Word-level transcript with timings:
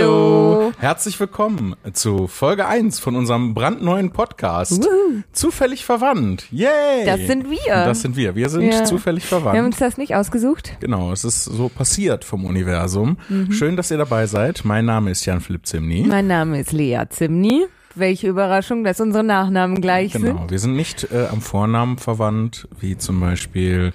Hallo. 0.00 0.70
Herzlich 0.78 1.18
willkommen 1.18 1.74
zu 1.94 2.28
Folge 2.28 2.66
1 2.68 3.00
von 3.00 3.16
unserem 3.16 3.54
brandneuen 3.54 4.12
Podcast. 4.12 4.84
Wuhu. 4.84 5.22
Zufällig 5.32 5.84
verwandt. 5.84 6.46
Yay! 6.52 7.04
Das 7.04 7.18
sind 7.26 7.50
wir. 7.50 7.58
Das 7.74 8.00
sind 8.02 8.14
wir. 8.14 8.36
Wir 8.36 8.48
sind 8.50 8.70
Ja. 8.72 8.84
zufällig 8.84 9.24
verwandt. 9.26 9.54
Wir 9.54 9.58
haben 9.58 9.66
uns 9.66 9.78
das 9.78 9.98
nicht 9.98 10.14
ausgesucht. 10.14 10.76
genau, 10.78 11.10
es 11.10 11.24
ist 11.24 11.42
so 11.44 11.68
passiert 11.68 12.24
vom 12.24 12.44
Universum. 12.44 13.16
Mhm. 13.28 13.50
Schön, 13.50 13.76
dass 13.76 13.90
ihr 13.90 13.98
dabei 13.98 14.28
seid. 14.28 14.64
Mein 14.64 14.84
Name 14.84 15.10
ist 15.10 15.24
Jan-Philipp 15.26 15.66
Zimny. 15.66 16.04
Mein 16.06 16.28
Name 16.28 16.60
ist 16.60 16.70
Lea 16.70 17.00
Zimni. 17.10 17.66
Welche 17.96 18.28
Überraschung, 18.28 18.84
dass 18.84 19.00
unsere 19.00 19.24
Nachnamen 19.24 19.80
gleich 19.80 20.12
Genau, 20.12 20.38
sind. 20.38 20.50
wir 20.52 20.58
sind 20.60 20.76
nicht 20.76 21.08
äh, 21.10 21.26
am 21.32 21.40
Vornamen 21.40 21.98
verwandt, 21.98 22.68
wie 22.78 22.96
zum 22.96 23.18
Beispiel 23.18 23.92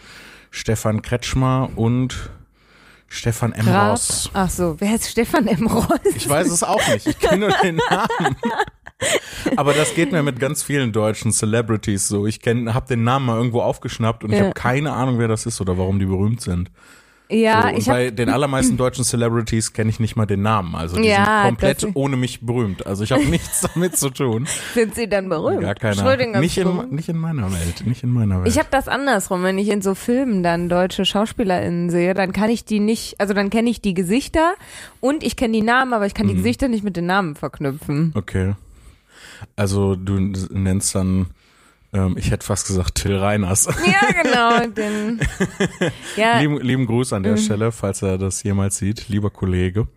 Stefan 0.52 1.02
Kretschmer 1.02 1.70
und 1.78 2.32
Stefan 3.16 3.54
M. 3.54 3.66
Grab. 3.66 3.92
Ross. 3.94 4.30
Ach 4.34 4.50
so, 4.50 4.76
wer 4.80 4.96
ist 4.96 5.10
Stefan 5.10 5.48
M. 5.48 5.68
Ross? 5.68 5.88
Ich 6.16 6.28
weiß 6.30 6.48
es 6.52 6.64
auch 6.64 6.86
nicht. 6.88 7.08
Ich 7.08 7.18
kenne 7.20 7.48
nur 7.48 7.58
den 7.64 7.76
Namen. 7.90 8.36
Aber 9.58 9.74
das 9.74 9.94
geht 9.94 10.12
mir 10.12 10.24
mit 10.24 10.40
ganz 10.40 10.64
vielen 10.64 10.92
deutschen 10.92 11.32
Celebrities 11.32 12.08
so. 12.08 12.26
Ich 12.28 12.40
habe 12.46 12.88
den 12.88 13.04
Namen 13.04 13.26
mal 13.26 13.38
irgendwo 13.38 13.62
aufgeschnappt 13.62 14.24
und 14.24 14.32
ich 14.32 14.38
Ja. 14.40 14.46
habe 14.46 14.54
keine 14.54 14.94
Ahnung, 14.94 15.20
wer 15.20 15.28
das 15.28 15.46
ist 15.46 15.60
oder 15.62 15.78
warum 15.78 16.00
die 16.00 16.06
berühmt 16.06 16.42
sind. 16.42 16.72
Ja, 17.30 17.64
so, 17.64 17.68
und 17.70 17.78
ich 17.80 17.86
bei 17.88 18.12
den 18.12 18.30
allermeisten 18.30 18.78
deutschen 18.78 19.04
Celebrities 19.04 19.74
kenne 19.74 19.90
ich 19.90 20.00
nicht 20.00 20.16
mal 20.16 20.26
den 20.28 20.44
Namen. 20.44 20.76
Also 20.76 20.98
die 20.98 21.08
Ja, 21.08 21.42
sind 21.44 21.46
komplett 21.60 21.88
ohne 21.96 22.18
mich 22.18 22.42
berühmt. 22.42 22.86
Also 22.86 23.04
ich 23.04 23.12
habe 23.12 23.26
nichts 23.30 23.62
damit 23.74 23.98
zu 23.98 24.10
tun. 24.12 24.48
sind 24.76 24.94
sie 24.94 25.08
dann 25.10 25.28
berühmt. 25.30 25.62
Gar 25.62 25.74
keine 25.76 25.96
Schrödinger 25.96 26.40
nicht 26.40 26.58
in, 26.58 26.90
nicht 26.92 27.10
in 27.10 27.18
meiner 27.18 27.52
Welt. 27.52 27.84
Nicht 27.86 28.04
in 28.04 28.12
meiner 28.12 28.40
Welt. 28.44 28.48
Ich 28.48 28.60
habe 28.60 28.68
das 28.70 28.88
andersrum, 28.88 29.42
wenn 29.44 29.58
ich 29.58 29.70
in 29.70 29.82
so 29.82 29.96
Filmen 29.96 30.44
dann 30.44 30.70
deutsche 30.70 31.04
SchauspielerInnen 31.06 31.90
sehe, 31.90 32.14
dann 32.14 32.32
kann 32.32 32.50
ich 32.52 32.64
die 32.66 32.80
nicht, 32.80 33.20
also 33.20 33.34
dann 33.34 33.50
kenne 33.50 33.70
ich 33.72 33.82
die 33.82 33.96
Gesichter 33.96 34.54
und 35.00 35.24
ich 35.24 35.36
kenne 35.36 35.54
die 35.54 35.64
Namen, 35.64 35.94
aber 35.94 36.06
ich 36.06 36.14
kann 36.14 36.26
Mhm. 36.28 36.30
die 36.32 36.36
Gesichter 36.38 36.68
nicht 36.68 36.84
mit 36.84 36.96
den 36.96 37.08
Namen 37.08 37.36
verknüpfen. 37.36 38.12
Okay. 38.16 38.54
Also 39.56 39.96
du 39.96 40.14
nennst 40.52 40.94
dann, 40.96 41.28
ähm, 41.96 42.16
ich 42.18 42.30
hätte 42.32 42.46
fast 42.46 42.68
gesagt 42.68 42.96
Till 42.96 43.16
Reiners. 43.18 43.66
Ja, 43.68 44.22
genau, 44.22 44.68
den, 44.76 45.20
ja, 46.16 46.40
lieben, 46.40 46.60
lieben 46.60 46.86
Gruß 46.86 47.14
an 47.14 47.24
der 47.24 47.34
Mhm. 47.34 47.38
Stelle, 47.38 47.72
falls 47.72 48.02
er 48.02 48.18
das 48.18 48.44
jemals 48.44 48.78
sieht, 48.78 49.08
lieber 49.10 49.30
Kollege. 49.30 49.88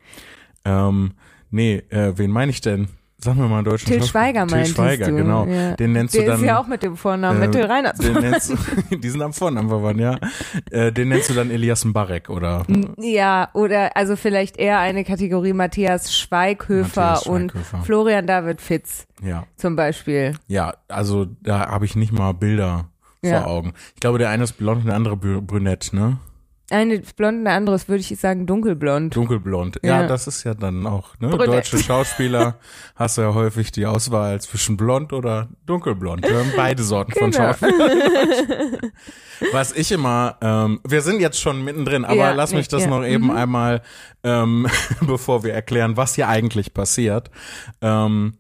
Ähm, 0.64 1.12
nee, 1.50 1.82
äh, 1.90 2.12
wen 2.16 2.30
meine 2.30 2.50
ich 2.50 2.60
denn? 2.60 2.88
Sag 3.20 3.34
mir 3.34 3.48
mal 3.48 3.56
einen 3.56 3.64
deutschen 3.64 3.88
Till. 3.88 4.02
Schweiger 4.04 4.46
Till 4.46 4.56
meintest 4.56 4.76
Schweiger, 4.76 5.06
du, 5.08 5.16
genau. 5.16 5.44
ja. 5.46 5.74
Den 5.74 5.90
nennst 5.92 6.14
der 6.14 6.22
du 6.22 6.28
dann. 6.28 6.40
ist 6.40 6.46
ja 6.46 6.60
auch 6.60 6.68
mit 6.68 6.84
dem 6.84 6.96
Vornamen, 6.96 7.42
äh, 7.42 7.46
mit 7.46 7.52
Till 7.52 7.64
Reiners. 7.64 7.98
Den 7.98 8.12
nennst, 8.14 8.54
die 8.90 9.08
sind 9.08 9.20
am 9.22 9.32
Vornamen 9.32 9.68
verwandt, 9.68 10.00
ja. 10.00 10.18
Äh, 10.70 10.92
den 10.92 11.08
nennst 11.08 11.28
du 11.28 11.34
dann 11.34 11.50
Elias 11.50 11.84
Mbarek 11.84 12.30
oder 12.30 12.64
Ja, 12.96 13.48
oder 13.54 13.96
also 13.96 14.14
vielleicht 14.14 14.56
eher 14.56 14.78
eine 14.78 15.02
Kategorie 15.02 15.52
Matthias 15.52 16.16
Schweighöfer, 16.16 17.00
Matthias 17.00 17.26
und 17.26 17.50
Schweighöfer. 17.50 17.82
Florian 17.82 18.26
David 18.28 18.60
Fitz 18.60 19.08
ja. 19.20 19.44
zum 19.56 19.74
Beispiel. 19.74 20.34
Ja, 20.46 20.74
also 20.86 21.26
da 21.42 21.70
habe 21.70 21.86
ich 21.86 21.96
nicht 21.96 22.12
mal 22.12 22.32
Bilder 22.34 22.84
Ja. 23.22 23.42
vor 23.42 23.50
Augen. 23.50 23.72
Ich 23.96 24.00
glaube, 24.00 24.18
der 24.18 24.28
eine 24.30 24.44
ist 24.44 24.52
blond 24.52 24.82
und 24.82 24.86
der 24.86 24.94
andere 24.94 25.14
brü- 25.16 25.40
brünett, 25.40 25.90
ne? 25.92 26.18
Eine 26.70 26.96
ist 26.96 27.16
blond, 27.16 27.38
eine 27.46 27.52
andere 27.56 27.76
ist, 27.76 27.88
würde 27.88 28.00
ich 28.00 28.20
sagen, 28.20 28.46
dunkelblond. 28.46 29.16
Dunkelblond. 29.16 29.80
Ja, 29.82 30.02
Ja. 30.02 30.06
das 30.06 30.26
ist 30.26 30.44
ja 30.44 30.52
dann 30.52 30.86
auch, 30.86 31.18
ne? 31.18 31.28
Brünett. 31.28 31.48
Deutsche 31.48 31.78
Schauspieler 31.78 32.58
hast 32.94 33.16
du 33.16 33.22
ja 33.22 33.32
häufig 33.32 33.72
die 33.72 33.86
Auswahl 33.86 34.38
zwischen 34.42 34.76
blond 34.76 35.14
oder 35.14 35.48
dunkelblond. 35.64 36.28
Wir 36.28 36.38
haben 36.38 36.52
beide 36.56 36.82
Sorten 36.82 37.12
von 37.12 37.30
Genau. 37.30 37.44
Schauspielern. 37.54 38.92
Was 39.52 39.72
ich 39.72 39.92
immer, 39.92 40.36
ähm, 40.42 40.80
wir 40.86 41.00
sind 41.00 41.20
jetzt 41.20 41.40
schon 41.40 41.64
mittendrin, 41.64 42.04
aber 42.04 42.16
Ja, 42.16 42.32
lass 42.32 42.52
mich 42.52 42.66
nee, 42.70 42.76
das 42.76 42.82
ja. 42.84 42.90
noch 42.90 43.04
eben 43.04 43.30
einmal, 43.30 43.82
ähm, 44.22 44.66
bevor 45.00 45.44
wir 45.44 45.54
erklären, 45.54 45.96
was 45.96 46.16
hier 46.16 46.28
eigentlich 46.28 46.74
passiert. 46.74 47.30
Ähm, 47.80 48.34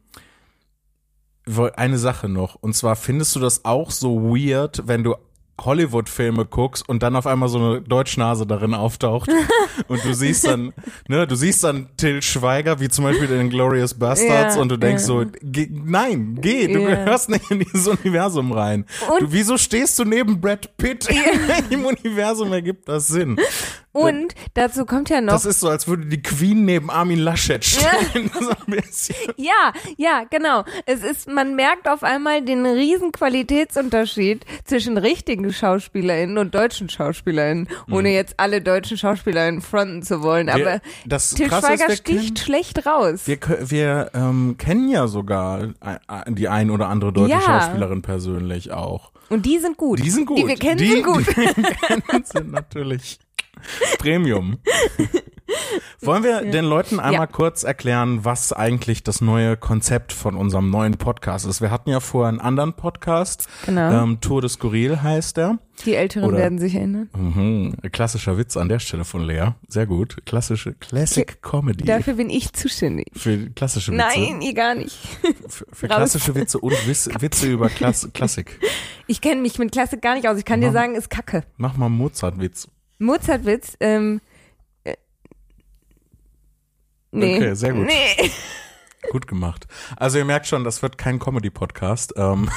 eine 1.76 1.96
Sache 1.98 2.28
noch. 2.28 2.56
Und 2.56 2.74
zwar 2.74 2.94
findest 2.96 3.34
du 3.36 3.40
das 3.40 3.64
auch 3.64 3.90
so 3.90 4.34
weird, 4.34 4.82
wenn 4.86 5.02
du 5.02 5.14
Hollywood-Filme 5.60 6.44
guckst 6.46 6.88
und 6.88 7.02
dann 7.02 7.16
auf 7.16 7.26
einmal 7.26 7.48
so 7.48 7.58
eine 7.58 7.80
Deutschnase 7.82 8.46
darin 8.46 8.74
auftaucht 8.74 9.28
und 9.88 10.04
du 10.04 10.14
siehst 10.14 10.46
dann, 10.46 10.72
ne, 11.08 11.26
du 11.26 11.34
siehst 11.34 11.64
dann 11.64 11.88
Till 11.96 12.22
Schweiger, 12.22 12.80
wie 12.80 12.88
zum 12.88 13.04
Beispiel 13.04 13.30
in 13.30 13.50
Glorious 13.50 13.94
Bastards 13.94 14.56
Ja, 14.56 14.62
und 14.62 14.68
du 14.70 14.76
denkst 14.76 15.02
ja. 15.02 15.06
so, 15.06 15.24
geh, 15.42 15.68
nein, 15.70 16.38
geh, 16.40 16.66
du 16.68 16.80
Ja. 16.80 16.94
gehörst 16.94 17.28
nicht 17.30 17.50
in 17.50 17.60
dieses 17.60 17.86
Universum 17.88 18.52
rein. 18.52 18.84
Du, 19.18 19.26
wieso 19.30 19.58
stehst 19.58 19.98
du 19.98 20.04
neben 20.04 20.40
Brad 20.40 20.76
Pitt? 20.76 21.08
Im 21.70 21.84
Universum 21.84 22.52
ergibt 22.52 22.88
das 22.88 23.08
Sinn. 23.08 23.36
Und 24.00 24.34
dazu 24.54 24.84
kommt 24.86 25.08
ja 25.10 25.20
noch, 25.20 25.32
Das 25.32 25.44
ist 25.44 25.60
so, 25.60 25.68
als 25.68 25.86
würde 25.88 26.06
die 26.06 26.22
Queen 26.22 26.64
neben 26.64 26.90
Armin 26.90 27.18
Laschet 27.18 27.64
stehen. 27.64 28.30
so 28.40 28.50
ein 28.50 28.56
bisschen. 28.80 29.16
ja, 29.36 29.72
ja, 29.96 30.24
genau. 30.30 30.64
Es 30.86 31.02
ist, 31.02 31.28
man 31.28 31.54
merkt 31.56 31.88
auf 31.88 32.02
einmal 32.02 32.42
den 32.42 32.64
riesen 32.66 33.12
Qualitätsunterschied 33.12 34.44
zwischen 34.64 34.96
richtigen 34.98 35.52
SchauspielerInnen 35.52 36.38
und 36.38 36.54
deutschen 36.54 36.88
SchauspielerInnen, 36.88 37.68
ohne 37.90 38.12
jetzt 38.12 38.34
alle 38.38 38.60
deutschen 38.62 38.96
SchauspielerInnen 38.96 39.60
fronten 39.60 40.02
zu 40.02 40.22
wollen. 40.22 40.46
Mhm. 40.46 40.54
Wir- 40.56 40.68
Aber 40.72 40.80
das 41.06 41.30
Til 41.30 41.46
ist, 41.46 41.54
Schweiger 41.58 41.88
wir 41.88 41.96
sticht 41.96 42.04
kennen- 42.18 42.36
schlecht 42.36 42.86
raus. 42.86 43.22
Wir, 43.26 43.38
wir 43.60 44.10
ähm, 44.14 44.56
kennen 44.58 44.88
ja 44.88 45.06
sogar 45.08 45.62
äh, 45.80 45.98
die 46.28 46.48
ein 46.48 46.70
oder 46.70 46.88
andere 46.88 47.12
deutsche 47.12 47.32
Ja. 47.32 47.40
Schauspielerin 47.40 48.02
persönlich 48.02 48.72
auch. 48.72 49.12
Und 49.30 49.44
die 49.44 49.58
sind 49.58 49.76
gut. 49.76 49.98
Die 49.98 50.08
sind 50.10 50.24
gut. 50.26 50.38
Die 50.38 50.46
wir 50.46 50.56
kennen, 50.56 50.78
die, 50.78 50.86
sind 50.90 51.04
gut. 51.04 51.26
Die 51.28 51.36
wir 51.36 51.52
kennen, 51.72 52.24
sind 52.24 52.50
natürlich 52.52 53.18
Premium. 53.98 54.58
Wollen 56.02 56.22
wir 56.24 56.42
den 56.42 56.64
Leuten 56.64 57.00
einmal 57.00 57.12
Ja. 57.22 57.26
kurz 57.26 57.62
erklären, 57.64 58.24
was 58.24 58.52
eigentlich 58.52 59.02
das 59.02 59.20
neue 59.20 59.56
Konzept 59.56 60.12
von 60.12 60.36
unserem 60.36 60.70
neuen 60.70 60.96
Podcast 60.98 61.46
ist? 61.46 61.60
Wir 61.60 61.70
hatten 61.70 61.90
ja 61.90 62.00
vorher 62.00 62.28
einen 62.28 62.40
anderen 62.40 62.74
Podcast, 62.74 63.48
Genau. 63.66 64.02
ähm, 64.04 64.20
Tour 64.20 64.42
de 64.42 64.50
Skurril 64.50 65.02
heißt 65.02 65.36
der. 65.38 65.58
Die 65.84 65.94
Älteren 65.94 66.28
Oder- 66.28 66.38
werden 66.38 66.58
sich 66.58 66.74
erinnern. 66.74 67.08
Mhm. 67.16 67.74
Klassischer 67.92 68.36
Witz 68.36 68.56
an 68.56 68.68
der 68.68 68.78
Stelle 68.78 69.04
von 69.04 69.22
Lea. 69.24 69.52
Sehr 69.68 69.86
gut. 69.86 70.18
Klassische 70.26 70.74
Classic 70.74 71.40
Comedy. 71.42 71.84
Dafür 71.84 72.14
bin 72.14 72.30
ich 72.30 72.52
zuständig. 72.52 73.06
für 73.14 73.48
klassische 73.50 73.92
Witze. 73.92 74.02
Nein, 74.18 74.40
ihr 74.42 74.54
gar 74.54 74.74
nicht. 74.74 74.96
Für, 75.48 75.66
für 75.72 75.86
klassische 75.88 76.34
Witze 76.34 76.58
und 76.58 76.74
Witze, 76.86 77.10
Witze 77.20 77.46
über 77.50 77.68
Klass, 77.68 78.08
Klassik. 78.12 78.58
Ich 79.06 79.20
kenne 79.20 79.40
mich 79.40 79.58
mit 79.58 79.72
Klassik 79.72 80.02
gar 80.02 80.14
nicht 80.14 80.28
aus. 80.28 80.36
Ich 80.38 80.44
kann 80.44 80.60
dir 80.60 80.68
Mama. 80.68 80.78
sagen, 80.80 80.94
ist 80.94 81.10
Kacke. 81.10 81.44
Mach 81.56 81.76
mal 81.76 81.88
Mozart-Witz. 81.88 82.68
Mozartwitz, 82.98 83.76
ähm, 83.80 84.20
äh, 84.84 84.94
nee. 87.10 87.36
Okay, 87.36 87.54
sehr 87.54 87.72
gut. 87.72 87.86
Nee. 87.86 88.30
Gut 89.12 89.28
gemacht. 89.28 89.68
Also 89.96 90.18
ihr 90.18 90.24
merkt 90.24 90.48
schon, 90.48 90.64
das 90.64 90.82
wird 90.82 90.98
kein 90.98 91.20
Comedy-Podcast. 91.20 92.14
Ähm, 92.16 92.50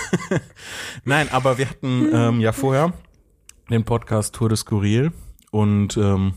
Nein, 1.06 1.30
aber 1.32 1.60
wir 1.60 1.70
hatten 1.70 2.10
ähm, 2.12 2.40
ja 2.42 2.52
vorher 2.52 2.94
den 3.70 3.86
Podcast 3.86 4.36
Tour 4.36 4.50
de 4.50 4.58
Skurril 4.58 5.12
und 5.52 5.98
ähm, 5.98 6.34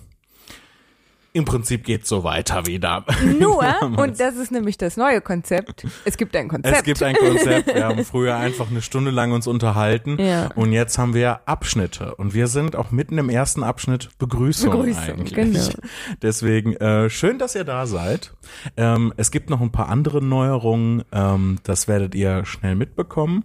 im 1.34 1.44
Prinzip 1.44 1.84
geht's 1.84 2.08
so 2.08 2.22
weiter 2.22 2.64
wie 2.66 2.78
da. 2.78 3.04
Nur, 3.38 3.64
und 3.98 4.20
das 4.20 4.36
ist 4.36 4.52
nämlich 4.52 4.78
das 4.78 4.96
neue 4.96 5.20
Konzept. 5.20 5.84
Es 6.04 6.16
gibt 6.16 6.34
ein 6.36 6.48
Konzept. 6.48 6.76
Es 6.76 6.82
gibt 6.84 7.02
ein 7.02 7.16
Konzept. 7.16 7.74
Wir 7.74 7.84
haben 7.84 8.04
früher 8.04 8.36
einfach 8.36 8.70
eine 8.70 8.80
Stunde 8.80 9.10
lang 9.10 9.32
uns 9.32 9.48
unterhalten 9.48 10.16
Ja. 10.18 10.50
und 10.54 10.72
jetzt 10.72 10.96
haben 10.96 11.12
wir 11.12 11.40
Abschnitte 11.46 12.14
und 12.14 12.34
wir 12.34 12.46
sind 12.46 12.76
auch 12.76 12.92
mitten 12.92 13.18
im 13.18 13.28
ersten 13.28 13.64
Abschnitt 13.64 14.10
Begrüßung, 14.18 14.70
Begrüßung, 14.70 15.02
eigentlich. 15.02 15.34
genau. 15.34 15.60
Deswegen 16.22 16.74
äh, 16.76 17.10
schön, 17.10 17.38
dass 17.40 17.56
ihr 17.56 17.64
da 17.64 17.86
seid. 17.86 18.32
Ähm, 18.76 19.12
es 19.16 19.32
gibt 19.32 19.50
noch 19.50 19.60
ein 19.60 19.72
paar 19.72 19.88
andere 19.88 20.22
Neuerungen. 20.24 21.02
Ähm, 21.12 21.58
das 21.64 21.88
werdet 21.88 22.14
ihr 22.14 22.44
schnell 22.44 22.76
mitbekommen. 22.76 23.44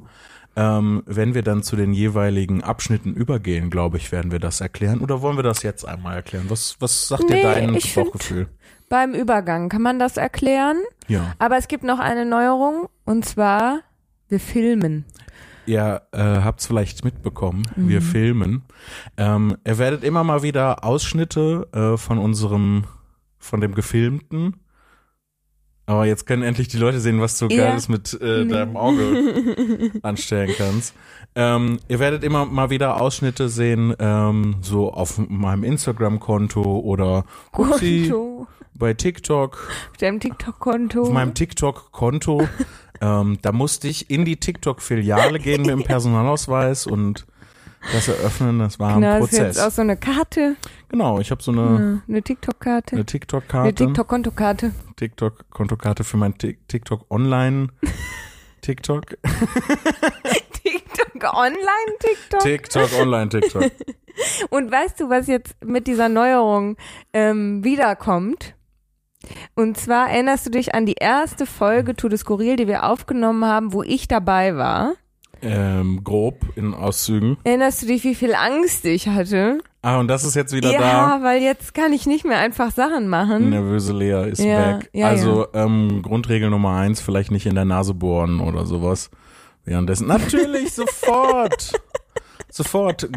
Ähm, 0.62 1.04
wenn 1.06 1.34
wir 1.36 1.42
dann 1.42 1.64
zu 1.64 1.78
den 1.78 1.94
jeweiligen 1.94 2.62
Abschnitten 2.64 3.14
übergehen, 3.14 3.70
glaube 3.70 3.96
ich, 3.96 4.12
werden 4.12 4.32
wir 4.34 4.40
das 4.40 4.60
erklären. 4.60 5.00
Oder 5.00 5.22
wollen 5.22 5.38
wir 5.38 5.44
das 5.44 5.64
jetzt 5.64 5.86
einmal 5.88 6.16
erklären? 6.16 6.46
Was, 6.50 6.76
was 6.80 7.08
sagt 7.08 7.30
dir 7.30 7.36
Nee, 7.36 7.44
dein 7.44 7.74
ich 7.76 7.94
find- 7.94 8.08
Bauchgefühl? 8.08 8.48
Beim 8.90 9.14
Übergang 9.14 9.70
kann 9.70 9.82
man 9.84 10.00
das 10.00 10.18
erklären. 10.18 10.78
Ja. 11.08 11.34
Aber 11.40 11.58
es 11.58 11.68
gibt 11.70 11.84
noch 11.86 12.00
eine 12.00 12.26
Neuerung 12.26 12.90
und 13.06 13.24
zwar, 13.24 13.82
wir 14.28 14.40
filmen. 14.42 15.06
Ihr 15.66 16.02
äh, 16.12 16.18
habt 16.18 16.60
es 16.62 16.68
vielleicht 16.68 17.06
mitbekommen, 17.06 17.64
Mhm. 17.76 17.88
wir 17.88 18.02
filmen. 18.02 18.64
Ähm, 19.16 19.56
ihr 19.66 19.78
werdet 19.78 20.04
immer 20.04 20.24
mal 20.26 20.42
wieder 20.44 20.84
Ausschnitte 20.84 21.68
äh, 21.72 21.96
von 21.98 22.18
unserem, 22.18 22.84
von 23.38 23.62
dem 23.62 23.76
Gefilmten. 23.76 24.56
Aber 25.90 26.06
jetzt 26.06 26.28
können 26.28 26.44
endlich 26.44 26.68
die 26.68 26.78
Leute 26.78 27.00
sehen, 27.00 27.20
was 27.20 27.40
du 27.40 27.48
Ja. 27.48 27.66
Geiles 27.70 27.90
mit 27.90 28.14
äh, 28.22 28.46
deinem 28.46 28.78
Auge 28.78 29.92
anstellen 30.04 30.52
kannst. 30.56 30.94
Ähm, 31.34 31.80
ihr 31.88 31.98
werdet 31.98 32.24
immer 32.24 32.46
mal 32.46 32.70
wieder 32.70 33.02
Ausschnitte 33.02 33.50
sehen, 33.50 33.96
ähm, 33.98 34.58
so 34.62 34.94
auf 34.94 35.18
meinem 35.18 35.64
Instagram-Konto 35.64 36.62
oder 36.62 37.26
Upsi, 37.58 38.04
Konto. 38.10 38.48
bei 38.76 38.94
TikTok 38.94 39.54
Auf 39.92 39.98
deinem 39.98 40.20
TikTok-Konto. 40.20 41.02
auf 41.02 41.12
meinem 41.12 41.34
TikTok-Konto. 41.34 42.48
ähm, 43.02 43.40
da 43.42 43.52
musste 43.52 43.88
ich 43.88 44.12
in 44.12 44.26
die 44.26 44.38
TikTok-Filiale 44.38 45.40
gehen 45.40 45.62
mit 45.62 45.72
dem 45.72 45.84
Personalausweis 45.86 46.86
und 46.86 47.26
Das 47.94 48.08
Eröffnen, 48.08 48.60
das 48.60 48.78
war 48.80 48.96
ein 48.96 49.02
Genau, 49.02 49.20
das 49.20 49.24
ist 49.32 49.38
Prozess. 49.38 49.56
jetzt 49.58 49.66
auch 49.66 49.72
so 49.72 49.82
eine 49.82 49.98
Karte, 49.98 50.56
Genau, 50.90 51.20
ich 51.20 51.32
habe 51.32 51.42
so 51.42 51.52
eine, 51.52 51.62
eine, 51.62 52.02
eine 52.08 52.22
TikTok-Karte, 52.22 52.92
eine 52.94 53.00
eine 53.00 53.06
TikTok-Karte, 53.06 53.74
TikTok-Kontokarte. 53.76 54.72
TikTok-Kontokarte 54.96 56.04
für 56.04 56.18
mein 56.18 56.34
Tik- 56.38 56.60
TikTok 56.68 57.06
Online. 57.10 57.68
TikTok, 58.62 59.06
TikTok 60.64 61.34
online, 61.34 61.94
TikTok. 62.00 62.40
TikTok 62.42 62.94
Online, 63.00 63.30
TikTok. 63.30 63.64
Und 64.50 64.72
weißt 64.72 65.00
du, 65.00 65.10
was 65.10 65.28
jetzt 65.28 65.56
mit 65.64 65.88
dieser 65.88 66.10
Neuerung 66.10 66.76
ähm, 67.14 67.64
wiederkommt? 67.64 68.56
Und 69.56 69.78
zwar 69.78 70.10
erinnerst 70.10 70.46
du 70.46 70.50
dich 70.50 70.74
an 70.76 70.86
die 70.86 70.96
erste 71.00 71.46
Folge 71.46 71.96
Tour 71.96 72.10
de 72.10 72.20
Skurril, 72.20 72.56
die 72.58 72.68
wir 72.68 72.84
aufgenommen 72.84 73.46
haben, 73.46 73.74
wo 73.74 73.84
ich 73.84 74.08
dabei 74.08 74.56
war. 74.56 74.94
Ähm, 75.42 76.02
grob 76.04 76.40
in 76.56 76.74
Auszügen. 76.74 77.38
Erinnerst 77.44 77.82
du 77.82 77.86
dich, 77.88 78.04
wie 78.04 78.16
viel 78.16 78.34
Angst 78.34 78.86
ich 78.86 79.08
hatte? 79.08 79.60
Ah, 79.82 80.00
und 80.00 80.08
das 80.10 80.26
ist 80.26 80.36
jetzt 80.36 80.54
wieder 80.54 80.72
ja, 80.72 81.20
weil 81.22 81.42
jetzt 81.42 81.74
kann 81.74 81.94
ich 81.94 82.06
nicht 82.06 82.26
mehr 82.26 82.40
einfach 82.40 82.72
Sachen 82.72 83.04
da. 83.04 83.10
machen. 83.10 83.50
Nervöse 83.50 83.94
Lea 83.94 84.30
ist 84.30 84.44
Ja, 84.44 84.80
weg. 84.80 84.90
ja, 84.94 85.08
also 85.08 85.48
Ähm, 85.54 86.02
Grundregel 86.02 86.50
Nummer 86.50 86.76
eins, 86.76 87.00
vielleicht 87.00 87.32
nicht 87.32 87.46
in 87.46 87.56
der 87.56 87.66
Nase 87.66 87.94
bohren 87.94 88.42
oder 88.42 88.66
sowas. 88.66 89.10
Währenddessen. 89.66 90.08
Natürlich, 90.08 90.74
sofort. 90.74 91.74
Sofort. 92.52 93.08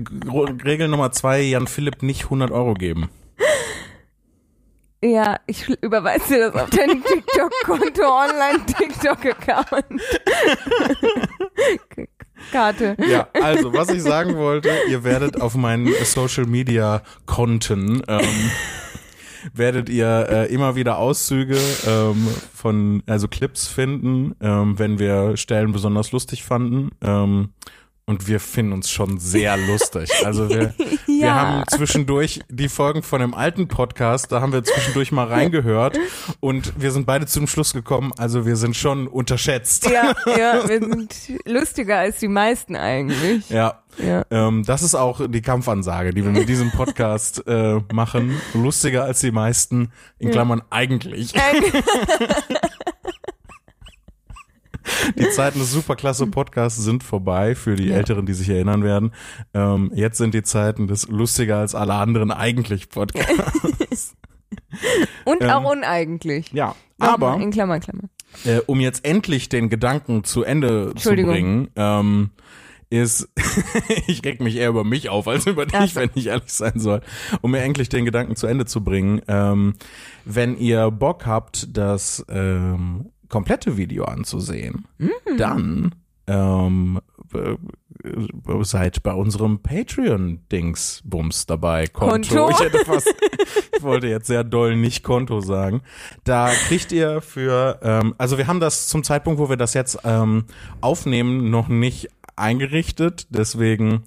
Regel 0.65 0.89
Nummer 0.89 1.11
zwei, 1.13 1.41
Jan 1.41 1.67
Philipp 1.67 2.03
nicht 2.03 2.25
100 2.25 2.51
Euro 2.51 2.75
geben. 2.75 3.09
Ja, 5.03 5.39
ich 5.47 5.69
überweise 5.81 6.35
dir 6.35 6.51
das 6.51 6.63
auf 6.63 6.69
dein 6.71 6.91
TikTok-Konto, 7.03 8.03
Online-TikTok-Account. 8.03 9.87
Karte. 12.51 12.97
Ja, 13.09 13.29
also 13.33 13.73
was 13.73 13.91
ich 13.91 14.03
sagen 14.03 14.37
wollte, 14.37 14.71
ihr 14.89 15.05
werdet 15.05 15.41
auf 15.41 15.55
meinen 15.55 15.93
Social 16.05 16.47
Media 16.47 17.03
Konten 17.27 18.03
ähm, 18.09 18.51
werdet 19.55 19.89
ihr 19.89 20.27
äh, 20.31 20.55
immer 20.55 20.77
wieder 20.77 20.99
Auszüge 20.99 21.59
ähm, 21.87 22.29
von 22.55 23.03
also 23.07 23.29
Clips 23.29 23.67
finden, 23.67 24.35
ähm, 24.41 24.79
wenn 24.79 24.99
wir 24.99 25.37
Stellen 25.37 25.73
besonders 25.73 26.13
lustig 26.13 26.45
fanden. 26.45 26.91
Ähm, 27.01 27.51
und 28.07 28.27
wir 28.27 28.41
finden 28.41 28.73
uns 28.73 28.91
schon 28.91 29.19
sehr 29.19 29.57
lustig. 29.69 30.11
Also 30.25 30.49
wir, 30.49 30.75
wir 31.07 31.17
Ja. 31.27 31.35
haben 31.35 31.65
zwischendurch 31.69 32.41
die 32.49 32.69
Folgen 32.69 33.03
von 33.03 33.21
dem 33.21 33.33
alten 33.35 33.69
Podcast, 33.69 34.33
da 34.33 34.41
haben 34.41 34.53
wir 34.53 34.65
zwischendurch 34.65 35.13
mal 35.13 35.27
reingehört 35.29 35.99
und 36.41 36.73
wir 36.81 36.91
sind 36.91 37.07
beide 37.07 37.27
zum 37.27 37.47
Schluss 37.47 37.73
gekommen, 37.73 38.13
also 38.19 38.45
wir 38.47 38.57
sind 38.57 38.77
schon 38.77 39.07
unterschätzt. 39.09 39.89
Ja, 39.91 40.15
ja, 40.37 40.69
wir 40.69 40.81
sind 40.81 41.15
lustiger 41.45 41.99
als 41.99 42.19
die 42.19 42.29
meisten 42.29 42.75
eigentlich. 42.77 43.49
Ja, 43.51 43.83
Ja. 43.99 44.25
Ähm, 44.31 44.65
das 44.65 44.83
ist 44.83 44.95
auch 44.95 45.21
die 45.29 45.43
Kampfansage, 45.43 46.13
die 46.15 46.25
wir 46.25 46.33
mit 46.33 46.49
diesem 46.49 46.71
Podcast 46.71 47.47
äh, 47.47 47.79
machen. 47.93 48.41
Lustiger 48.55 49.05
als 49.05 49.21
die 49.21 49.31
meisten, 49.31 49.93
in 50.19 50.31
Klammern 50.31 50.63
eigentlich. 50.71 51.35
Die 55.19 55.29
Zeiten 55.31 55.59
des 55.59 55.73
superklasse 55.73 56.27
Podcasts 56.27 56.83
sind 56.83 57.03
vorbei 57.03 57.55
für 57.55 57.77
die 57.77 57.89
Ja. 57.89 57.97
Älteren, 57.97 58.27
die 58.27 58.35
sich 58.35 58.49
erinnern 58.49 58.83
werden. 58.85 59.13
Ähm, 59.55 59.91
jetzt 59.95 60.19
sind 60.19 60.35
die 60.35 60.43
Zeiten 60.43 60.87
des 60.87 61.09
lustiger 61.09 61.59
als 61.59 61.75
alle 61.75 61.95
anderen 61.95 62.31
eigentlich 62.31 62.89
Podcasts. 62.89 64.15
Und 65.25 65.43
Ähm, 65.43 65.51
auch 65.51 65.71
uneigentlich. 65.73 66.53
Ja, 66.53 66.75
aber 66.99 67.37
In 67.41 67.51
Klammer, 67.51 67.81
Klammer. 67.81 68.05
äh, 68.45 68.59
um 68.67 68.81
jetzt 68.81 69.05
endlich 69.05 69.49
den 69.49 69.69
Gedanken 69.69 70.25
zu 70.25 70.43
Ende 70.43 70.95
zu 70.97 71.11
bringen, 71.11 71.69
ähm, 71.77 72.31
ist, 72.91 73.29
ich 74.07 74.23
reg 74.25 74.41
mich 74.43 74.57
eher 74.57 74.69
über 74.69 74.85
mich 74.85 75.09
auf 75.09 75.27
als 75.27 75.47
über 75.47 75.65
dich, 75.65 75.75
Ach 75.79 75.89
so. 75.89 76.01
wenn 76.01 76.11
ich 76.15 76.27
ehrlich 76.27 76.53
sein 76.53 76.79
soll, 76.79 77.01
um 77.41 77.51
mir 77.53 77.61
endlich 77.61 77.89
den 77.89 78.05
Gedanken 78.05 78.37
zu 78.37 78.47
Ende 78.47 78.67
zu 78.67 78.85
bringen. 78.85 79.23
Ähm, 79.29 79.75
wenn 80.27 80.57
ihr 80.59 80.91
Bock 80.91 81.25
habt, 81.27 81.75
das 81.77 82.25
ähm, 82.29 83.11
komplette 83.33 83.77
Video 83.77 84.05
anzusehen, 84.05 84.87
Mhm. 84.99 85.11
dann 85.39 85.95
ähm, 86.29 87.01
äh, 87.35 87.53
äh, 88.09 88.65
seid 88.65 89.03
bei 89.03 89.13
unserem 89.13 89.59
Patreon-Dings-Bums 89.61 91.47
dabei. 91.47 91.87
Konto. 91.89 92.47
Konto? 92.47 92.51
Ich 92.51 92.61
hätte 92.61 92.85
fast, 92.85 93.13
ich 93.77 93.83
wollte 93.83 94.07
jetzt 94.07 94.27
sehr 94.29 94.45
doll 94.45 94.77
nicht 94.77 95.03
Konto 95.03 95.41
sagen. 95.41 95.83
Da 96.25 96.51
kriegt 96.69 96.93
ihr 96.93 97.21
für, 97.23 97.81
ähm, 97.83 98.15
also 98.19 98.39
wir 98.39 98.47
haben 98.47 98.61
das 98.61 98.87
zum 98.87 99.03
Zeitpunkt, 99.03 99.41
wo 99.41 99.49
wir 99.49 99.57
das 99.57 99.75
jetzt 99.75 99.99
ähm, 100.05 100.45
aufnehmen, 100.81 101.51
noch 101.51 101.69
nicht 101.69 102.09
eingerichtet. 102.37 103.27
Deswegen 103.31 104.03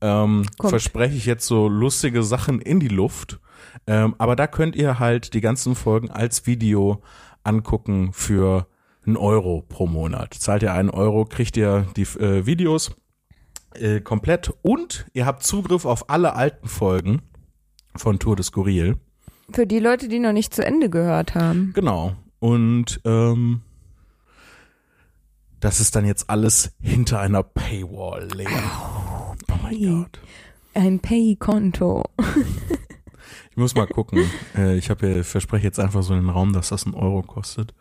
ähm, 0.00 0.44
verspreche 0.60 1.16
ich 1.16 1.26
jetzt 1.26 1.46
so 1.46 1.66
lustige 1.68 2.22
Sachen 2.22 2.60
in 2.60 2.78
die 2.78 2.88
Luft. 2.88 3.40
Ähm, 3.86 4.14
aber 4.18 4.36
da 4.36 4.46
könnt 4.46 4.76
ihr 4.76 4.98
halt 4.98 5.34
die 5.34 5.40
ganzen 5.40 5.74
Folgen 5.74 6.10
als 6.10 6.46
Video 6.46 7.02
angucken 7.46 8.12
für 8.12 8.66
einen 9.06 9.16
Euro 9.16 9.64
pro 9.68 9.86
Monat. 9.86 10.34
Zahlt 10.34 10.62
ihr 10.62 10.72
einen 10.72 10.90
Euro, 10.90 11.24
kriegt 11.24 11.56
ihr 11.56 11.86
die 11.96 12.02
äh, 12.02 12.46
Videos 12.46 12.96
äh, 13.74 14.00
komplett 14.00 14.52
und 14.62 15.06
ihr 15.12 15.26
habt 15.26 15.42
Zugriff 15.44 15.84
auf 15.84 16.10
alle 16.10 16.34
alten 16.34 16.68
Folgen 16.68 17.22
von 17.94 18.18
Tour 18.18 18.36
de 18.36 18.44
Skurril. 18.44 18.96
Für 19.52 19.66
die 19.66 19.78
Leute, 19.78 20.08
die 20.08 20.18
noch 20.18 20.32
nicht 20.32 20.54
zu 20.54 20.64
Ende 20.64 20.90
gehört 20.90 21.34
haben. 21.34 21.72
Genau. 21.74 22.14
Und 22.40 23.00
ähm, 23.04 23.62
das 25.60 25.80
ist 25.80 25.96
dann 25.96 26.04
jetzt 26.04 26.28
alles 26.28 26.72
hinter 26.80 27.20
einer 27.20 27.42
Paywall, 27.42 28.28
Lea. 28.34 28.46
Oh 28.48 29.34
mein 29.62 29.80
Gott. 29.80 30.20
Ein 30.74 31.00
Pay-Konto. 31.00 32.04
Ich 33.50 33.56
muss 33.56 33.74
mal 33.74 33.86
gucken. 33.86 34.30
Äh, 34.56 34.76
ich 34.76 34.88
habe 34.90 35.06
ja, 35.08 35.22
verspreche 35.22 35.64
jetzt 35.64 35.78
einfach 35.78 36.02
so 36.02 36.14
in 36.14 36.20
den 36.20 36.30
Raum, 36.30 36.52
dass 36.52 36.70
das 36.70 36.86
einen 36.86 36.94
Euro 36.94 37.22
kostet. 37.22 37.74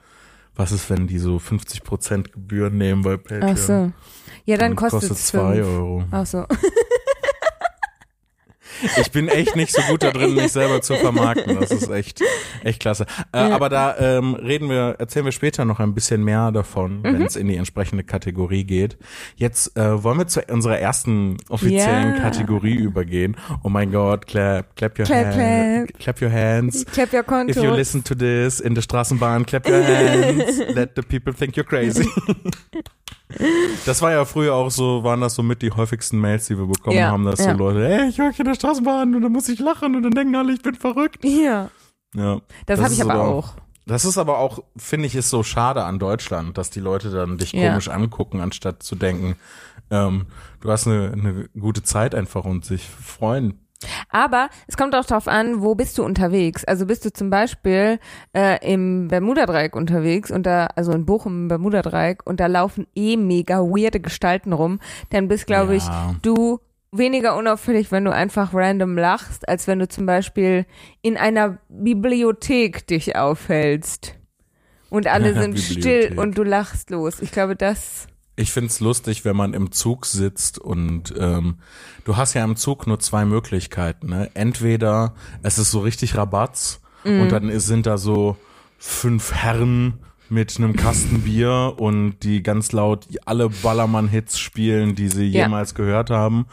Was 0.56 0.72
ist, 0.72 0.90
wenn 0.90 1.07
die 1.07 1.19
so 1.19 1.38
50% 1.38 2.32
Gebühren 2.32 2.77
nehmen 2.77 3.01
bei 3.01 3.18
Patreon? 3.18 3.44
Ach 3.44 3.58
so. 3.58 3.91
Ja, 4.46 4.58
dann, 4.58 4.75
kostet 4.75 5.01
kostet 5.01 5.18
es 5.18 5.27
zwei 5.27 5.56
fünf. 5.56 5.68
Euro. 5.68 6.03
Ach 6.12 6.25
so. 6.25 6.46
Ich 9.01 9.12
bin 9.12 9.27
echt 9.27 9.55
nicht 9.55 9.72
so 9.74 9.82
gut 9.84 10.03
da 10.03 10.12
drin, 10.12 10.36
mich 10.36 10.51
selber 10.51 10.82
zu 10.82 10.96
vermarkten. 10.96 11.60
Das 11.60 11.72
ist 11.72 11.89
echt, 11.89 12.22
echt 12.63 12.79
klasse. 12.82 13.05
Äh, 13.32 13.50
Ja. 13.50 13.55
Aber 13.55 13.70
da 13.70 13.96
ähm, 13.98 14.34
reden 14.36 14.70
wir, 14.70 14.96
erzählen 15.00 15.25
wir 15.25 15.32
später 15.32 15.65
noch 15.65 15.79
ein 15.79 15.94
bisschen 15.94 16.24
mehr 16.24 16.51
davon, 16.51 17.03
wenn 17.03 17.17
Mhm. 17.17 17.22
es 17.24 17.36
in 17.36 17.48
die 17.48 17.55
entsprechende 17.55 18.03
Kategorie 18.03 18.63
geht. 18.63 18.98
Jetzt 19.36 19.77
äh, 19.77 20.03
wollen 20.03 20.17
wir 20.17 20.27
zu 20.27 20.41
unserer 20.50 20.77
ersten 20.79 21.38
offiziellen 21.50 22.15
Ja. 22.15 22.20
Kategorie 22.22 22.75
übergehen. 22.75 23.38
Oh 23.63 23.70
mein 23.70 23.91
Gott, 23.91 24.27
clap, 24.27 24.75
clap 24.75 24.98
your 25.00 25.05
Clap, 25.05 25.34
hands, 25.36 25.91
clap 26.00 26.22
your 26.22 26.32
hands. 26.32 26.86
Clap 26.86 27.13
your 27.13 27.24
Konto. 27.24 27.51
If 27.51 27.63
you 27.63 27.72
listen 27.74 28.03
to 28.03 28.15
this 28.15 28.60
in 28.60 28.75
der 28.75 28.82
Straßenbahn, 28.82 29.46
clap 29.46 29.67
your 29.70 29.84
hands. 29.84 30.58
Let 30.75 30.91
the 30.96 31.01
people 31.01 31.34
think 31.34 31.55
you're 31.55 31.63
crazy. 31.67 32.08
Das 33.85 34.01
war 34.01 34.12
ja 34.12 34.25
früher 34.25 34.53
auch 34.55 34.69
so, 34.71 35.03
waren 35.03 35.21
das 35.21 35.35
so 35.35 35.43
mit 35.43 35.62
die 35.62 35.71
häufigsten 35.71 36.19
Mails, 36.19 36.47
die 36.47 36.57
wir 36.57 36.65
bekommen 36.67 36.97
Ja, 36.97 37.12
haben, 37.12 37.25
dass 37.25 37.39
ja. 37.43 37.51
so 37.51 37.57
Leute, 37.57 37.88
ey, 37.88 38.09
ich 38.09 38.17
höre 38.19 38.31
in 38.38 38.45
der 38.45 38.55
Straßenbahn 38.55 39.15
und 39.15 39.21
dann 39.21 39.31
muss 39.31 39.50
ich 39.50 39.59
lachen 39.59 39.95
und 39.95 40.03
dann 40.03 40.12
denken 40.12 40.35
alle, 40.35 40.53
ich 40.53 40.62
bin 40.62 40.75
verrückt. 40.75 41.24
Ja, 41.24 41.69
Ja. 42.15 42.35
das, 42.65 42.79
Das 42.79 42.81
habe 42.81 42.93
ich 42.93 43.01
aber- 43.03 43.19
auch. 43.25 43.53
Das 43.88 44.03
ist 44.03 44.17
aber 44.17 44.39
auch, 44.39 44.63
finde 44.77 45.05
ich, 45.05 45.13
ist 45.15 45.29
so 45.29 45.43
schade 45.43 45.83
an 45.83 46.00
Deutschland, 46.00 46.57
dass 46.57 46.71
die 46.71 46.79
Leute 46.79 47.12
dann 47.12 47.38
dich 47.38 47.51
Ja. 47.51 47.69
komisch 47.69 47.88
angucken, 47.89 48.39
anstatt 48.41 48.81
zu 48.81 48.95
denken, 48.95 49.35
ähm, 49.91 50.25
du 50.62 50.71
hast 50.71 50.88
eine, 50.88 51.12
eine 51.13 51.50
gute 51.59 51.83
Zeit 51.83 52.15
einfach 52.15 52.45
und 52.45 52.65
sich 52.65 52.83
freuen. 52.89 53.59
Aber 54.10 54.50
es 54.67 54.77
kommt 54.77 54.96
auch 54.96 55.05
darauf 55.05 55.27
an, 55.27 55.62
wo 55.62 55.75
bist 55.75 55.98
du 55.98 56.03
unterwegs. 56.03 56.63
Also 56.65 56.86
bist 56.86 57.05
du 57.05 57.12
zum 57.12 57.29
Beispiel 57.29 58.00
äh, 58.34 58.58
im 58.74 59.10
Bermuda-Dreieck 59.10 59.75
unterwegs 59.75 60.32
und 60.32 60.46
da, 60.46 60.67
also 60.75 60.91
in 60.94 61.05
Bochum 61.05 61.44
im 61.44 61.48
Bermuda-Dreieck 61.50 62.25
und 62.25 62.39
da 62.39 62.48
laufen 62.48 62.88
eh 62.96 63.17
mega 63.17 63.60
weirde 63.60 64.00
Gestalten 64.00 64.53
rum, 64.53 64.79
dann 65.10 65.27
bist, 65.27 65.46
glaube 65.48 65.75
ich, 65.75 65.86
Ja. 65.86 66.15
du 66.22 66.60
weniger 66.91 67.36
unauffällig, 67.36 67.91
wenn 67.91 68.05
du 68.05 68.13
einfach 68.13 68.53
random 68.53 68.98
lachst, 68.98 69.48
als 69.50 69.67
wenn 69.67 69.79
du 69.79 69.88
zum 69.88 70.05
Beispiel 70.05 70.65
in 71.01 71.17
einer 71.17 71.58
Bibliothek 71.67 72.88
dich 72.88 73.15
aufhältst. 73.15 74.15
Und 74.89 75.08
alle 75.08 75.34
sind 75.41 75.60
still 75.60 76.13
und 76.17 76.38
du 76.38 76.44
lachst 76.44 76.89
los. 76.89 77.22
Ich 77.22 77.32
glaube, 77.32 77.55
das. 77.55 78.08
Ich 78.36 78.51
find's 78.51 78.80
lustig, 78.80 79.24
wenn 79.24 79.36
man 79.36 79.54
im 79.54 79.72
Zug 79.72 80.06
sitzt 80.06 80.60
und 80.60 81.13
ähm, 81.18 81.56
du 82.04 82.18
hast 82.18 82.34
ja 82.34 82.44
im 82.44 82.56
Zug 82.56 82.86
nur 82.86 83.00
zwei 83.00 83.24
Möglichkeiten. 83.25 84.08
Ne? 84.08 84.30
Entweder 84.34 85.13
es 85.42 85.58
ist 85.58 85.72
so 85.72 85.80
richtig 85.80 86.18
Rabatz 86.18 86.82
und 87.06 87.30
dann 87.32 87.50
ist, 87.50 87.68
sind 87.68 87.86
da 87.86 87.98
so 87.98 88.36
fünf 88.77 89.32
Herren 89.32 90.00
mit 90.30 90.58
einem 90.58 90.75
Kasten 90.75 91.22
Bier 91.22 91.75
und 91.77 92.20
die 92.24 92.42
ganz 92.42 92.72
laut 92.72 93.08
alle 93.25 93.50
Ballermann-Hits 93.50 94.39
spielen, 94.39 94.96
die 94.96 95.08
sie 95.08 95.25
jemals 95.25 95.75
gehört 95.75 96.10
haben. 96.10 96.48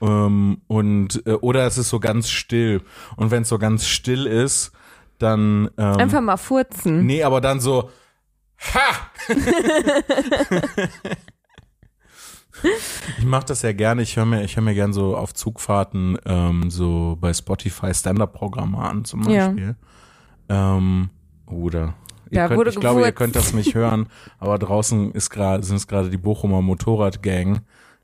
Ähm, 0.00 0.62
und 0.66 1.26
äh, 1.26 1.32
oder 1.32 1.66
es 1.66 1.78
ist 1.78 1.90
so 1.90 2.00
ganz 2.00 2.30
still. 2.30 2.82
Und 3.16 3.30
wenn 3.30 3.42
es 3.42 3.48
so 3.48 3.58
ganz 3.58 3.86
still 3.86 4.26
ist, 4.26 4.72
dann 5.18 5.70
ähm, 5.76 5.96
Einfach 5.96 6.20
mal 6.20 6.36
furzen. 6.36 7.04
Nee, 7.04 7.22
aber 7.22 7.40
dann 7.40 7.60
so, 7.60 7.90
ha! 8.58 9.10
Ich 13.18 13.24
mache 13.24 13.46
das 13.46 13.62
ja 13.62 13.72
gerne. 13.72 14.02
Ich 14.02 14.16
höre 14.16 14.24
mir, 14.24 14.42
ich 14.42 14.56
höre 14.56 14.64
mir 14.64 14.74
gerne 14.74 14.92
so 14.92 15.16
auf 15.16 15.32
Zugfahrten 15.32 16.18
ähm, 16.26 16.70
so 16.70 17.16
bei 17.20 17.32
Spotify 17.32 17.94
Stand-up-Programme 17.94 18.78
an 18.78 19.04
zum 19.04 19.28
Ja. 19.30 19.46
Beispiel. 19.48 19.76
Ähm, 20.48 21.10
oder 21.46 21.94
ihr 22.30 22.40
Da 22.40 22.48
könnt, 22.48 22.58
wurde 22.58 22.70
ich 22.70 22.80
glaube, 22.80 23.02
ihr 23.02 23.12
könnt 23.12 23.36
das 23.36 23.52
nicht 23.52 23.74
hören, 23.74 24.08
aber 24.38 24.58
draußen 24.58 25.12
ist 25.12 25.30
gerade 25.30 25.62
sind 25.62 25.76
es 25.76 25.86
gerade 25.86 26.10
die 26.10 26.16
Bochumer 26.16 26.60
Motorradgang, 26.62 27.60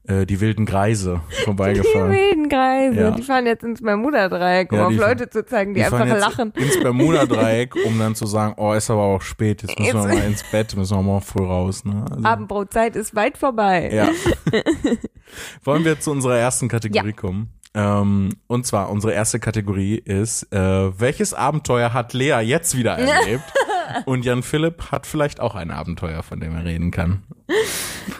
äh, 0.06 0.26
die 0.26 0.40
wilden 0.40 0.66
Greise 0.66 1.20
Die 1.30 1.44
vorbeigefahren. 1.44 2.10
wilden 2.12 2.48
Kreise, 2.48 3.00
Ja. 3.00 3.10
die 3.12 3.22
fahren 3.22 3.46
jetzt 3.46 3.64
ins 3.64 3.82
Bermuda-Dreieck, 3.82 4.70
um 4.72 4.78
Ja, 4.78 4.84
auf 4.86 4.92
die 4.92 4.98
Leute 4.98 5.30
zu 5.30 5.44
zeigen, 5.44 5.74
die, 5.74 5.82
fahren 5.82 6.02
einfach 6.02 6.18
lachen. 6.18 6.52
ins 6.56 6.78
Bermuda-Dreieck, 6.80 7.74
um 7.86 7.98
dann 7.98 8.14
zu 8.14 8.26
sagen, 8.26 8.54
oh, 8.58 8.72
ist 8.72 8.90
aber 8.90 9.02
auch 9.02 9.22
spät, 9.22 9.62
jetzt 9.62 9.78
müssen 9.78 9.94
wir 9.94 10.08
Jetzt- 10.08 10.18
mal 10.18 10.26
ins 10.26 10.42
Bett, 10.50 10.76
müssen 10.76 10.96
wir 10.98 11.02
mal 11.02 11.20
früh 11.20 11.44
raus. 11.44 11.84
Ne? 11.84 12.04
Also, 12.10 12.24
Abendbrotzeit 12.24 12.96
ist 12.96 13.14
weit 13.14 13.38
vorbei. 13.38 13.90
Ja. 13.92 14.08
Wollen 15.64 15.84
wir 15.84 15.98
zu 16.00 16.10
unserer 16.10 16.36
ersten 16.38 16.68
Kategorie 16.68 17.08
Ja. 17.08 17.12
kommen? 17.12 17.48
Ähm, 17.76 18.28
und 18.46 18.66
zwar, 18.66 18.88
unsere 18.90 19.12
erste 19.14 19.40
Kategorie 19.40 19.96
ist, 19.96 20.44
äh, 20.52 20.58
welches 21.00 21.34
Abenteuer 21.34 21.92
hat 21.92 22.12
Lea 22.12 22.38
jetzt 22.42 22.76
wieder 22.76 22.96
erlebt? 22.96 23.42
und 24.06 24.24
Jan 24.24 24.42
Philipp 24.42 24.90
hat 24.92 25.06
vielleicht 25.06 25.40
auch 25.40 25.54
ein 25.54 25.70
Abenteuer, 25.70 26.22
von 26.22 26.40
dem 26.40 26.54
er 26.56 26.64
reden 26.64 26.90
kann. 26.90 27.22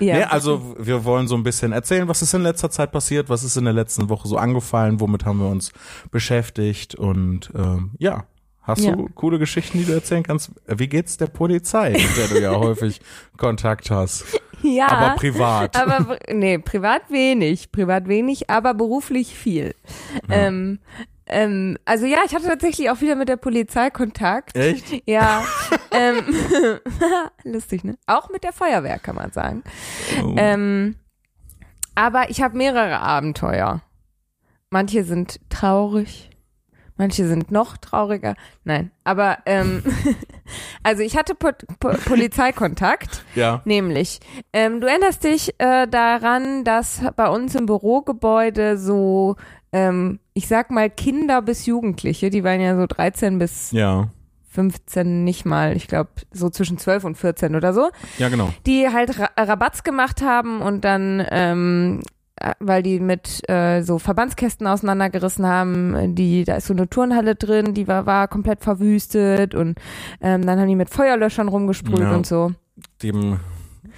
Ja. 0.01 0.17
Nee, 0.17 0.23
also 0.25 0.75
wir 0.79 1.05
wollen 1.05 1.29
so 1.29 1.35
ein 1.37 1.43
bisschen 1.43 1.73
erzählen, 1.73 2.09
was 2.09 2.23
ist 2.23 2.35
in 2.35 2.43
letzter 2.43 2.71
Zeit 2.71 2.93
passiert, 2.93 3.29
was 3.29 3.43
ist 3.45 3.57
in 3.57 3.65
der 3.65 3.73
letzten 3.75 4.09
Woche 4.09 4.29
so 4.29 4.37
angefallen, 4.37 5.01
womit 5.01 5.25
haben 5.25 5.39
wir 5.41 5.49
uns 5.49 5.73
beschäftigt 6.11 6.95
und 6.95 7.51
ähm, 7.55 7.91
ja. 7.99 8.25
Hast 8.63 8.83
Ja. 8.83 8.97
du 8.97 9.11
coole 9.15 9.39
Geschichten, 9.39 9.77
die 9.77 9.85
du 9.85 9.93
erzählen 9.93 10.23
kannst? 10.23 10.51
Wie 10.67 10.89
geht's 10.89 11.19
der 11.19 11.27
Polizei, 11.27 11.91
mit 11.91 12.17
der 12.17 12.29
du 12.29 12.41
ja 12.41 12.53
häufig 12.59 13.03
Kontakt 13.37 13.91
hast? 13.91 14.25
ja. 14.63 14.89
Aber 14.89 15.17
privat. 15.17 15.77
Aber 15.77 16.17
nee, 16.33 16.57
privat 16.57 17.11
wenig, 17.11 17.71
privat 17.73 18.09
wenig, 18.09 18.49
aber 18.49 18.73
beruflich 18.73 19.35
viel. 19.35 19.75
Ähm, 20.31 20.79
ähm, 21.27 21.79
also 21.85 22.07
ja, 22.07 22.19
ich 22.27 22.35
hatte 22.35 22.47
tatsächlich 22.47 22.91
auch 22.91 23.01
wieder 23.01 23.17
mit 23.17 23.29
der 23.29 23.37
Polizei 23.37 23.91
Kontakt. 23.91 24.57
Echt? 24.57 25.03
Ja, 25.07 25.45
ähm, 25.91 26.25
lustig, 27.45 27.85
ne? 27.85 27.97
Auch 28.07 28.31
mit 28.31 28.45
der 28.45 28.53
Feuerwehr 28.53 28.99
kann 28.99 29.17
man 29.17 29.33
sagen. 29.33 29.63
Oh. 30.23 30.35
Ähm, 30.37 30.97
aber 31.95 32.31
ich 32.31 32.43
habe 32.43 32.57
mehrere 32.57 33.01
Abenteuer. 33.01 33.83
Manche 34.71 35.05
sind 35.05 35.39
traurig, 35.51 36.31
manche 36.97 37.27
sind 37.29 37.53
noch 37.53 37.77
trauriger. 37.77 38.35
Nein, 38.65 38.91
aber 39.05 39.39
ähm, 39.47 39.85
also 40.83 41.03
ich 41.03 41.17
hatte 41.17 41.35
po 41.35 41.51
po 41.79 41.93
Polizeikontakt. 42.05 43.25
ja. 43.35 43.63
Nämlich, 43.65 44.21
ähm, 44.53 44.81
du 44.81 44.89
erinnerst 44.89 45.23
dich 45.25 45.55
äh, 45.59 45.87
daran, 45.87 46.65
dass 46.65 47.03
bei 47.17 47.29
uns 47.29 47.55
im 47.55 47.67
Bürogebäude 47.67 48.77
so, 48.77 49.37
ähm, 49.75 50.21
ich 50.35 50.47
sag 50.47 50.71
mal, 50.71 50.89
Kinder 50.89 51.43
bis 51.43 51.67
Jugendliche, 51.67 52.31
die 52.31 52.45
waren 52.45 52.61
ja 52.61 52.77
so 52.77 52.87
13 52.87 53.39
bis 53.39 53.73
Ja. 53.73 54.09
15 54.51 55.25
nicht 55.25 55.45
mal, 55.45 55.77
ich 55.77 55.89
glaube 55.89 56.11
so 56.33 56.49
zwischen 56.49 56.79
12 56.79 57.03
und 57.05 57.17
14 57.19 57.57
oder 57.57 57.75
so, 57.75 57.91
Ja, 58.19 58.29
genau. 58.29 58.51
die 58.67 58.89
halt 58.89 59.19
Ra 59.19 59.29
Rabatz 59.37 59.83
gemacht 59.83 60.23
haben 60.23 60.61
und 60.61 60.85
dann, 60.85 61.27
ähm, 61.33 62.03
äh, 62.37 62.53
weil 62.61 62.85
die 62.85 63.01
mit 63.01 63.43
äh, 63.51 63.83
so 63.83 63.99
Verbandskästen 63.99 64.67
auseinandergerissen 64.69 65.45
haben, 65.45 66.15
die, 66.15 66.45
da 66.45 66.55
ist 66.57 66.69
so 66.69 66.73
eine 66.75 66.89
Turnhalle 66.89 67.35
drin, 67.35 67.75
die 67.75 67.89
war, 67.89 68.07
war 68.07 68.29
komplett 68.29 68.63
verwüstet 68.63 69.57
und 69.57 69.77
ähm, 70.21 70.47
dann 70.47 70.61
haben 70.61 70.69
die 70.69 70.77
mit 70.77 70.91
Feuerlöschern 70.91 71.49
rumgesprüht 71.49 71.99
Ja. 71.99 72.15
und 72.15 72.25
so. 72.27 72.53
Dem 73.03 73.41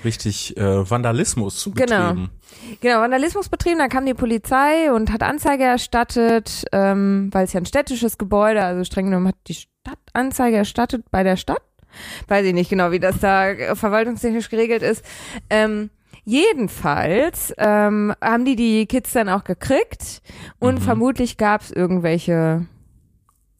richtig 0.04 0.56
äh, 0.56 0.88
Vandalismus 0.90 1.64
Genau. 1.74 2.12
betrieben. 2.12 2.30
Genau, 2.80 3.00
Vandalismus 3.00 3.48
betrieben, 3.48 3.78
dann 3.78 3.88
kam 3.88 4.06
die 4.06 4.14
Polizei 4.14 4.92
und 4.92 5.12
hat 5.12 5.22
Anzeige 5.22 5.64
erstattet, 5.64 6.64
ähm, 6.72 7.28
weil 7.32 7.44
es 7.44 7.52
ja 7.52 7.60
ein 7.60 7.66
städtisches 7.66 8.18
Gebäude, 8.18 8.62
also 8.62 8.84
streng 8.84 9.06
genommen 9.06 9.28
hat 9.28 9.36
die 9.46 9.54
Stadt 9.54 9.98
Anzeige 10.12 10.56
erstattet 10.56 11.04
bei 11.10 11.22
der 11.22 11.36
Stadt. 11.36 11.62
Weiß 12.28 12.44
ich 12.44 12.52
nicht 12.54 12.68
genau, 12.70 12.90
wie 12.90 13.00
das 13.00 13.18
da 13.20 13.74
verwaltungstechnisch 13.74 14.50
geregelt 14.50 14.82
ist. 14.82 15.04
Ähm, 15.48 15.90
jedenfalls 16.24 17.54
ähm, 17.56 18.12
haben 18.22 18.44
die 18.44 18.56
die 18.56 18.86
Kids 18.86 19.12
dann 19.12 19.28
auch 19.28 19.44
gekriegt 19.44 20.20
und 20.58 20.76
Mhm. 20.80 20.82
vermutlich 20.82 21.36
gab 21.38 21.62
es 21.62 21.70
irgendwelche, 21.70 22.66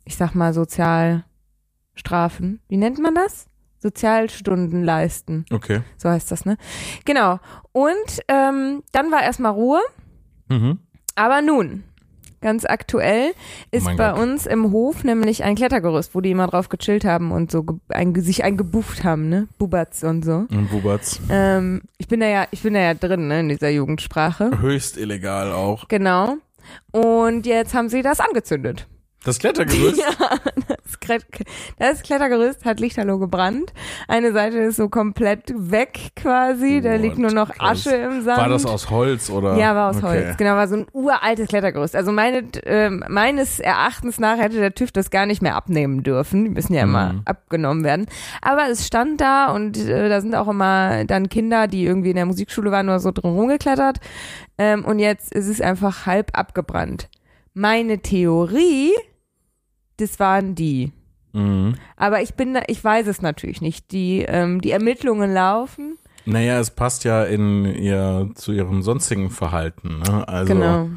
ich 0.05 0.17
sag 0.17 0.35
mal, 0.35 0.53
Sozialstrafen. 0.53 2.61
Wie 2.69 2.77
nennt 2.77 2.99
man 2.99 3.15
das? 3.15 3.47
Sozialstunden 3.87 4.83
leisten. 4.83 5.45
Okay. 5.53 5.83
So 5.97 6.09
heißt 6.09 6.33
das, 6.33 6.45
ne? 6.45 6.57
Genau. 7.05 7.39
Und 7.73 8.21
ähm, 8.27 8.83
dann 8.91 9.13
war 9.13 9.23
erstmal 9.23 9.53
Ruhe. 9.53 9.81
Mhm. 10.49 10.81
Aber 11.15 11.41
nun, 11.41 11.85
ganz 12.41 12.65
aktuell 12.65 13.33
ist 13.71 13.85
mein 13.85 13.97
bei 13.97 14.11
Gott. 14.11 14.19
uns 14.21 14.47
im 14.47 14.73
Hof 14.73 15.05
nämlich 15.05 15.45
ein 15.45 15.55
Klettergerüst, 15.55 16.17
wo 16.17 16.21
die 16.21 16.33
immer 16.33 16.49
drauf 16.49 16.69
gechillt 16.69 17.05
haben 17.05 17.31
und 17.31 17.53
so 17.53 17.65
ein, 17.89 18.13
sich 18.17 18.43
eingebufft 18.43 19.05
haben, 19.05 19.29
ne? 19.29 19.47
Bubatz 19.59 20.03
und 20.03 20.25
so. 20.25 20.47
Und 20.51 20.69
Bubatz. 20.71 21.21
Ähm, 21.31 21.83
ich 21.97 22.09
bin 22.09 22.19
da 22.19 22.27
ja, 22.27 22.49
ich 22.51 22.63
bin 22.63 22.75
da 22.75 22.81
ja 22.81 22.95
drin, 22.95 23.29
ne, 23.29 23.41
in 23.41 23.49
dieser 23.49 23.71
Jugendsprache. 23.71 24.51
Höchst 24.61 24.97
illegal 24.97 25.53
auch. 25.53 25.87
Genau. 25.87 26.39
Und 26.91 27.47
jetzt 27.47 27.73
haben 27.73 27.89
sie 27.89 28.03
das 28.03 28.19
angezündet. 28.19 28.89
Das 29.27 29.39
Klettergerüst? 29.39 30.01
Das, 30.69 31.01
Klet- 31.01 31.25
das 31.79 32.03
Klettergerüst 32.03 32.65
hat 32.65 32.81
lichterloh 32.81 33.19
gebrannt. 33.19 33.73
Eine 34.09 34.33
Seite 34.33 34.59
ist 34.59 34.77
so 34.77 34.89
komplett 34.89 35.53
weg 35.57 36.11
quasi. 36.17 36.81
Da 36.81 36.93
What? 36.95 37.01
liegt 37.01 37.19
nur 37.19 37.33
noch. 37.33 37.51
Asche 37.59 37.95
im 37.95 38.23
Sand. 38.23 38.39
War 38.39 38.49
das 38.49 38.65
aus 38.67 38.89
Holz 38.91 39.29
oder? 39.31 39.57
Ja, 39.57 39.75
war 39.75 39.91
aus 39.91 39.97
okay. 39.99 40.07
Holz. 40.27 40.37
Genau, 40.37 40.53
war 40.53 40.67
so 40.69 40.77
ein 40.77 40.87
uraltes 40.93 41.49
Klettergerüst. 41.49 41.95
Also 41.97 42.13
meine, 42.13 42.45
ähm, 42.65 43.05
meines 43.09 43.59
Erachtens 43.61 44.19
nach 44.19 44.39
hätte 44.39 44.57
der 44.59 44.75
TÜV 44.75 44.91
das 44.93 45.11
gar 45.11 45.27
nicht 45.27 45.43
mehr 45.43 45.55
abnehmen 45.57 46.03
dürfen. 46.05 46.45
Die 46.45 46.51
müssen 46.51 46.73
ja 46.75 46.83
immer 46.83 47.13
Mhm. 47.15 47.23
abgenommen 47.25 47.85
werden. 47.85 48.07
Aber 48.43 48.69
es 48.71 48.87
stand 48.87 49.21
da 49.21 49.53
und 49.53 49.77
äh, 49.77 50.09
da 50.09 50.21
sind 50.21 50.35
auch 50.37 50.49
immer 50.49 51.05
dann 51.05 51.29
Kinder, 51.29 51.67
die 51.67 51.85
irgendwie 51.85 52.11
in 52.11 52.17
der 52.17 52.27
Musikschule 52.27 52.71
waren 52.71 52.89
oder 52.89 53.01
so 53.01 53.11
drin 53.13 53.31
rumgeklettert. 53.33 53.99
Ähm, 54.59 54.85
und 54.85 54.99
jetzt 55.01 55.33
ist 55.35 55.49
es 55.49 55.61
einfach 55.61 56.07
halb 56.07 56.31
abgebrannt. 56.39 57.09
Meine 57.55 57.99
Theorie, 58.01 58.93
das 59.99 60.19
waren 60.19 60.55
die. 60.55 60.93
Mhm. 61.33 61.75
Aber 61.97 62.23
ich 62.23 62.35
bin 62.35 62.55
da, 62.55 62.63
ich 62.67 62.83
weiß 62.83 63.07
es 63.07 63.23
natürlich 63.23 63.61
nicht. 63.61 63.93
Die, 63.93 64.25
ähm, 64.27 64.61
die 64.61 64.71
Ermittlungen 64.71 65.33
laufen. 65.33 65.99
Naja, 66.25 66.59
es 66.59 66.71
passt 66.71 67.05
ja 67.05 67.23
in 67.25 67.65
ihr 67.65 68.31
zu 68.35 68.53
ihrem 68.53 68.83
sonstigen 68.83 69.31
Verhalten. 69.31 70.01
Ne? 70.01 70.27
Also 70.27 70.55
genau. 70.55 70.89